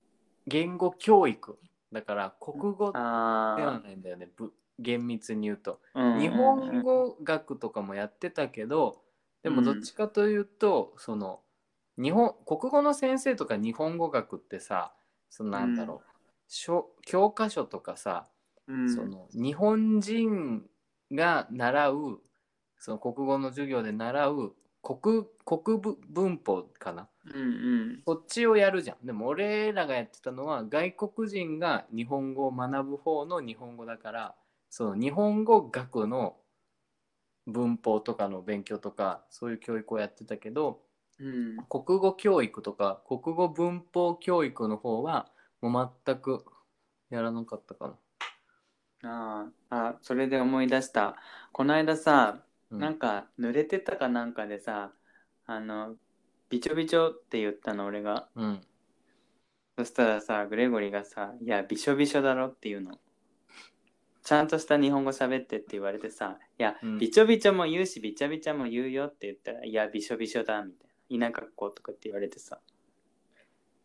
[0.47, 1.59] 言語教育。
[1.93, 5.81] だから国語ではあないんだよねぶ厳密に言うと。
[5.95, 9.03] あ、うん日本語学とかもやってたけど
[9.43, 11.41] でもどっちかというと、その
[11.97, 14.93] 日本国語の先生とか日本語学ってさ
[15.31, 16.11] そのなんだろう、
[16.49, 18.27] しょ教科書とかさ、
[18.67, 18.95] うん。
[18.95, 20.65] その日本人
[21.13, 22.21] が習う
[22.79, 24.55] その国語の授業で習う
[24.87, 27.09] 国国部文法かな？
[27.25, 27.47] うんう
[27.95, 28.03] ん。
[28.05, 29.05] こっちをやるじゃん。
[29.05, 34.35] でも俺らがやってたのは外国人が日本語を学ぶ方の日本語だから
[34.71, 36.37] その日本語学の
[37.47, 40.81] 文法とかの勉強とかそういう教育をやってたけど
[41.19, 41.57] うん。
[41.69, 45.27] 国語教育とか国語文法教育の方は
[45.61, 46.45] もう全く
[47.11, 47.97] やらなかったかな。
[49.03, 51.17] あああそれで思い出した。
[51.53, 52.79] この間さ、うん。
[52.81, 54.93] なんか濡れてたかなんかでさ
[55.47, 55.97] あの
[56.49, 58.29] びちょびちょって言ったの俺が。
[58.35, 58.61] うん。
[59.79, 62.99] そしたらさグレゴリーがさ「いやびしょびしょだろ」って言うの。
[64.23, 66.99] ちゃんとした日本語喋ってって言われてさ「いや、うん。
[66.99, 72.61] びちょびちょも言うしびちゃびちゃも言うよ」って言ったら「いやびしょびしょだ」みたいな田舎っ子とかって言われてさ、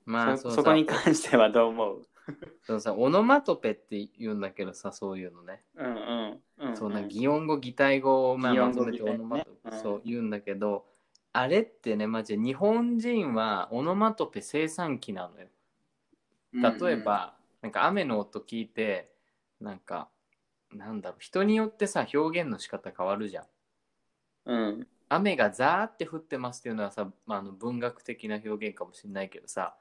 [0.06, 2.08] まあそそこに関してはどう思う？
[2.64, 9.76] そのさオノマトペって言うんだけどさそういうのね、うんうんうん、そうな擬音語擬態語をまあ擬音語まとめてオノマトペ、擬態ね。
[9.76, 10.86] うんそう言うんだけど
[11.34, 15.48] あれってねマジで日本人はオノマトペ生産機なのよ。
[16.54, 19.10] 例えば、なんか雨の音聞いて
[19.62, 20.10] なんか
[20.74, 23.46] なんだろう人によってさ表現の仕方変わるじゃん。
[24.46, 24.88] うん。
[25.14, 29.76] 雨がザーって降ってますっていうのはさ、まあ、あの文学的な表現かもしれないけどさ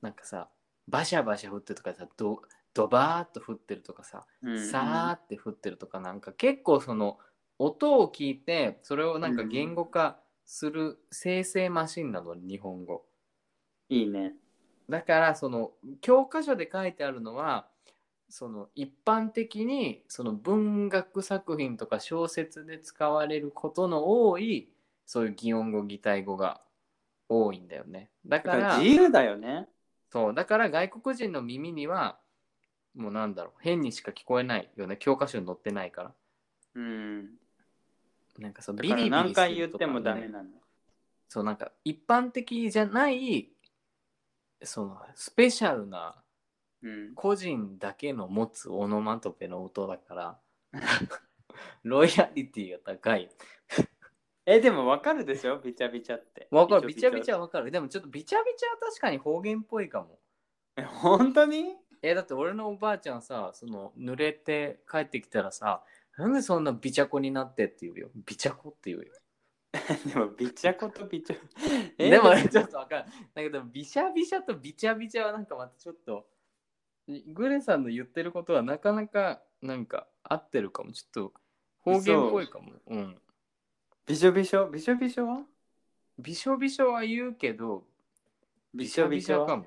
[0.00, 0.48] なんかさ
[0.88, 2.42] バシャバシャ降ってるとかさド
[2.74, 4.70] ドバーっと降ってるとかさうん。
[4.70, 7.18] さーって降ってるとかなんか結構その
[7.58, 13.04] 音を聞いてそれをなんか言語化する生成マシンなの日本語。
[13.88, 14.34] いいね。
[14.88, 17.68] だからその教科書で書いてあるのは
[18.28, 24.68] その一般的にその文学作品とか小説で使われることの多い
[25.06, 26.60] そういう擬音語擬態語が
[27.28, 28.10] 多いんだよね。
[28.26, 29.68] だだから自由だよね
[30.14, 32.20] そうだから外国人の耳には
[32.94, 34.96] もうなんだろう変にしか聞こえないよね。
[34.96, 36.14] 教科書に載ってないから。
[36.76, 37.30] うん。
[38.38, 40.50] なんかそうビリビリ何回言ってもダメなの
[41.28, 43.48] そうなんか一般的じゃない
[44.62, 46.14] そのスペシャルな
[46.80, 47.14] うん。
[47.16, 50.38] 個人だけの持つオノマトペの音だから
[51.82, 53.28] ロイヤリティが高い
[54.46, 55.58] えでもわかるでしょ？
[55.58, 56.48] びちゃびちゃって。
[56.50, 56.88] わかる。
[56.88, 57.70] ビチャビチャャわかる。
[57.70, 60.18] でもちょっとビチャビチャは確かに方言っぽいかも。
[60.76, 61.76] え本当に？
[62.02, 65.82] えだって俺のおばあちゃんさその濡れて帰ってきたらさ
[66.18, 68.10] なんでそんなビチャコになってって言うよ？
[68.26, 69.06] ビチャコって言うよ。
[70.12, 71.36] でもびちゃことびちゃ
[71.98, 72.10] え？
[72.10, 73.04] でもねちょっとわかる。
[73.34, 76.26] だけどビシャビシャとビチャビチャはなんかまたちょっと
[77.28, 80.92] グレさんの言ってることはなかなかなんか合ってるかも。
[80.92, 81.32] ちょっと
[81.80, 82.72] 方言っぽいかも。
[82.88, 83.18] うん
[84.06, 84.68] びしょびしょ？
[84.68, 85.26] びしょびしょ？
[85.26, 85.42] は
[86.18, 87.84] びしょびしょは言うけど
[88.74, 89.46] びしょびしょ？
[89.46, 89.64] かも。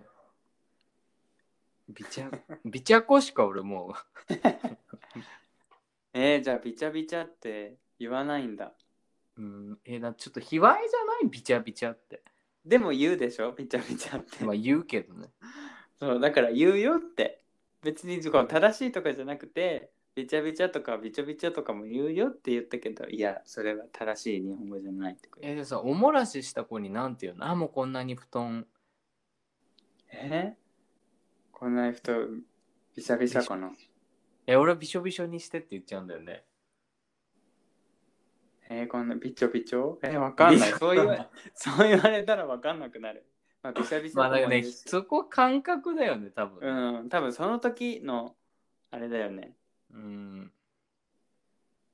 [1.90, 2.30] びちゃ？
[2.66, 3.96] びちゃこしか俺も
[6.14, 8.74] えー、じゃあびちゃびちゃって言わないんだ。
[9.38, 11.30] ううんえだちょっと卑猥じゃない？
[11.30, 12.22] びちゃびちゃって。
[12.66, 13.54] でも言うでしょ？
[13.54, 14.44] びちゃびちゃって。
[14.44, 15.30] まあ言うけどね。
[16.00, 17.44] そうだから言うよって。
[17.82, 27.48] 別に正しいとかじゃなくてびちゃびちゃとかびちょびちゃとかも言うよって言ったけどいやそれは正しい日本語じゃないってえでさおもらしした子になんて言うの？
[27.48, 28.66] あもうこんなに布団。
[30.12, 30.56] え？
[31.52, 32.14] こんな人
[32.96, 33.72] びしゃびしゃかな？
[34.48, 36.44] え俺はびしょびしょにしてって言っちゃうんだよね。
[38.72, 40.00] えー、こんなびちょびちょ？
[40.02, 40.72] えー、わかんない。
[40.74, 43.24] びそう言わそう言われたらわかんなくなる。
[43.62, 46.98] まあびしゃびしゃまあだからねそこ感覚だよね多分。
[47.00, 48.36] うん多分その時の
[48.90, 49.54] あれだよね
[49.94, 50.52] うん。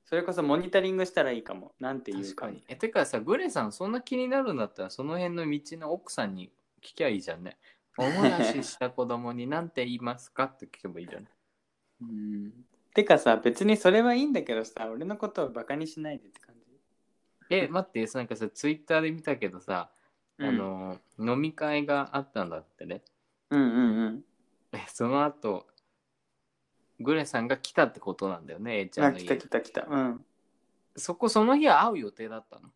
[0.04, 1.72] それこそモニタリングしたらいいかも。
[1.80, 2.64] なんて言うか確かに。
[2.68, 6.52] えてかさグレさんそんな気になるんだったらその辺の道の奥さんに
[6.82, 7.56] 聞きゃいいじゃんね。
[7.96, 11.28] おもらしした子供に何て言いますかって聞けばいいじゃん。
[12.02, 12.52] うん。
[12.92, 16.60] てかさ別にそれはいいんだけどさ俺のことをバカにしないでって感じ？
[17.50, 19.90] え待ってなんかさツイッターで見たけどさ、
[20.38, 23.02] あの飲み会があったんだってね。
[23.50, 24.24] うんうんうん。
[24.72, 25.66] えその後
[27.04, 29.86] グレさんが来たってことなんだよね A ちゃあんの家来た来た来た。
[29.88, 30.24] うん。
[30.96, 32.70] そこその日は会う予定だったの？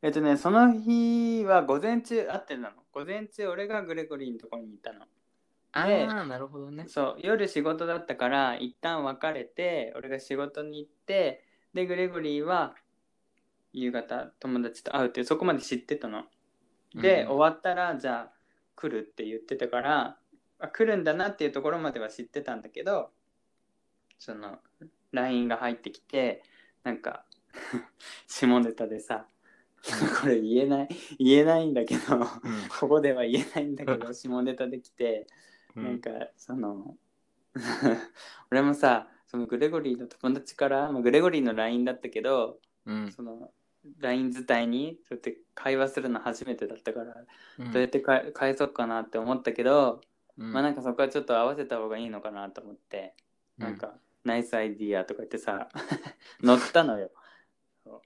[0.00, 2.70] えっとねその日は午前中会ってたの。
[2.92, 5.04] 午前中俺がグレゴリーのところにいたの。
[5.72, 6.86] あであなるほどね。
[6.88, 11.44] そう夜仕事だったから一旦別れて俺が仕事に行って
[11.74, 12.74] でグレゴリーは
[13.72, 16.24] 夕方友達と会うっていうそこまで知ってたの。
[16.94, 17.28] で、うん。
[17.32, 18.32] 終わったらじゃあ
[18.76, 20.16] 来るって言ってたから
[20.58, 23.10] あ来るんだなっていうところまでは知ってたんだけど
[24.18, 24.58] その
[25.12, 26.42] LINE が入ってきて
[26.84, 27.24] なんか
[28.26, 29.26] 下ネタでさ
[30.20, 30.88] これ言えない
[31.18, 32.24] 言えないんだけどうん。
[32.80, 35.26] ここでは言えないんだけど 下ネタできて
[35.76, 36.96] うなんかその
[38.50, 43.12] 俺もさそのグレゴリーの友達から、まあ、グレゴリーの LINE だったけどうん。
[43.12, 43.52] その
[44.00, 47.14] LINE 伝いにそうやって会話するの初めてだったから、
[47.58, 47.72] うん。
[47.72, 50.00] どうやってか返そうかなって思ったけど、
[50.36, 50.52] うん。
[50.52, 53.14] まあなんかそこはちょっと合わせた方がいいのかなと思って、
[53.56, 53.94] なんか
[54.28, 55.68] ナイスアイディアとか言ってさ
[56.40, 57.10] 乗ったのよ。
[57.82, 58.02] そう。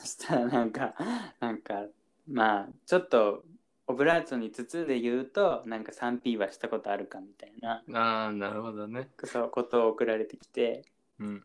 [0.00, 0.94] そしたらなんか
[1.40, 1.86] なんか
[2.28, 3.44] まあちょっと
[3.88, 7.82] オブラートに包んで言うとなんか 3P はしたことあるかみたいな。
[7.92, 9.10] ああなるほどね。
[9.24, 10.84] そうことを送られてきて。
[11.18, 11.44] うん。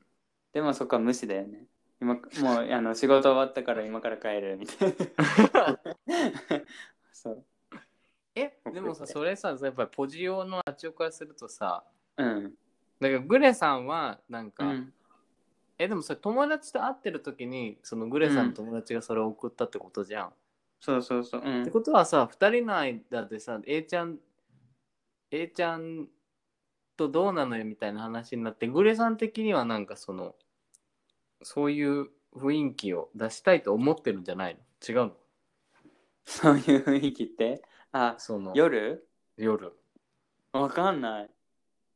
[0.54, 1.66] でもそこは無視だよね。
[2.00, 2.24] 今もう
[2.72, 4.96] あの仕事終わったから今から帰るみたい
[5.54, 5.80] な。
[7.12, 7.46] そう。
[8.36, 11.84] えでもさそれさやっぱりポジ用のあっちオからするとさ
[12.18, 12.54] うん
[13.02, 14.94] だからグレさんはなんか、うん。
[15.80, 20.30] えでもそれ友達と会ってる時にそのグレさんの友達がそれを送ったってことじゃん、
[20.80, 21.62] そうそうそううん。
[21.64, 24.20] ってことはさ2人の間でさ A ちゃん
[25.32, 26.08] A ちゃん
[26.96, 30.36] とどうなのよみたいな話になってグレさん的にはなんかその
[31.42, 34.60] そういう雰囲気を出したいと思ってるんじゃないの？
[34.88, 35.12] 違うの？
[36.26, 37.64] そういう雰囲気って？
[37.92, 39.08] あその夜？
[39.38, 39.74] 夜。
[40.54, 41.30] わかんない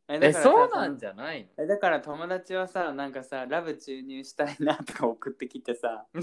[0.08, 6.06] ええさそうなんじゃないえだから友達はさなんかさラブ注入したいなとか送ってきてさ。
[6.14, 6.22] の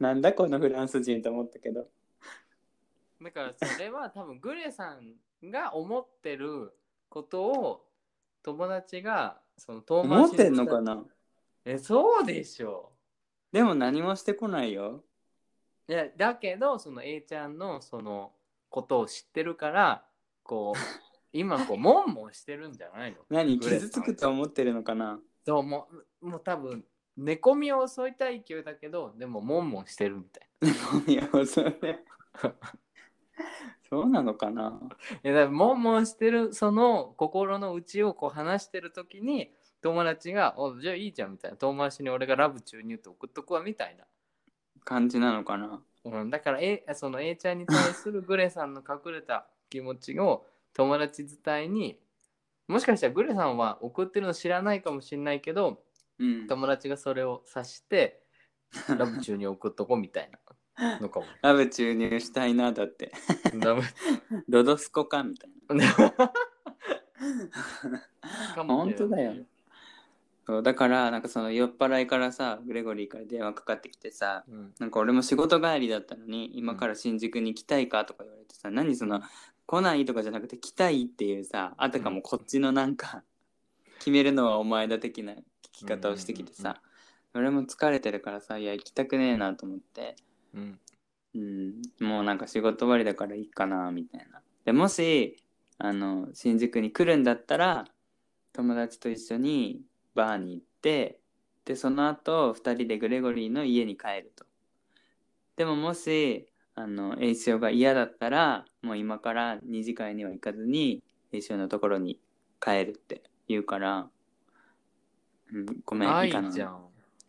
[0.00, 1.86] なんだこのフランス人と思ったけど。
[3.20, 5.16] だからそれは多分グレさん
[5.50, 6.72] が思ってる
[7.08, 7.86] ことを
[8.42, 11.04] 友達がその遠回しに思ってんのかな？
[11.64, 12.92] えそうでしょ。
[13.52, 15.04] でも何もしてこないよ。
[15.88, 18.32] いやだけどその A ちゃんのその
[18.70, 20.04] ことを知ってるから
[20.42, 20.78] こう
[21.38, 23.18] 今こうモンモンしてるんじゃないの？
[23.30, 23.58] 何？
[23.58, 25.18] 傷つくと思ってるのかな？
[25.44, 25.88] そうも
[26.20, 26.84] うもう多分
[27.16, 30.40] 寝込みを襲いたい勢いだけどでもモンモンしてるみた
[31.06, 31.76] いいやそれ
[33.88, 34.70] そうなのかな？
[34.70, 34.80] な
[35.22, 39.50] いやだからモンモンしてるその心の内をこう話してる時に
[39.80, 41.56] 友達が「おじゃあいいじゃん」みたいな。
[41.56, 44.04] 遠回しに俺がラブ注入って送っとくわみたいな。
[44.84, 45.80] 感じなのかな？
[46.04, 50.46] うん、だから A, その A ちゃんに対するグレさんの隠れた気持ちを
[50.76, 51.98] 友達伝いに
[52.68, 55.80] もしかしたらグレさんは送ってるの知らないかもしれないけど
[56.18, 56.46] うん。
[56.46, 58.20] 友達がそれを察して
[58.88, 61.26] ラブ中に送っとこうみたいなのかも。
[61.40, 63.12] ラブ注入したいなだって。
[63.58, 63.82] ダメ
[64.48, 65.84] ロドスコかみたいかな。
[68.66, 69.34] 本当だよ。
[70.46, 74.74] そうだからなんかその酔っ払いからさグレゴリーから電話かかってきてさうん。
[74.78, 79.22] なんか俺も仕事帰りだったのに今から新宿に来たいかとか言われてさ、何その
[79.66, 83.22] 来ないとかじゃなくて来たいっていうさあたかもこっちのなんか
[83.98, 85.38] 決めるのはお前だ的な聞
[85.72, 86.80] き方をしてきてさ、
[87.34, 90.16] 俺も疲れてるからさいや行きたくねえなと思って、
[90.54, 90.78] うん。
[91.34, 94.40] うん、もうなんか仕事終わりだからいいかなみたいな。
[94.64, 95.36] でもし
[95.78, 97.84] あの新宿に来るんだったら
[98.52, 99.82] 友達と一緒に
[100.14, 101.18] バーに行って
[101.66, 104.46] でその後2人でグレゴリーの家に帰ると。
[105.56, 106.48] でももし
[106.78, 112.20] あの栄翔が嫌だったらもう今から2次会には行かずに栄翔のところに
[112.60, 114.08] 帰るって言うから、
[115.52, 116.78] うん、ごめん愛行かないじゃん。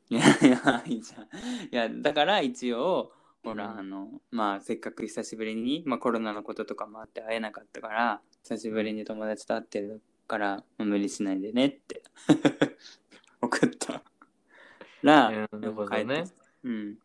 [0.10, 1.24] いやいやいいじゃん。
[1.24, 1.28] い
[1.72, 3.80] やだから一応ほら、うん。
[3.80, 12.04] あのまあせっかく久しぶりに、まあ、コロナのこととかもあって会えなかったから久しぶりに友達と会ってるから、まあ無理しないでねって
[13.42, 14.02] 送ったら、
[15.04, 16.26] なるほどね。
[16.66, 16.98] うん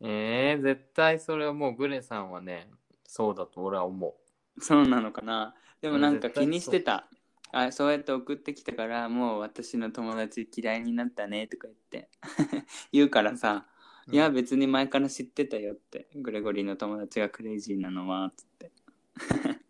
[0.00, 2.68] えー、絶対それはもうグレさんはね
[3.04, 4.14] そうだと俺は思
[4.58, 5.54] そうなのかな？
[5.80, 7.08] でもなんか気にしてた。
[7.52, 12.08] あそうやって送ってきたからもう私の友達嫌いになったねとか言って。
[12.92, 13.66] 言うからさ、
[14.08, 14.12] う。
[14.12, 18.72] いや別に前から知ってたよってグレゴリーの友達がクレイジーなのはつって。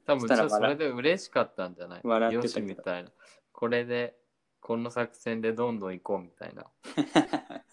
[0.06, 2.00] 多分 それで嬉しかったんじゃない？
[2.02, 3.10] 笑ってたみたいな。
[3.52, 4.16] これで
[4.60, 6.66] この作戦でどんどん行こうみたいな。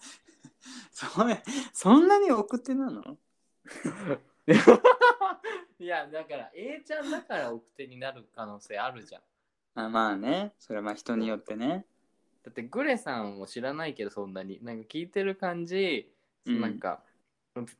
[0.94, 1.42] それ
[1.72, 3.02] そんなに送ってなの？
[5.78, 9.22] いやだから A ちゃんだから奥手になる可能性あるじゃん。
[9.74, 10.52] あまあね。
[10.58, 11.84] それはまあ人によってね。
[12.44, 14.60] だってグレさんも知らないけどそんなに。
[14.62, 16.12] なんか聞いてる感じ、
[16.46, 16.60] うん。
[16.60, 17.02] なんか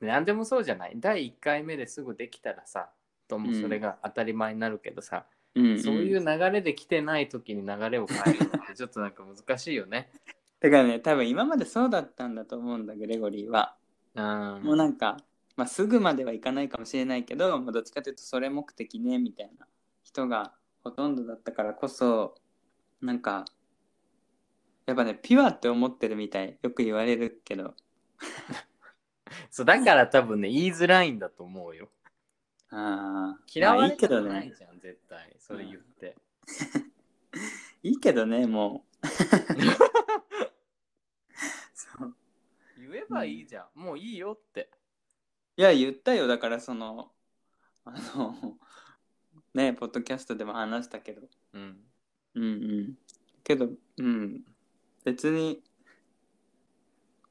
[0.00, 0.94] 何でもそうじゃない。
[0.96, 2.90] 第1回目ですぐできたらさ
[3.28, 10.10] ともそれが当たり前になるけどさ、うん、うん、そういう流れで来てない時に流れを変えるのってちょっとなんか難しいよね。
[10.60, 13.76] だからね多分今までそうだったんだと思うんだグレゴリーは。
[14.14, 14.62] うん。
[14.64, 15.18] もうなんか、
[15.56, 19.66] まあ、すぐまではいかないかもしれないけど、まあ、どっちかというとそれ目的ねみたいな
[20.02, 20.52] 人が
[20.82, 22.34] ほとんどだったからこそ
[23.00, 23.44] なんか
[24.86, 27.74] やっぱねピュアって思ってるみたいよく言われるけど。
[29.50, 31.88] そうだから多分ね言いづらいんだと思うよ。
[32.70, 36.16] ああ嫌われたくないねじゃん、絶対それ言って。
[37.82, 39.06] いいけどねもう
[42.94, 44.70] 言えばいいじゃん、もういいよって。
[45.56, 46.26] いや言ったよ。
[46.26, 47.12] だからその
[47.84, 48.58] あの
[49.54, 51.28] ねポッドキャストでも話したけど。
[51.52, 51.84] うん。
[52.34, 52.98] うんうん。
[53.44, 53.68] けど
[53.98, 54.44] うん。
[55.04, 55.62] 別に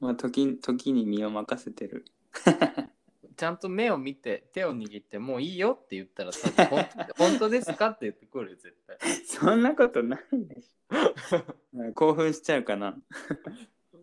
[0.00, 2.04] まあ時時に身を任せてる。
[3.36, 6.84] ちゃんと目を見て手を握ってもういいよって言ったらさほん
[7.18, 8.98] 本当ですかって言ってくるよ絶対。
[9.26, 11.92] そんなことないでしょ。
[11.94, 12.96] 興奮しちゃうかな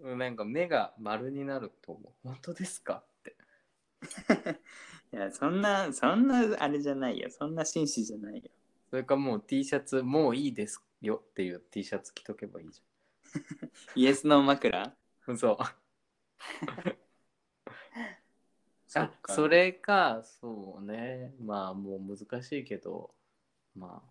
[0.02, 2.28] なんか目が丸になると思う。
[2.28, 3.04] 本当ですか？
[3.04, 3.36] って。
[5.14, 7.30] いやそんなそんなあれじゃないよ。
[7.30, 8.50] そんな紳士じゃないよ。
[8.90, 12.82] それかもう T シャツもういいですよっていう T シャツ着とけばいいじ
[13.96, 14.96] イエスの枕？
[15.28, 15.58] ゃんそう
[18.94, 21.34] あそれかそうね。
[21.40, 23.14] まあもう難しいけど
[23.76, 24.10] まあ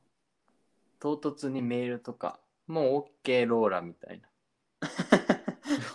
[0.98, 2.40] 唐突にメールとか。
[2.66, 4.28] もう OK ローラみたいな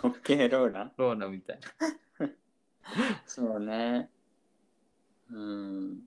[0.02, 0.90] オッケーローラ？
[0.96, 1.60] ローラみたい
[2.18, 2.28] な。
[3.26, 4.10] そうね。
[5.32, 5.98] うん。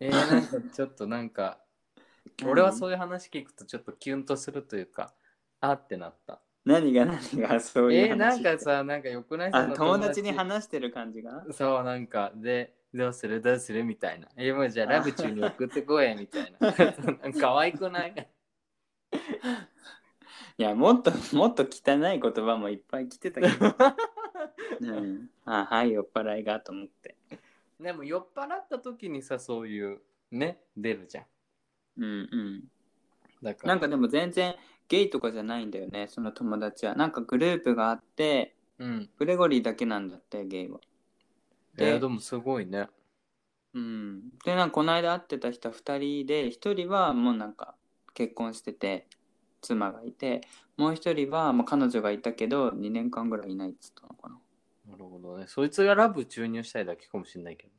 [0.00, 1.58] えー、なんかちょっとなんか
[2.44, 5.14] 俺はそういう話聞くとちょっとキュンとするというか
[5.60, 6.40] あってなった。
[6.64, 9.52] 何が何がそういう話えー、なんかさなんかよくない？
[9.74, 11.44] 友達に話してる感じが？
[11.52, 13.40] そうなんかでどうする？
[13.40, 13.84] どうする？
[13.84, 14.28] みたいな。
[14.36, 16.72] えもうじゃあラブ中に送ってこいみたいな。
[17.40, 18.28] 可愛くない？
[20.56, 23.54] いやもっと もっと汚い言葉もいっぱい来てたけど、
[24.80, 27.16] うん、あはい酔っ払いがと思って。
[27.80, 30.00] でも酔っ払った時にさそういう
[30.30, 31.24] ね出るじゃん。
[31.96, 32.64] うんうん。
[33.42, 33.68] だから。
[33.68, 34.54] なんかでも全然
[34.88, 36.94] ゲイとかじゃないんだよねその友達は。
[36.94, 39.10] なんかグループがあってうん。
[39.18, 40.80] グレゴリーだけなんだってゲイは。
[41.74, 42.88] でえーでもすごいね。
[43.72, 44.30] うん。
[44.44, 47.74] でなんかこの間会ってた人2人で1人はもうなんか
[48.14, 49.08] 結婚してて
[49.64, 50.42] 妻がいて
[50.76, 54.38] もう1人は、まあ、彼女がいたけど2年間ぐらいいないっつったのかな。
[54.90, 55.46] なるほどね。
[55.48, 57.72] そいつがラブ注入したいだけかもしれないけど。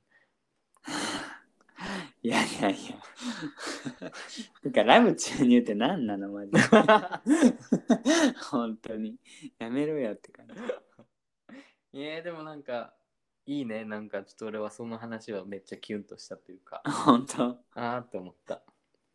[2.24, 2.96] いやいやいや。
[4.64, 6.30] てかラブ注入って何なの？
[6.30, 6.60] マジで。
[8.50, 9.18] 本当に。
[9.60, 10.54] やめろよって感じ。
[12.00, 12.96] いやでもなんか
[13.46, 13.86] いいね。
[13.86, 16.82] なんかちょっと俺はその話はめっちゃキュンとしたというか。
[16.86, 17.44] 本当。
[17.76, 18.64] あーって思った。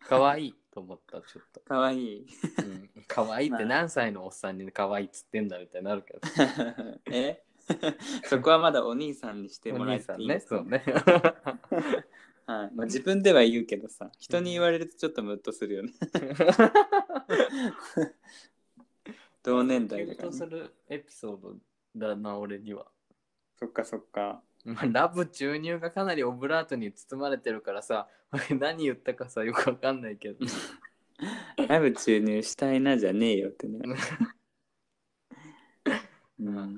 [0.01, 1.99] 可愛いと思ったちょっと、かわい。
[1.99, 2.27] い
[2.59, 3.65] うん、可愛いってまあ。
[3.65, 6.21] 何歳のおっさんに可愛いっつってんだみたいになるけど。
[7.11, 7.43] え？
[8.25, 10.59] そこはまだお兄さんにしておもらえ兄さんていいですね。
[10.59, 10.85] そうね。
[12.47, 12.71] はい。
[12.75, 15.93] まあ、自分では言うけどさ人に言われるとちょっとムッとするよね。
[19.43, 21.57] 同年代だとするエピソード
[21.97, 22.87] だな俺には。
[23.57, 30.47] そっかそっかまあラブ注入がかなりオブラートに包まれてるからさ俺 何言ったかさよくわかんないけど。
[31.69, 33.79] ラブ注入したいなじゃねえよってね、
[36.41, 36.77] うん、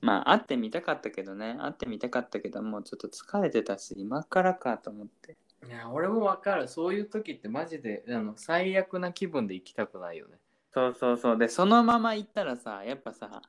[0.00, 1.56] まあ会ってみたかったけどね。
[1.60, 5.36] 会ってみたかったけどもうちょっと疲れてたし今からかと思って。
[5.66, 6.68] いや俺もわかる。
[6.68, 10.38] そういう時ってマジであの最悪な気分で行きたくないよね。
[10.72, 11.38] そうそうそう。
[11.38, 13.42] でそのまま行ったらさやっぱさ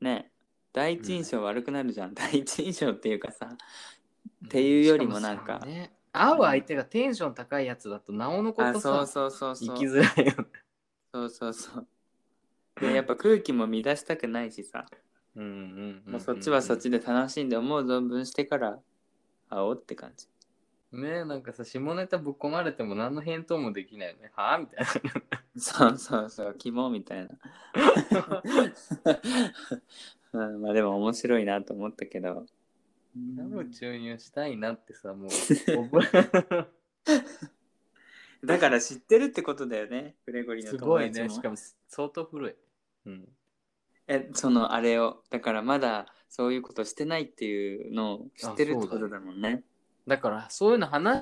[0.00, 0.29] ね
[0.72, 9.76] 第一印象悪くなるじゃん、第一印象っていうかさっていうよりもなんかね、会う相手がテンション高いやつだとなおのことあそうさそうそうそう。
[9.76, 10.48] 生きづらいよね。
[11.12, 11.86] そうそうそう。
[12.80, 14.86] でやっぱ空気も乱したくないしさ。
[15.34, 18.78] もうそっちはそっちで楽しんで思う存分してから
[19.48, 20.26] 会おうって感じ。
[20.92, 24.32] ねえなんかさ下ネタぶっ込まれても何の返答もできないよね。
[24.34, 24.90] はあみたいな。
[25.56, 26.54] そうそうそう。
[26.58, 27.28] 肝みたいな、
[30.32, 32.46] うん、まあでも面白いなと思ったけど。
[33.36, 35.30] ラブ注入したいなってさもう。
[35.88, 36.70] 覚
[38.46, 41.28] だから知ってるってことだよねグレゴリーのえすごいね。
[41.28, 41.56] しかも
[41.88, 42.54] 相当古い。
[43.06, 43.28] うん。
[44.06, 45.22] えそのあれを。
[45.30, 49.64] だからまだそういうことしてないっていうのを知ってるってことだもんね。
[50.06, 51.18] だからそういうの話